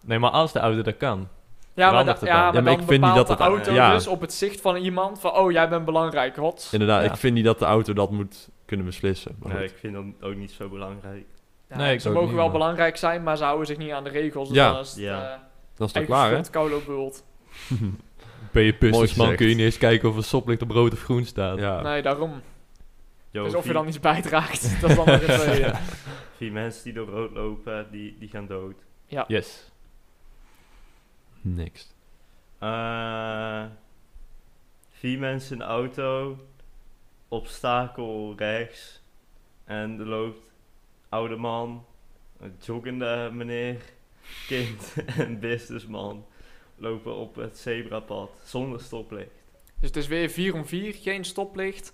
Nee, 0.00 0.18
maar 0.18 0.30
als 0.30 0.52
de 0.52 0.60
ouder 0.60 0.84
dat 0.84 0.96
kan. 0.96 1.28
maar, 1.74 2.04
da- 2.04 2.04
het 2.12 2.20
ja, 2.20 2.26
Ja, 2.26 2.34
maar, 2.34 2.52
maar 2.52 2.62
dan 2.62 2.72
ik 2.72 2.88
vind 2.88 3.04
niet 3.04 3.14
dat 3.14 3.26
de 3.26 3.32
het- 3.32 3.42
auto 3.42 3.72
ja. 3.72 3.92
dus 3.92 4.06
op 4.06 4.20
het 4.20 4.32
zicht 4.32 4.60
van 4.60 4.76
iemand 4.76 5.20
van, 5.20 5.32
oh, 5.36 5.52
jij 5.52 5.68
bent 5.68 5.84
belangrijk, 5.84 6.36
hot. 6.36 6.68
inderdaad, 6.72 7.04
Ja. 7.04 7.10
ik 7.10 7.16
vind 7.16 7.34
niet 7.34 7.44
dat 7.44 7.58
de 7.58 7.64
auto 7.64 7.92
dat 7.92 8.10
moet 8.10 8.48
kunnen 8.66 8.86
beslissen. 8.86 9.36
Maar 9.38 9.52
nee, 9.52 9.62
goed. 9.62 9.70
ik 9.70 9.76
vind 9.78 9.94
dat 9.94 10.04
ook 10.30 10.36
niet 10.36 10.50
zo 10.52 10.68
belangrijk. 10.68 11.24
Ja, 11.68 11.76
Nee, 11.76 11.92
ik 11.94 12.00
ze 12.00 12.08
ook 12.08 12.14
mogen 12.14 12.28
niet, 12.28 12.36
wel 12.38 12.44
maar- 12.48 12.58
belangrijk 12.58 12.96
zijn, 12.96 13.22
maar 13.22 13.36
ze 13.36 13.44
houden 13.44 13.66
zich 13.66 13.76
niet 13.78 13.90
aan 13.90 14.04
de 14.04 14.10
regels. 14.10 14.48
Dus 14.48 14.56
Ja. 14.56 14.72
dan 14.72 14.80
is 14.80 14.90
het, 14.90 14.98
Ja. 14.98 15.22
eh, 15.32 15.38
Dat 15.76 15.86
is 15.86 15.92
toch 15.92 16.04
klaar, 16.04 16.24
hè? 16.24 16.30
schuld, 16.30 16.50
koude 16.50 16.76
bult. 16.86 17.24
Ben 18.52 18.62
je 18.62 18.74
businessman, 18.78 19.34
kun 19.36 19.48
je 19.48 19.54
niet 19.54 19.64
eens 19.64 19.78
kijken 19.78 20.08
of 20.08 20.16
een 20.16 20.22
stoplicht 20.22 20.62
op 20.62 20.70
rood 20.70 20.92
of 20.92 21.02
groen 21.02 21.24
staat. 21.24 21.58
Ja. 21.58 21.80
Nee, 21.82 22.02
daarom. 22.02 22.32
Yo, 23.30 23.44
dus 23.44 23.54
of 23.54 23.66
je 23.66 23.72
dan 23.72 23.88
iets 23.88 24.00
bijdraagt, 24.00 24.62
dat 24.80 24.90
is 24.90 24.96
dan 24.96 25.04
weer 25.04 25.30
een 25.30 25.40
tweede. 25.40 25.74
vier 26.36 26.52
mensen 26.52 26.84
die 26.84 26.92
door 26.92 27.08
rood 27.08 27.32
lopen, 27.32 27.90
die, 27.90 28.16
die 28.18 28.28
gaan 28.28 28.46
dood. 28.46 28.84
Yes. 29.26 29.70
Next. 31.40 31.94
Eh, 32.58 33.64
vier 34.90 35.18
mensen 35.18 35.52
in 35.52 35.58
de 35.58 35.64
auto, 35.64 36.38
obstakel 37.28 38.34
rechts. 38.36 39.02
En 39.64 40.00
er 40.00 40.06
loopt 40.06 40.52
oude 41.08 41.36
man, 41.36 41.86
een 42.38 42.56
joggende 42.60 43.30
meneer, 43.32 43.80
kind 44.46 44.94
en 45.18 45.38
businessman 45.38 46.26
lopen 46.76 47.14
op 47.14 47.34
het 47.34 47.58
zebrapad 47.58 48.30
zonder 48.44 48.80
stoplicht. 48.80 49.44
Dus 49.80 49.88
het 49.88 49.96
is 49.96 50.06
weer 50.06 50.30
4 50.30 50.54
om 50.54 50.66
4, 50.66 50.94
geen 50.94 51.24
stoplicht. 51.24 51.92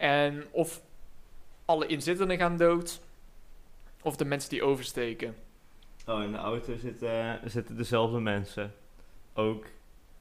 En 0.00 0.44
of 0.50 0.80
alle 1.64 1.86
inzittenden 1.86 2.38
gaan 2.38 2.56
dood, 2.56 3.00
of 4.02 4.16
de 4.16 4.24
mensen 4.24 4.50
die 4.50 4.62
oversteken. 4.62 5.34
Oh, 6.06 6.22
in 6.22 6.32
de 6.32 6.38
auto 6.38 6.76
zitten, 6.76 7.40
zitten 7.44 7.76
dezelfde 7.76 8.20
mensen. 8.20 8.74
Ook 9.34 9.66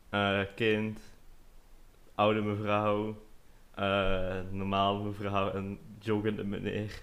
eh, 0.09 0.39
kind, 0.55 0.99
oude 2.15 2.41
mevrouw, 2.41 3.15
eh, 3.75 4.35
normale 4.49 5.03
mevrouw 5.03 5.51
en 5.51 5.79
joggende 5.99 6.43
meneer. 6.43 7.01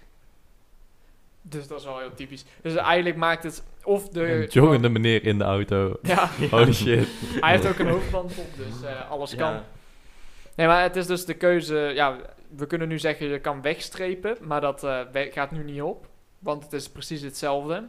Dus 1.41 1.67
dat 1.67 1.79
is 1.79 1.85
wel 1.85 1.99
heel 1.99 2.13
typisch. 2.13 2.45
Dus 2.61 2.75
eigenlijk 2.75 3.15
maakt 3.15 3.43
het 3.43 3.63
of 3.83 4.09
de... 4.09 4.31
Een 4.31 4.47
joggende 4.49 4.89
meneer 4.89 5.25
in 5.25 5.37
de 5.37 5.43
auto. 5.43 5.99
Ja, 6.01 6.29
Holy 6.49 6.73
shit. 6.83 7.07
hij 7.39 7.51
heeft 7.51 7.67
ook 7.67 7.79
een 7.79 7.89
hoofdband 7.89 8.37
op, 8.37 8.55
dus 8.57 8.81
eh, 8.83 9.11
alles 9.11 9.35
kan. 9.35 9.51
Ja, 9.51 9.65
Nee, 10.57 10.67
maar 10.67 10.81
het 10.81 10.95
is 10.95 11.07
dus 11.07 11.25
de 11.25 11.33
keuze... 11.33 11.75
Ja, 11.75 12.17
we 12.55 12.67
kunnen 12.67 12.87
nu 12.87 12.99
zeggen 12.99 13.27
je 13.27 13.39
kan 13.39 13.61
wegstrepen, 13.61 14.37
maar 14.41 14.61
dat 14.61 14.83
eh, 14.83 15.01
we- 15.11 15.29
gaat 15.31 15.51
nu 15.51 15.63
niet 15.63 15.81
op. 15.81 16.07
Want 16.39 16.63
het 16.63 16.73
is 16.73 16.89
precies 16.89 17.21
hetzelfde. 17.21 17.87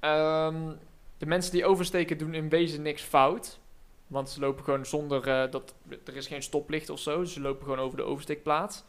Ehm, 0.00 0.72
de 1.18 1.26
mensen 1.26 1.52
die 1.52 1.64
oversteken 1.64 2.18
doen 2.18 2.34
in 2.34 2.48
wezen 2.48 2.82
niks 2.82 3.02
fout. 3.02 3.58
Want 4.06 4.30
ze 4.30 4.40
lopen 4.40 4.64
gewoon 4.64 4.86
zonder... 4.86 5.28
eh, 5.28 5.50
dat, 5.50 5.74
er 6.04 6.16
is 6.16 6.26
geen 6.26 6.42
stoplicht 6.42 6.88
of 6.90 6.98
zo. 7.00 7.24
Ze 7.24 7.40
lopen 7.40 7.62
gewoon 7.62 7.78
over 7.78 7.96
de 7.96 8.02
oversteekplaats. 8.02 8.82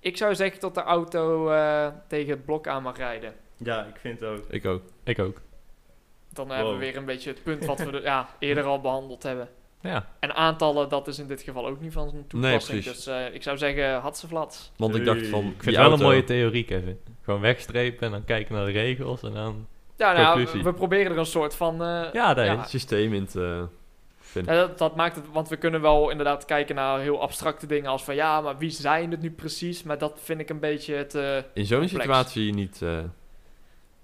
Ik 0.00 0.16
zou 0.16 0.34
zeggen 0.34 0.60
dat 0.60 0.74
de 0.74 0.82
auto 0.82 1.50
eh, 1.50 1.88
tegen 2.08 2.30
het 2.30 2.44
blok 2.44 2.66
aan 2.66 2.82
mag 2.82 2.96
rijden. 2.96 3.34
ja, 3.56 3.84
ik 3.84 3.96
vind 3.96 4.20
het 4.20 4.28
ook. 4.28 4.44
Ik 4.48 4.64
ook. 4.66 4.82
Ik 5.04 5.18
ook. 5.18 5.40
Dan 6.32 6.50
hebben 6.50 6.72
we 6.72 6.78
weer 6.78 6.96
een 6.96 7.04
beetje 7.04 7.30
het 7.30 7.42
punt 7.42 7.64
wat 7.64 7.78
we 7.78 7.90
de- 7.90 8.00
ja, 8.00 8.28
eerder 8.38 8.64
al 8.64 8.80
behandeld 8.80 9.22
hebben. 9.22 9.48
Ja. 9.80 10.08
En 10.20 10.34
aantallen, 10.34 10.88
dat 10.88 11.08
is 11.08 11.18
in 11.18 11.26
dit 11.26 11.42
geval 11.42 11.66
ook 11.66 11.80
niet 11.80 11.92
van 11.92 12.10
zijn 12.10 12.26
toepassing. 12.26 12.80
precies. 12.82 13.04
dus 13.04 13.06
eh, 13.06 13.34
ik 13.34 13.42
zou 13.42 13.58
zeggen, 13.58 13.94
had 14.00 14.18
ze 14.18 14.28
vlat. 14.28 14.72
Want 14.76 14.94
ik 14.94 15.04
dacht 15.04 15.26
van, 15.26 15.44
Ik 15.44 15.62
vind 15.62 15.76
het 15.76 15.84
wel 15.84 15.92
een 15.92 16.02
mooie 16.02 16.24
theorie, 16.24 16.64
Kevin. 16.64 16.98
Gewoon 17.22 17.40
wegstrepen 17.40 18.06
en 18.06 18.10
dan 18.12 18.24
kijken 18.24 18.54
naar 18.54 18.64
de 18.66 18.72
regels 18.72 19.22
en 19.22 19.32
dan... 19.32 19.66
Ja, 19.96 20.12
nou, 20.12 20.26
Conclusie. 20.36 20.62
we, 20.62 20.70
we 20.70 20.76
proberen 20.76 21.12
er 21.12 21.18
een 21.18 21.26
soort 21.26 21.54
van... 21.56 21.82
eh, 21.82 22.12
Ja, 22.12 22.32
nee. 22.34 22.44
Ja. 22.44 22.64
systeem 22.64 23.14
in 23.14 23.26
te 23.26 23.66
vinden. 24.20 24.54
ja, 24.54 24.60
dat, 24.60 24.78
dat 24.78 24.96
maakt 24.96 25.16
het, 25.16 25.24
want 25.32 25.48
we 25.48 25.56
kunnen 25.56 25.80
wel 25.80 26.10
inderdaad 26.10 26.44
kijken 26.44 26.74
naar 26.74 27.00
heel 27.00 27.20
abstracte 27.20 27.66
dingen 27.66 27.90
als 27.90 28.04
van 28.04 28.14
ja, 28.14 28.40
maar 28.40 28.58
wie 28.58 28.70
zijn 28.70 29.10
het 29.10 29.20
nu 29.20 29.30
precies? 29.30 29.82
Maar 29.82 29.98
dat 29.98 30.18
vind 30.22 30.40
ik 30.40 30.48
een 30.48 30.60
beetje 30.60 30.94
het. 30.94 31.14
eh, 31.14 31.36
In 31.52 31.66
zo'n 31.66 31.88
situatie 31.88 32.54
niet 32.54 32.82
eh, 32.82 32.98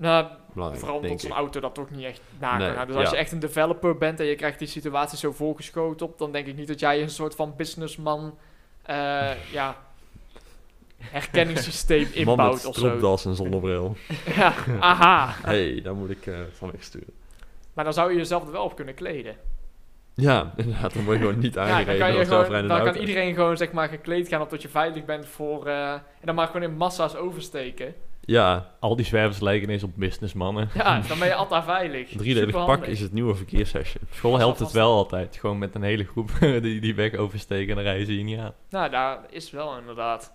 nou, 0.05 0.27
belangrijk, 0.53 0.85
vooral 0.85 1.01
omdat 1.01 1.21
zo'n 1.21 1.31
auto 1.31 1.61
dat 1.61 1.75
toch 1.75 1.90
niet 1.90 2.05
echt 2.05 2.21
na 2.38 2.57
Nee. 2.57 2.87
Dus 2.87 2.95
als 2.95 3.05
ja. 3.05 3.11
je 3.11 3.17
echt 3.17 3.33
een 3.33 3.38
developer 3.38 3.99
bent 3.99 4.21
en 4.21 4.27
je 4.27 4.35
krijgt 4.35 4.59
die 4.59 4.69
situatie 4.69 5.19
zo 5.19 5.33
voorgeschoten 5.33 6.07
op, 6.07 6.19
dan 6.19 6.33
denk 6.33 6.47
ik 6.47 6.57
niet 6.57 6.69
dat 6.69 6.81
jij 6.81 7.03
een 7.03 7.11
soort 7.11 7.35
van 7.35 7.55
businessman, 7.57 8.38
eh, 8.83 9.53
ja, 9.53 9.77
herkenningssysteem 10.99 12.03
Man 12.11 12.14
inbouwt 12.14 12.53
met 12.55 12.67
of 12.67 12.75
zo. 12.75 12.81
stropdas 12.81 13.25
en 13.25 13.35
zonnebril. 13.35 13.97
Ja, 14.37 14.55
aha. 14.81 15.35
Hey, 15.43 15.81
daar 15.83 15.95
moet 15.95 16.11
ik 16.11 16.27
eh, 16.27 16.35
van 16.53 16.71
wegsturen. 16.71 17.12
Maar 17.73 17.85
dan 17.85 17.93
zou 17.93 18.11
je 18.11 18.17
jezelf 18.17 18.47
er 18.47 18.53
wel 18.53 18.64
op 18.64 18.77
kunnen 18.77 18.95
kleden. 18.95 19.37
Ja, 20.14 20.53
inderdaad, 20.57 20.95
dan 20.95 21.05
word 21.05 21.19
je 21.19 21.25
gewoon 21.25 21.38
niet 21.38 21.55
Ja, 21.55 21.61
dan 21.61 21.73
aangereden 21.73 22.27
kan, 22.27 22.45
gewoon, 22.45 22.69
dan 22.69 22.85
kan 22.85 22.97
iedereen 22.97 23.35
gewoon 23.35 23.57
zeg 23.57 23.73
maar 23.73 23.88
gekleed 23.88 24.29
gaan 24.29 24.40
op 24.40 24.51
dat 24.51 24.62
je 24.62 24.69
veilig 24.69 25.05
bent 25.05 25.27
voor... 25.27 25.67
eh, 25.67 25.93
en 25.93 26.01
dan 26.25 26.35
maar 26.35 26.47
gewoon 26.47 26.62
in 26.62 26.77
massa's 26.77 27.14
oversteken. 27.14 27.95
Ja, 28.27 28.71
Al 28.81 28.97
die 28.97 29.05
zwervers 29.05 29.41
lijken 29.41 29.63
ineens 29.69 29.83
op 29.83 29.91
businessmannen. 29.95 30.69
Ja, 30.75 31.01
dan 31.09 31.19
ben 31.19 31.29
je 31.29 31.35
altijd 31.35 31.65
veilig. 31.65 32.09
driedelig 32.17 32.55
pak 32.67 32.87
is 32.87 33.01
het 33.01 33.13
nieuwe 33.13 33.35
verkeershesje. 33.35 33.99
School 34.11 34.31
Dat 34.31 34.41
helpt 34.41 34.59
het 34.59 34.73
wel 34.73 34.93
altijd. 34.93 35.37
Gewoon 35.37 35.59
met 35.59 35.75
een 35.75 35.83
hele 35.83 36.05
groep 36.05 36.31
die, 36.63 36.81
die 36.81 36.95
weg 36.95 37.15
oversteken 37.15 37.69
en 37.69 37.75
dan 37.75 37.85
rijden 37.85 38.07
ze 38.07 38.19
je 38.19 38.25
niet 38.25 38.39
aan. 38.39 38.53
Nou, 38.71 38.91
daar 38.91 39.19
is 39.31 39.51
wel 39.51 39.79
inderdaad. 39.79 40.33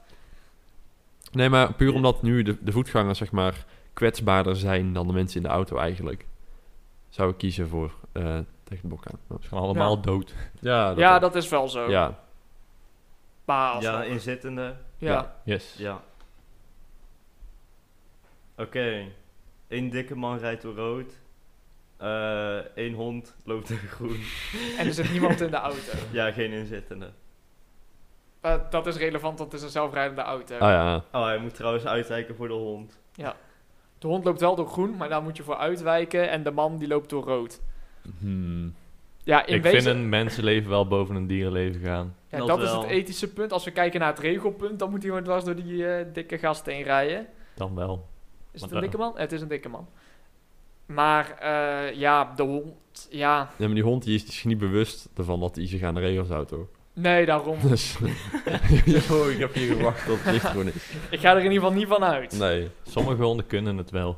Nee, 1.32 1.50
maar 1.50 1.74
puur 1.74 1.94
omdat 1.94 2.22
nu 2.22 2.44
de, 2.44 2.58
de 2.62 2.72
voetgangers 2.72 3.18
zeg 3.18 3.32
maar 3.32 3.66
kwetsbaarder 3.94 4.56
zijn 4.56 4.94
dan 4.94 5.08
de 5.08 5.14
mensen 5.14 5.38
in 5.38 5.48
de 5.48 5.54
auto 5.54 5.78
eigenlijk, 5.78 6.26
zou 7.10 7.30
ik 7.32 7.38
kiezen 7.38 7.68
voor 7.68 7.92
eh, 8.12 8.24
tegen 8.64 8.82
de 8.82 8.88
bok 8.88 9.06
aan. 9.12 9.20
Ja. 9.30 9.36
Ze 9.42 9.48
gaan 9.48 9.60
allemaal 9.60 9.96
Ja. 9.96 10.02
dood. 10.02 10.34
Ja, 10.60 10.88
dat 10.90 10.98
ja, 10.98 11.16
ook. 11.16 11.22
dat 11.22 11.36
is 11.36 11.50
wel 11.50 11.68
zo. 11.70 11.90
ja. 11.90 12.20
Maar 13.46 13.82
Ja, 13.82 14.04
inzittende. 14.04 14.76
ja. 14.98 15.36
Yes. 15.44 15.76
Ja. 15.78 16.02
Oké. 18.60 19.04
Eén 19.68 19.90
dikke 19.90 20.16
man 20.16 20.38
rijdt 20.38 20.62
door 20.62 20.76
rood. 20.76 21.14
Eén 22.76 22.94
hond 22.94 23.36
loopt 23.44 23.68
door 23.68 23.78
groen. 23.98 24.20
En 24.78 24.88
er 24.88 24.94
zit 24.94 25.12
niemand 25.12 25.42
in 25.42 25.50
de 25.52 25.58
auto. 25.58 25.92
Ja, 26.12 26.32
geen 26.32 26.52
inzittende. 26.52 27.10
Eh, 28.42 28.56
dat 28.70 28.88
is 28.88 28.96
relevant, 28.98 29.40
want 29.40 29.52
het 29.52 29.60
is 29.60 29.66
een 29.66 29.72
zelfrijdende 29.74 30.22
auto. 30.22 30.56
Ah 30.58 30.70
ja, 30.70 31.04
Oh, 31.12 31.24
hij 31.26 31.38
moet 31.38 31.56
trouwens 31.56 31.86
uitwijken 31.86 32.36
voor 32.36 32.48
de 32.48 32.54
hond. 32.54 33.00
De 33.98 34.08
hond 34.08 34.24
loopt 34.24 34.40
wel 34.40 34.56
door 34.56 34.68
groen, 34.68 34.98
maar 34.98 35.10
daar 35.10 35.22
moet 35.22 35.38
je 35.38 35.44
voor 35.44 35.58
uitwijken. 35.58 36.30
En 36.30 36.44
de 36.44 36.52
man 36.52 36.78
die 36.78 36.88
loopt 36.88 37.10
door 37.10 37.24
rood. 37.24 37.62
Hmm. 38.20 38.76
Ja, 39.24 39.46
in 39.46 39.56
Ik 39.56 39.64
wezen, 39.64 39.82
vind 39.82 39.96
een 39.96 40.10
mensenleven 40.10 40.70
wel 40.70 40.88
boven 40.88 41.16
een 41.16 41.28
dierenleven 41.28 41.82
gaan. 41.82 42.16
ja, 42.30 42.38
dat 42.38 42.48
dat 42.48 42.62
is 42.62 42.72
het 42.72 42.84
ethische 42.84 43.34
punt. 43.34 43.52
Als 43.52 43.64
we 43.64 43.72
kijken 43.72 44.00
naar 44.00 44.10
het 44.10 44.20
regelpunt, 44.20 44.80
dan 44.80 44.90
moet 44.90 45.00
hij 45.00 45.08
gewoon 45.10 45.24
dwars 45.24 45.44
door 45.44 45.56
die 45.56 45.88
eh, 45.88 46.06
dikke 46.14 46.38
gasten 46.38 46.74
heen 46.74 46.84
rijden. 46.84 47.28
Dan 47.56 47.76
wel. 47.76 48.08
Is 48.52 48.62
het 48.62 48.72
een 48.72 48.82
dikke 48.82 48.98
man? 48.98 49.14
Het 49.16 49.32
is 49.32 49.42
een 49.42 49.48
dikke 49.48 49.70
man. 49.70 49.88
Maar 50.86 51.38
eh, 51.40 51.94
ja, 51.96 52.34
de 52.36 52.44
hond, 52.44 53.08
ja, 53.10 53.50
Ja, 53.58 53.66
maar 53.66 53.76
die 53.76 53.84
hond 53.84 54.04
die 54.04 54.16
is 54.16 54.26
zich 54.26 54.46
niet 54.46 54.58
bewust 54.58 55.10
ervan 55.18 55.40
dat 55.40 55.56
hij 55.56 55.68
zich 55.68 55.84
aan 55.84 55.94
de 55.94 56.00
regels 56.00 56.28
houdt, 56.28 56.52
hoor. 56.52 56.68
nee, 56.94 57.26
daarom. 57.26 57.58
Dus... 57.70 57.98
Yo, 58.86 59.28
ik 59.34 59.40
heb 59.40 59.54
hier 59.54 59.76
gewacht 59.76 60.06
tot 60.06 60.24
het 60.24 60.34
licht 60.34 60.46
groen 60.46 60.68
is. 60.68 60.74
Ik 61.10 61.20
ga 61.20 61.32
er 61.32 61.38
in 61.38 61.44
ieder 61.44 61.60
geval 61.60 61.78
niet 61.78 61.88
van 61.88 62.04
uit. 62.04 62.40
Nee. 62.40 62.70
Sommige 62.84 63.24
honden 63.24 63.46
kunnen 63.48 63.78
het 63.78 63.92
wel. 63.92 64.18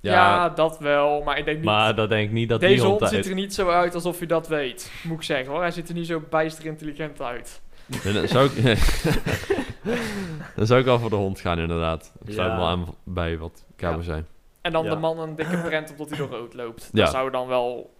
Ja, 0.00 0.12
Ja, 0.12 0.48
dat 0.48 0.78
wel, 0.78 1.22
maar 1.22 1.38
ik 1.38 1.44
denk 1.44 1.56
niet... 1.56 1.66
Maar 1.66 1.94
dat 1.94 2.08
denk 2.08 2.26
ik 2.26 2.32
niet 2.32 2.48
dat 2.48 2.60
Deze 2.60 2.74
die 2.74 2.82
hond 2.82 3.00
hond 3.00 3.12
ziet 3.12 3.26
er 3.26 3.34
niet 3.34 3.54
zo 3.54 3.68
uit 3.68 3.94
alsof 3.94 4.18
je 4.18 4.26
dat 4.26 4.48
weet, 4.48 4.92
moet 5.02 5.16
ik 5.16 5.22
zeggen 5.22 5.52
hoor. 5.52 5.60
Hij 5.60 5.70
ziet 5.70 5.88
er 5.88 5.94
niet 5.94 6.06
zo 6.06 6.22
bijster 6.30 6.64
intelligent 6.66 7.20
uit. 7.22 7.60
Dan, 7.86 8.28
zou 8.28 8.50
ik... 8.50 8.64
dan 10.56 10.66
zou 10.66 10.80
ik 10.80 10.86
wel 10.86 10.98
voor 10.98 11.10
de 11.10 11.16
hond 11.16 11.40
gaan, 11.40 11.58
inderdaad. 11.58 12.12
Ik 12.24 12.32
sluit 12.32 12.50
Ja. 12.50 12.56
wel 12.56 12.66
aan 12.66 12.94
bij 13.04 13.38
wat 13.38 13.64
Cabo 13.76 13.96
Ja. 13.96 14.02
zei. 14.02 14.24
En 14.60 14.72
dan 14.72 14.84
Ja. 14.84 14.90
de 14.90 14.96
man 14.96 15.18
een 15.18 15.34
dikke 15.36 15.58
prent 15.62 15.90
omdat 15.90 16.08
hij 16.08 16.18
door 16.18 16.28
rood 16.28 16.54
loopt. 16.54 16.88
Ja. 16.92 17.02
Dat 17.02 17.10
zou 17.12 17.30
dan 17.30 17.46
wel 17.46 17.94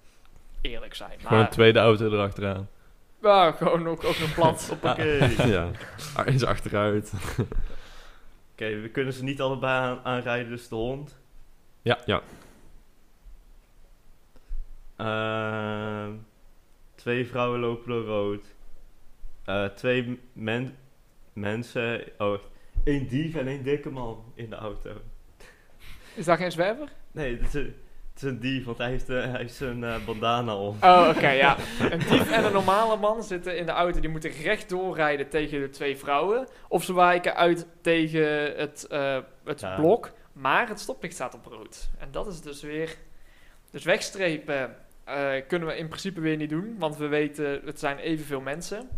eerlijk 0.61 0.95
zijn. 0.95 1.11
Gewoon 1.17 1.33
een 1.33 1.39
Maar 1.39 1.51
tweede 1.51 1.79
auto 1.79 2.11
erachteraan. 2.13 2.69
ja, 3.23 3.53
gewoon 3.53 3.89
ook, 3.89 4.05
ook 4.05 4.17
een 4.17 4.33
plat. 4.35 4.77
Oké. 4.83 5.05
ja. 5.57 5.69
Ah, 6.17 6.27
Eens 6.27 6.45
achteruit. 6.45 7.13
Oké, 8.53 8.81
we 8.81 8.89
kunnen 8.93 9.13
ze 9.13 9.25
niet 9.25 9.41
allebei 9.41 9.73
aan- 9.83 10.01
aanrijden, 10.05 10.49
dus 10.51 10.69
de 10.69 10.75
hond. 10.75 11.19
Ja. 11.83 11.99
Ja. 12.07 12.21
Ehm, 14.97 16.13
twee 16.95 17.27
vrouwen 17.27 17.61
lopen 17.61 17.89
door 17.89 18.05
rood. 18.05 18.45
Eh, 19.47 19.65
twee 19.65 20.21
men 20.33 20.77
mensen. 21.33 22.03
Oh, 22.19 22.39
één 22.85 23.07
dief 23.09 23.35
en 23.35 23.47
één 23.47 23.63
dikke 23.63 23.91
man 23.91 24.33
in 24.35 24.51
de 24.51 24.57
auto. 24.57 24.91
Is 26.15 26.25
dat 26.25 26.39
geen 26.39 26.53
zwerver? 26.53 26.89
Nee, 27.13 27.37
het 27.37 27.47
is 27.47 27.55
een, 27.55 27.75
het 28.13 28.23
is 28.23 28.23
een 28.23 28.41
dief, 28.41 28.65
want 28.65 28.79
hij 28.79 28.91
heeft, 28.91 29.09
eh, 29.09 29.17
hij 29.17 29.41
heeft 29.41 29.55
zijn 29.55 29.85
eh, 29.85 30.05
bandana 30.05 30.57
om. 30.57 30.77
Oh, 30.81 31.13
oké, 31.17 31.31
ja. 31.31 31.57
Een 31.81 31.99
dief 31.99 32.31
en 32.31 32.45
een 32.45 32.53
normale 32.53 32.97
man 32.97 33.23
zitten 33.23 33.59
in 33.59 33.67
de 33.67 33.73
auto. 33.73 34.01
Die 34.01 34.11
moeten 34.11 34.31
rechtdoor 34.31 34.95
rijden 34.95 35.29
tegen 35.29 35.61
de 35.61 35.69
twee 35.69 35.97
vrouwen. 35.97 36.49
Of 36.69 36.85
ze 36.85 36.95
wijken 36.95 37.35
uit 37.37 37.67
tegen 37.81 38.57
het, 38.57 38.87
het 39.45 39.61
Ja. 39.61 39.77
blok. 39.77 40.13
Maar 40.33 40.69
het 40.69 40.81
stoplicht 40.81 41.15
staat 41.15 41.35
op 41.35 41.47
rood. 41.47 41.91
En 41.99 42.09
dat 42.11 42.27
is 42.27 42.41
dus 42.41 42.63
weer... 42.63 42.97
Dus 43.71 43.85
wegstrepen 43.85 44.77
kunnen 45.49 45.69
we 45.69 45.77
in 45.77 45.89
principe 45.89 46.21
weer 46.21 46.37
niet 46.37 46.51
doen. 46.51 46.75
Want 46.79 46.97
we 46.97 47.07
weten, 47.07 47.61
het 47.65 47.79
zijn 47.79 47.99
evenveel 47.99 48.41
mensen. 48.41 48.89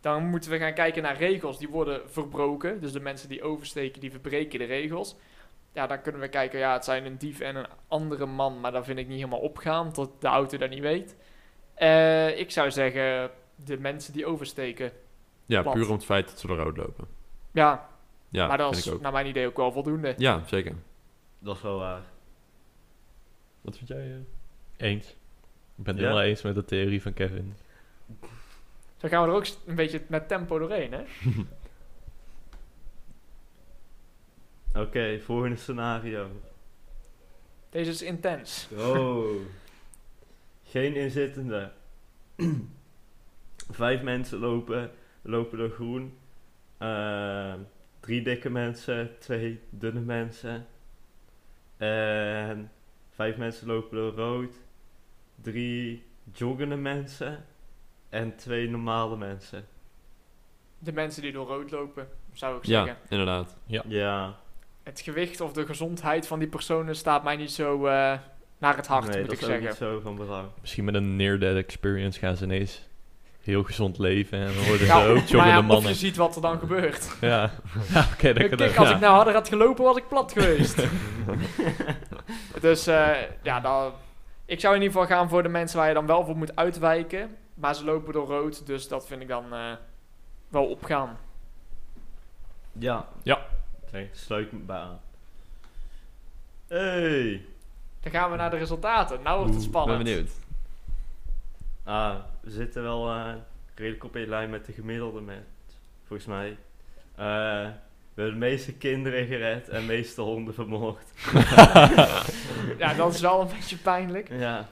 Dan 0.00 0.24
moeten 0.26 0.50
we 0.50 0.58
gaan 0.58 0.74
kijken 0.74 1.02
naar 1.02 1.16
regels. 1.16 1.58
Die 1.58 1.68
worden 1.68 2.10
verbroken. 2.10 2.80
Dus 2.80 2.92
de 2.92 3.00
mensen 3.00 3.28
die 3.28 3.42
oversteken, 3.42 4.00
die 4.00 4.10
verbreken 4.10 4.58
de 4.58 4.64
regels. 4.64 5.16
Ja, 5.72 5.86
dan 5.86 6.00
kunnen 6.00 6.20
we 6.20 6.28
kijken, 6.28 6.58
ja, 6.58 6.72
het 6.72 6.84
zijn 6.84 7.04
een 7.06 7.18
dief 7.18 7.40
en 7.40 7.56
een 7.56 7.66
andere 7.88 8.26
man, 8.26 8.60
maar 8.60 8.72
dat 8.72 8.84
vind 8.84 8.98
ik 8.98 9.06
niet 9.06 9.16
helemaal 9.16 9.38
opgaan, 9.40 9.92
tot 9.92 10.10
de 10.20 10.26
auto 10.28 10.58
dat 10.58 10.70
niet 10.70 10.80
weet. 10.80 11.16
Eh, 11.74 12.38
ik 12.38 12.50
zou 12.50 12.70
zeggen, 12.70 13.30
de 13.64 13.78
mensen 13.78 14.12
die 14.12 14.26
oversteken. 14.26 14.92
Ja, 15.46 15.62
Plat. 15.62 15.74
puur 15.74 15.86
om 15.86 15.92
het 15.94 16.04
feit 16.04 16.28
dat 16.28 16.38
ze 16.40 16.46
rood 16.46 16.76
lopen. 16.76 17.06
Ja, 17.52 17.88
Ja, 18.28 18.46
maar 18.46 18.58
dat 18.58 18.66
vind 18.66 18.78
is 18.80 18.86
ik 18.90 18.94
ook. 18.94 19.00
naar 19.00 19.12
mijn 19.12 19.26
idee 19.26 19.46
ook 19.46 19.56
wel 19.56 19.72
voldoende. 19.72 20.14
Ja, 20.16 20.42
zeker. 20.46 20.74
Dat 21.38 21.56
is 21.56 21.62
wel 21.62 21.78
waar. 21.78 22.02
Wat 23.60 23.76
vind 23.76 23.88
jij? 23.88 24.10
eh? 24.76 24.86
Eens. 24.90 25.08
Ik 25.76 25.84
ben 25.84 25.94
het 25.94 26.02
Ja? 26.02 26.08
helemaal 26.08 26.28
eens 26.28 26.42
met 26.42 26.54
de 26.54 26.64
theorie 26.64 27.02
van 27.02 27.12
Kevin. 27.12 27.54
Zo 29.00 29.08
gaan 29.08 29.22
we 29.22 29.28
er 29.28 29.34
ook 29.34 29.46
een 29.66 29.74
beetje 29.74 30.02
met 30.08 30.28
tempo 30.28 30.58
doorheen, 30.58 30.92
hè? 30.92 31.02
Oké, 34.82 35.20
volgende 35.20 35.56
scenario. 35.56 36.30
Deze 37.70 37.90
is 37.90 38.02
intens. 38.02 38.68
Oh. 38.76 39.40
Geen 40.70 40.94
inzittende. 40.94 41.72
Vijf 43.70 44.02
mensen 44.02 44.38
lopen, 44.38 44.90
lopen 45.22 45.58
door 45.58 45.70
groen. 45.70 46.18
Ehm, 46.78 47.58
drie 48.00 48.22
dikke 48.22 48.50
mensen, 48.50 49.18
twee 49.18 49.60
dunne 49.70 50.00
mensen. 50.00 50.66
En 51.76 52.70
vijf 53.10 53.36
mensen 53.36 53.66
lopen 53.66 53.96
door 53.96 54.12
rood. 54.12 54.54
Drie 55.34 56.02
joggende 56.32 56.76
mensen. 56.76 57.44
En 58.10 58.36
twee 58.36 58.68
normale 58.70 59.16
mensen. 59.16 59.64
De 60.78 60.92
mensen 60.92 61.22
die 61.22 61.32
door 61.32 61.46
rood 61.46 61.70
lopen, 61.70 62.08
zou 62.32 62.56
ik 62.56 62.64
Ja, 62.64 62.84
zeggen. 62.84 63.02
inderdaad. 63.08 63.56
Ja, 63.86 64.34
Het 64.82 65.00
gewicht 65.00 65.40
of 65.40 65.52
de 65.52 65.66
gezondheid 65.66 66.26
van 66.26 66.38
die 66.38 66.48
personen 66.48 66.96
staat 66.96 67.24
mij 67.24 67.36
niet 67.36 67.50
zo 67.52 67.86
eh, 67.86 68.12
naar 68.58 68.76
het 68.76 68.86
hart, 68.86 69.06
nee, 69.08 69.18
moet 69.20 69.24
dat 69.30 69.32
ik 69.32 69.38
is 69.38 69.44
ook 69.44 69.50
zeggen. 69.50 69.68
niet 69.68 69.76
zo 69.76 70.00
van 70.00 70.16
belang. 70.16 70.48
Misschien 70.60 70.84
met 70.84 70.94
een 70.94 71.16
near-death 71.16 71.56
experience 71.56 72.18
gaan 72.18 72.36
ze 72.36 72.44
ineens 72.44 72.88
heel 73.40 73.62
gezond 73.62 73.98
leven. 73.98 74.38
En 74.38 74.54
dan 74.54 74.64
worden 74.64 74.86
Ja, 74.86 75.00
ze 75.00 75.08
ook 75.08 75.16
joggende 75.16 75.46
ja, 75.48 75.58
of 75.58 75.64
mannen. 75.66 75.88
je 75.90 75.96
ziet 75.96 76.16
wat 76.16 76.36
er 76.36 76.42
dan 76.42 76.58
gebeurt. 76.58 77.16
Ja, 77.20 77.50
ja 77.92 78.06
oké. 78.12 78.32
dat 78.32 78.48
kan 78.48 78.56
Kijk, 78.58 78.76
als 78.76 78.88
ja. 78.88 78.94
ik 78.94 79.00
nou 79.00 79.14
harder 79.14 79.34
had 79.34 79.48
gelopen, 79.48 79.84
was 79.84 79.96
ik 79.96 80.08
plat 80.08 80.32
geweest. 80.32 80.86
dus 82.60 82.86
eh, 82.86 83.10
ja, 83.42 83.60
dan, 83.60 83.92
ik 84.44 84.60
zou 84.60 84.74
in 84.76 84.82
ieder 84.82 85.00
geval 85.00 85.16
gaan 85.16 85.28
voor 85.28 85.42
de 85.42 85.48
mensen 85.48 85.78
waar 85.78 85.88
je 85.88 85.94
dan 85.94 86.06
wel 86.06 86.24
voor 86.24 86.36
moet 86.36 86.56
uitwijken. 86.56 87.36
Maar 87.60 87.74
ze 87.74 87.84
lopen 87.84 88.12
door 88.12 88.26
rood, 88.26 88.66
dus 88.66 88.88
dat 88.88 89.06
vind 89.06 89.22
ik 89.22 89.28
dan 89.28 89.52
eh, 89.54 89.72
wel 90.48 90.64
opgaan. 90.66 91.18
Ja. 92.72 93.08
Ja. 93.22 93.46
Oké, 93.86 94.08
sluit 94.12 94.52
me 94.52 94.58
bij 94.58 94.76
aan. 94.78 95.00
Hey. 96.66 97.44
Dan 98.00 98.12
gaan 98.12 98.30
we 98.30 98.36
naar 98.36 98.50
de 98.50 98.56
resultaten. 98.56 99.22
Nou 99.22 99.38
wordt 99.38 99.54
het 99.54 99.64
Ik 99.64 99.70
ben 99.70 99.80
spannend. 99.80 100.04
benieuwd. 100.04 100.30
Ah, 101.84 102.16
we 102.40 102.50
zitten 102.50 102.82
wel 102.82 103.08
eh, 103.10 103.32
redelijk 103.74 104.04
op 104.04 104.16
één 104.16 104.28
lijn 104.28 104.50
met 104.50 104.66
de 104.66 104.72
gemiddelde 104.72 105.20
met, 105.20 105.44
volgens 106.06 106.28
mij. 106.28 106.48
Eh, 107.14 107.68
we 108.14 108.22
hebben 108.22 108.40
de 108.40 108.46
meeste 108.46 108.72
kinderen 108.72 109.26
gered 109.26 109.68
en 109.68 109.80
de 109.80 109.86
meeste 109.86 110.20
honden 110.20 110.54
vermoord. 110.54 111.04
Ja, 112.78 112.94
dat 112.94 113.14
is 113.14 113.20
wel 113.20 113.40
een 113.40 113.48
beetje 113.56 113.76
pijnlijk. 113.76 114.28
Ja, 114.28 114.68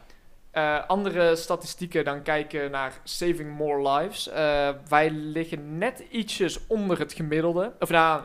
Eh, 0.59 0.87
andere 0.87 1.37
statistieken 1.37 2.05
dan 2.05 2.23
kijken 2.23 2.71
naar 2.71 3.01
Saving 3.05 3.57
More 3.57 3.91
Lives. 3.91 4.29
Eh, 4.29 4.71
wij 4.89 5.11
liggen 5.11 5.79
net 5.79 6.05
ietsjes 6.11 6.67
onder 6.67 6.99
het 6.99 7.13
gemiddelde. 7.13 7.73
Of 7.79 7.91
nou, 7.91 8.23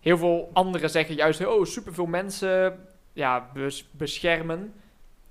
heel 0.00 0.18
veel 0.18 0.50
anderen 0.52 0.90
zeggen 0.90 1.14
juist, 1.14 1.46
oh, 1.46 1.64
superveel 1.64 2.06
mensen 2.06 2.86
ja, 3.12 3.50
bes- 3.52 3.88
beschermen. 3.90 4.74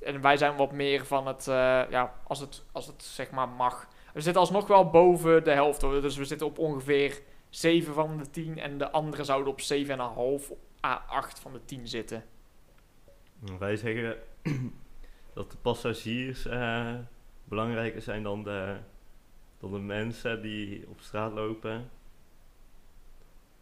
En 0.03 0.21
wij 0.21 0.37
zijn 0.37 0.55
wat 0.55 0.71
meer 0.71 1.05
van 1.05 1.27
het, 1.27 1.47
eh, 1.47 1.81
ja, 1.89 2.13
als 2.23 2.39
het, 2.39 2.63
als 2.71 2.87
het 2.87 3.03
zeg 3.03 3.31
maar 3.31 3.49
mag. 3.49 3.87
We 4.13 4.21
zitten 4.21 4.41
alsnog 4.41 4.67
wel 4.67 4.89
boven 4.89 5.43
de 5.43 5.51
helft. 5.51 5.81
Dus 5.81 6.17
we 6.17 6.25
zitten 6.25 6.47
op 6.47 6.57
ongeveer 6.59 7.21
7 7.49 7.93
van 7.93 8.17
de 8.17 8.29
10. 8.29 8.59
En 8.59 8.77
de 8.77 8.91
anderen 8.91 9.25
zouden 9.25 9.51
op 9.51 9.61
7,5 9.61 10.51
à 10.85 11.03
8 11.07 11.39
van 11.39 11.53
de 11.53 11.65
10 11.65 11.87
zitten. 11.87 12.23
wij 13.59 13.75
zeggen 13.75 14.17
dat 15.33 15.51
de 15.51 15.57
passagiers 15.61 16.45
eh, 16.45 16.93
belangrijker 17.43 18.01
zijn 18.01 18.23
dan 18.23 18.43
de, 18.43 18.75
dan 19.59 19.71
de 19.71 19.79
mensen 19.79 20.41
die 20.41 20.85
op 20.87 20.99
straat 21.01 21.31
lopen. 21.33 21.89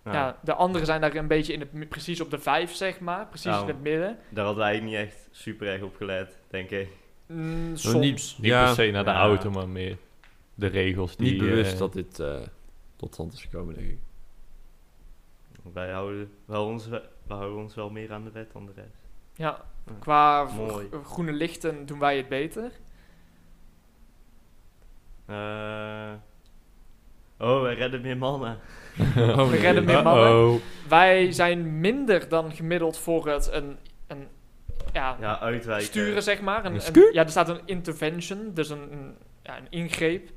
Nou, 0.04 0.16
Ja, 0.18 0.40
de 0.44 0.54
anderen 0.54 0.86
zijn 0.86 1.02
daar 1.02 1.16
een 1.16 1.28
beetje 1.28 1.54
in 1.54 1.60
het, 1.60 1.90
precies 1.90 2.22
op 2.22 2.30
de 2.30 2.40
5, 2.40 2.74
zeg 2.74 3.00
maar. 3.00 3.28
Precies 3.28 3.46
Nou. 3.46 3.62
in 3.62 3.68
het 3.68 3.82
midden. 3.82 4.18
Daar 4.30 4.46
hadden 4.46 4.64
wij 4.64 4.80
niet 4.80 4.94
echt 4.94 5.28
super 5.32 5.68
erg 5.68 5.82
op 5.82 5.96
gelet, 5.96 6.38
denk 6.48 6.70
ik. 6.70 6.90
Mm, 7.26 7.70
niet- 7.70 7.80
soms. 7.80 8.38
Niet 8.38 8.38
Ja. 8.52 8.66
per 8.66 8.74
se 8.86 8.92
naar 8.92 9.04
de 9.04 9.10
Ja. 9.10 9.20
auto, 9.20 9.50
maar 9.52 9.68
meer 9.70 9.98
de 10.56 10.68
regels 10.68 11.16
die... 11.16 11.32
Niet 11.32 11.40
bewust 11.40 11.74
eh, 11.74 11.80
dat 11.80 11.94
dit 11.94 12.20
eh, 12.20 12.42
tot 12.96 13.14
stand 13.14 13.34
is 13.34 13.42
gekomen, 13.42 13.74
denk 13.76 13.90
ik. 13.90 14.00
Wij 15.74 15.92
houden, 15.92 16.32
wel 16.46 16.66
ons, 16.66 16.88
we 16.88 17.02
houden 17.28 17.58
ons 17.60 17.76
wel 17.76 17.90
meer 17.90 18.12
aan 18.14 18.24
de 18.24 18.32
wet 18.32 18.52
dan 18.52 18.66
de 18.66 18.72
rest. 18.76 18.99
Ja, 19.40 19.62
qua 20.00 20.44
Mooi. 20.44 20.88
gro- 20.90 21.04
groene 21.04 21.32
lichten 21.32 21.86
doen 21.86 22.00
wij 22.00 22.18
het 22.18 22.30
beter. 22.30 22.72
Eh, 25.26 26.12
oh, 27.38 27.62
wij 27.62 27.74
redden 27.74 28.02
meer 28.02 28.18
mannen. 28.18 28.58
Oh, 29.18 29.50
We 29.50 29.58
redden 29.58 29.86
meer 29.86 30.04
mannen. 30.04 30.60
Wij 30.90 31.32
zijn 31.32 31.80
minder 31.80 32.30
dan 32.30 32.52
gemiddeld 32.52 32.98
voor 32.98 33.28
het 33.28 33.50
een, 33.54 33.78
een 34.08 34.28
ja, 34.94 35.18
Ja, 35.20 35.40
uitwijken. 35.40 35.86
sturen, 35.88 36.24
zeg 36.24 36.42
maar. 36.42 36.66
Een, 36.66 36.80
ja, 37.12 37.24
er 37.24 37.30
staat 37.30 37.50
een 37.50 37.62
intervention, 37.66 38.54
dus 38.54 38.70
een, 38.70 38.92
een, 38.92 39.16
ja, 39.44 39.58
een 39.58 39.68
ingreep. 39.70 40.30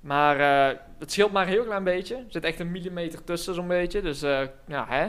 Maar 0.00 0.40
eh, 0.70 0.78
het 0.98 1.12
scheelt 1.12 1.32
maar 1.32 1.42
een 1.46 1.52
heel 1.52 1.64
klein 1.64 1.84
beetje. 1.84 2.16
Er 2.16 2.24
zit 2.28 2.44
echt 2.44 2.60
een 2.60 2.70
millimeter 2.70 3.24
tussen, 3.24 3.54
zo'n 3.54 3.68
beetje. 3.68 4.02
Dus 4.02 4.22
eh, 4.22 4.40
ja, 4.66 4.86
hè? 4.88 5.08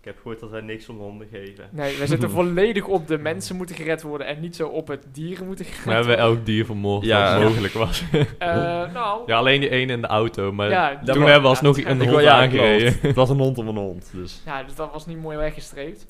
Ik 0.00 0.04
heb 0.04 0.16
gehoord 0.16 0.40
dat 0.40 0.50
wij 0.50 0.60
niks 0.60 0.88
om 0.88 0.96
honden 0.98 1.28
geven. 1.32 1.68
Nee, 1.70 1.96
wij 1.98 2.06
zitten 2.06 2.30
volledig 2.40 2.86
op 2.86 3.06
de 3.06 3.18
mensen 3.18 3.56
moeten 3.56 3.76
gered 3.76 4.02
worden 4.02 4.26
en 4.26 4.40
niet 4.40 4.56
zo 4.56 4.68
op 4.68 4.88
het 4.88 5.06
dieren 5.12 5.46
moeten 5.46 5.64
gered 5.64 5.84
We 5.84 5.90
hebben 5.90 6.16
worden. 6.16 6.24
elk 6.36 6.46
dier 6.46 6.64
vermoord 6.64 7.04
Ja. 7.04 7.32
wat 7.38 7.48
mogelijk 7.48 7.72
was. 7.74 8.02
Eh, 8.38 8.48
nou, 8.92 9.22
ja, 9.26 9.36
alleen 9.36 9.60
die 9.60 9.70
ene 9.70 9.92
in 9.92 10.00
de 10.00 10.06
auto, 10.06 10.52
maar 10.52 10.70
Ja, 10.70 10.98
toen 11.04 11.22
hebben 11.22 11.42
we 11.42 11.48
alsnog 11.48 11.80
ja, 11.80 11.88
een 11.88 12.08
hond 12.08 12.20
ja, 12.22 12.40
aangereden. 12.42 12.96
Het 13.08 13.14
was 13.14 13.30
een 13.30 13.38
hond 13.38 13.58
om 13.58 13.68
een 13.68 13.76
hond. 13.76 14.10
Dus. 14.14 14.42
Ja, 14.46 14.62
dus 14.62 14.74
dat 14.74 14.92
was 14.92 15.06
niet 15.06 15.18
mooi 15.20 15.36
weggestreept. 15.36 16.06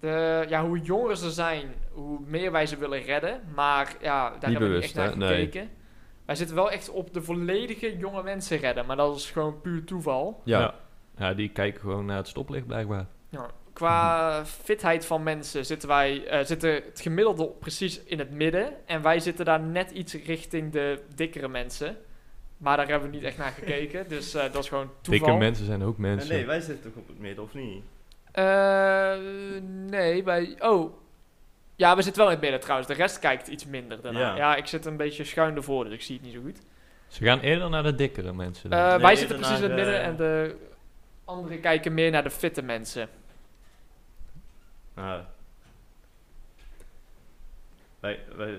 De, 0.00 0.44
ja, 0.48 0.66
hoe 0.66 0.78
jonger 0.80 1.16
ze 1.16 1.30
zijn, 1.30 1.66
hoe 1.92 2.18
meer 2.26 2.52
wij 2.52 2.66
ze 2.66 2.76
willen 2.76 3.02
redden. 3.02 3.40
Maar 3.54 3.94
ja, 4.00 4.32
daar 4.40 4.50
hebben 4.50 4.68
we 4.68 4.74
niet 4.74 4.84
echt 4.84 4.94
naar 4.94 5.10
hè? 5.10 5.16
Nee. 5.16 5.28
gekeken. 5.44 5.68
Wij 6.26 6.34
zitten 6.34 6.56
wel 6.56 6.70
echt 6.70 6.90
op 6.90 7.14
de 7.14 7.22
volledige 7.22 7.96
jonge 7.96 8.22
mensen 8.22 8.58
redden. 8.58 8.86
Maar 8.86 8.96
dat 8.96 9.16
is 9.16 9.30
gewoon 9.30 9.60
puur 9.60 9.84
toeval. 9.84 10.40
Ja. 10.44 10.60
Ja. 10.60 10.74
Ja, 11.18 11.34
die 11.34 11.48
kijken 11.48 11.80
gewoon 11.80 12.04
naar 12.04 12.16
het 12.16 12.28
stoplicht 12.28 12.66
blijkbaar. 12.66 13.06
Ja, 13.32 13.46
qua 13.72 14.44
fitheid 14.44 15.06
van 15.06 15.22
mensen 15.22 15.66
zitten 15.66 15.88
wij 15.88 16.26
eh, 16.26 16.44
zitten 16.44 16.74
het 16.74 17.00
gemiddelde 17.02 17.46
precies 17.46 18.00
in 18.04 18.18
het 18.18 18.30
midden. 18.30 18.72
En 18.86 19.02
wij 19.02 19.20
zitten 19.20 19.44
daar 19.44 19.60
net 19.60 19.90
iets 19.90 20.14
richting 20.14 20.72
de 20.72 21.02
dikkere 21.14 21.48
mensen. 21.48 21.96
Maar 22.56 22.76
daar 22.76 22.88
hebben 22.88 23.10
we 23.10 23.16
niet 23.16 23.24
echt 23.24 23.38
naar 23.38 23.50
gekeken. 23.52 24.08
Dus 24.08 24.34
eh, 24.34 24.42
dat 24.52 24.62
is 24.62 24.68
gewoon 24.68 24.90
toeval. 25.00 25.26
Dikke 25.26 25.40
mensen 25.44 25.64
zijn 25.66 25.82
ook 25.82 25.98
mensen. 25.98 26.34
nee, 26.34 26.46
wij 26.46 26.60
zitten 26.60 26.92
toch 26.92 27.02
op 27.02 27.08
het 27.08 27.18
midden, 27.18 27.44
of 27.44 27.54
niet? 27.54 27.82
Eh, 28.32 29.12
nee, 29.88 30.22
bij... 30.22 30.56
Oh. 30.58 30.92
Ja, 31.76 31.96
we 31.96 32.02
zitten 32.02 32.22
wel 32.22 32.30
in 32.30 32.36
het 32.36 32.42
midden 32.42 32.60
trouwens. 32.60 32.88
De 32.88 32.94
rest 32.94 33.18
kijkt 33.18 33.48
iets 33.48 33.66
minder 33.66 34.00
daarna. 34.00 34.20
Ja. 34.20 34.36
Ja. 34.36 34.56
ik 34.56 34.66
zit 34.66 34.86
een 34.86 34.96
beetje 34.96 35.24
schuin 35.24 35.56
ervoor, 35.56 35.84
dus 35.84 35.92
ik 35.92 36.02
zie 36.02 36.14
het 36.16 36.24
niet 36.24 36.34
zo 36.34 36.40
goed. 36.40 36.58
Ze 37.08 37.24
gaan 37.24 37.40
eerder 37.40 37.70
naar 37.70 37.82
de 37.82 37.94
dikkere 37.94 38.32
mensen. 38.32 38.70
dan. 38.70 38.78
Eh, 38.78 38.88
Nee, 38.88 38.98
wij 38.98 39.16
zitten 39.16 39.36
precies 39.36 39.56
in 39.56 39.62
het 39.62 39.74
midden 39.74 39.94
de- 39.94 40.00
en 40.00 40.16
de 40.16 40.56
anderen 41.24 41.60
kijken 41.60 41.94
meer 41.94 42.10
naar 42.10 42.22
de 42.22 42.30
fitte 42.30 42.62
mensen. 42.62 43.08
Ah. 44.94 45.18
wij, 48.00 48.20
wij, 48.36 48.56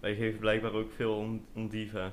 wij 0.00 0.14
geven 0.14 0.38
blijkbaar 0.38 0.72
ook 0.72 0.92
veel 0.96 1.16
om, 1.16 1.44
om 1.54 1.68
dieven. 1.68 2.12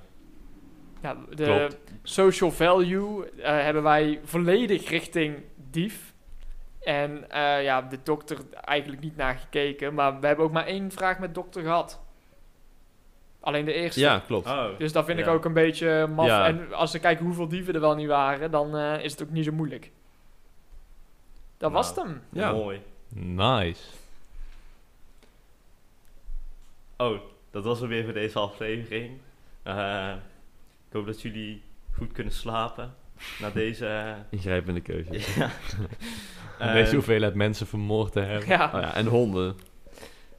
Ja, 1.02 1.18
de 1.36 1.44
Klopt. 1.44 1.78
social 2.04 2.52
value 2.52 3.30
eh, 3.30 3.52
hebben 3.52 3.84
wij 3.84 4.20
volledig 4.24 4.90
richting 4.90 5.44
dief. 5.70 6.14
En 6.80 7.30
eh, 7.32 7.64
ja, 7.64 7.82
de 7.82 7.98
dokter 8.04 8.38
eigenlijk 8.62 9.02
niet 9.02 9.16
naar 9.16 9.36
gekeken. 9.38 9.94
Maar 9.94 10.20
we 10.20 10.28
hebben 10.28 10.46
ook 10.46 10.52
maar 10.52 10.66
één 10.66 10.92
vraag 10.92 11.20
met 11.20 11.36
dokter 11.36 11.62
gehad. 11.64 12.02
Alleen 13.40 13.66
de 13.66 13.74
eerste. 13.74 14.00
ja, 14.00 14.20
klopt. 14.20 14.48
Oh, 14.48 14.78
Dus 14.78 14.92
dat 14.92 15.06
vind 15.06 15.20
ik 15.20 15.28
ook 15.28 15.46
een 15.46 15.54
beetje 15.54 16.08
maf. 16.08 16.26
Ja. 16.28 16.48
En 16.48 16.74
als 16.74 16.92
ze 16.92 17.00
kijken 17.00 17.26
hoeveel 17.26 17.48
dieven 17.48 17.74
er 17.74 17.80
wel 17.80 17.96
niet 17.96 18.08
waren, 18.08 18.52
dan 18.52 18.76
eh, 18.78 19.04
is 19.04 19.12
het 19.12 19.24
ook 19.24 19.30
niet 19.30 19.46
zo 19.46 19.52
moeilijk. 19.52 19.92
Dat 21.58 21.72
was 21.72 21.88
het 21.88 21.96
Nou. 21.96 22.08
hem. 22.10 22.22
Ja. 22.30 22.52
mooi. 22.52 22.82
Nice. 23.14 23.84
Oh, 26.98 27.20
dat 27.52 27.64
was 27.64 27.80
het 27.80 27.90
weer 27.90 28.04
voor 28.04 28.14
deze 28.14 28.40
aflevering. 28.40 29.18
Eh, 29.64 30.14
ik 30.88 30.94
hoop 30.94 31.06
dat 31.06 31.22
jullie 31.22 31.62
goed 31.96 32.12
kunnen 32.12 32.34
slapen 32.34 32.94
na 33.40 33.50
deze... 33.64 33.86
eh, 33.88 34.14
Ingrijpende 34.30 34.82
keuze. 34.82 35.14
ja. 35.40 35.46
Om 36.60 36.66
Eh, 36.68 36.74
deze 36.74 36.96
hoeveelheid 36.96 37.34
mensen 37.34 37.68
vermoord 37.68 38.12
te 38.12 38.20
hebben. 38.20 38.48
Ja. 38.50 38.66
Oh 38.76 38.82
ja, 38.82 38.96
en 38.96 39.06
honden. 39.06 39.56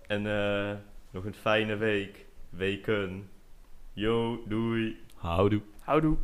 En 0.06 0.26
eh, 0.26 0.76
nog 1.10 1.24
een 1.24 1.34
fijne 1.34 1.76
week. 1.76 2.24
Weken. 2.50 3.28
Yo, 3.92 4.42
doei. 4.48 4.98
Houdoe. 5.14 5.60
Houdoe. 5.80 6.16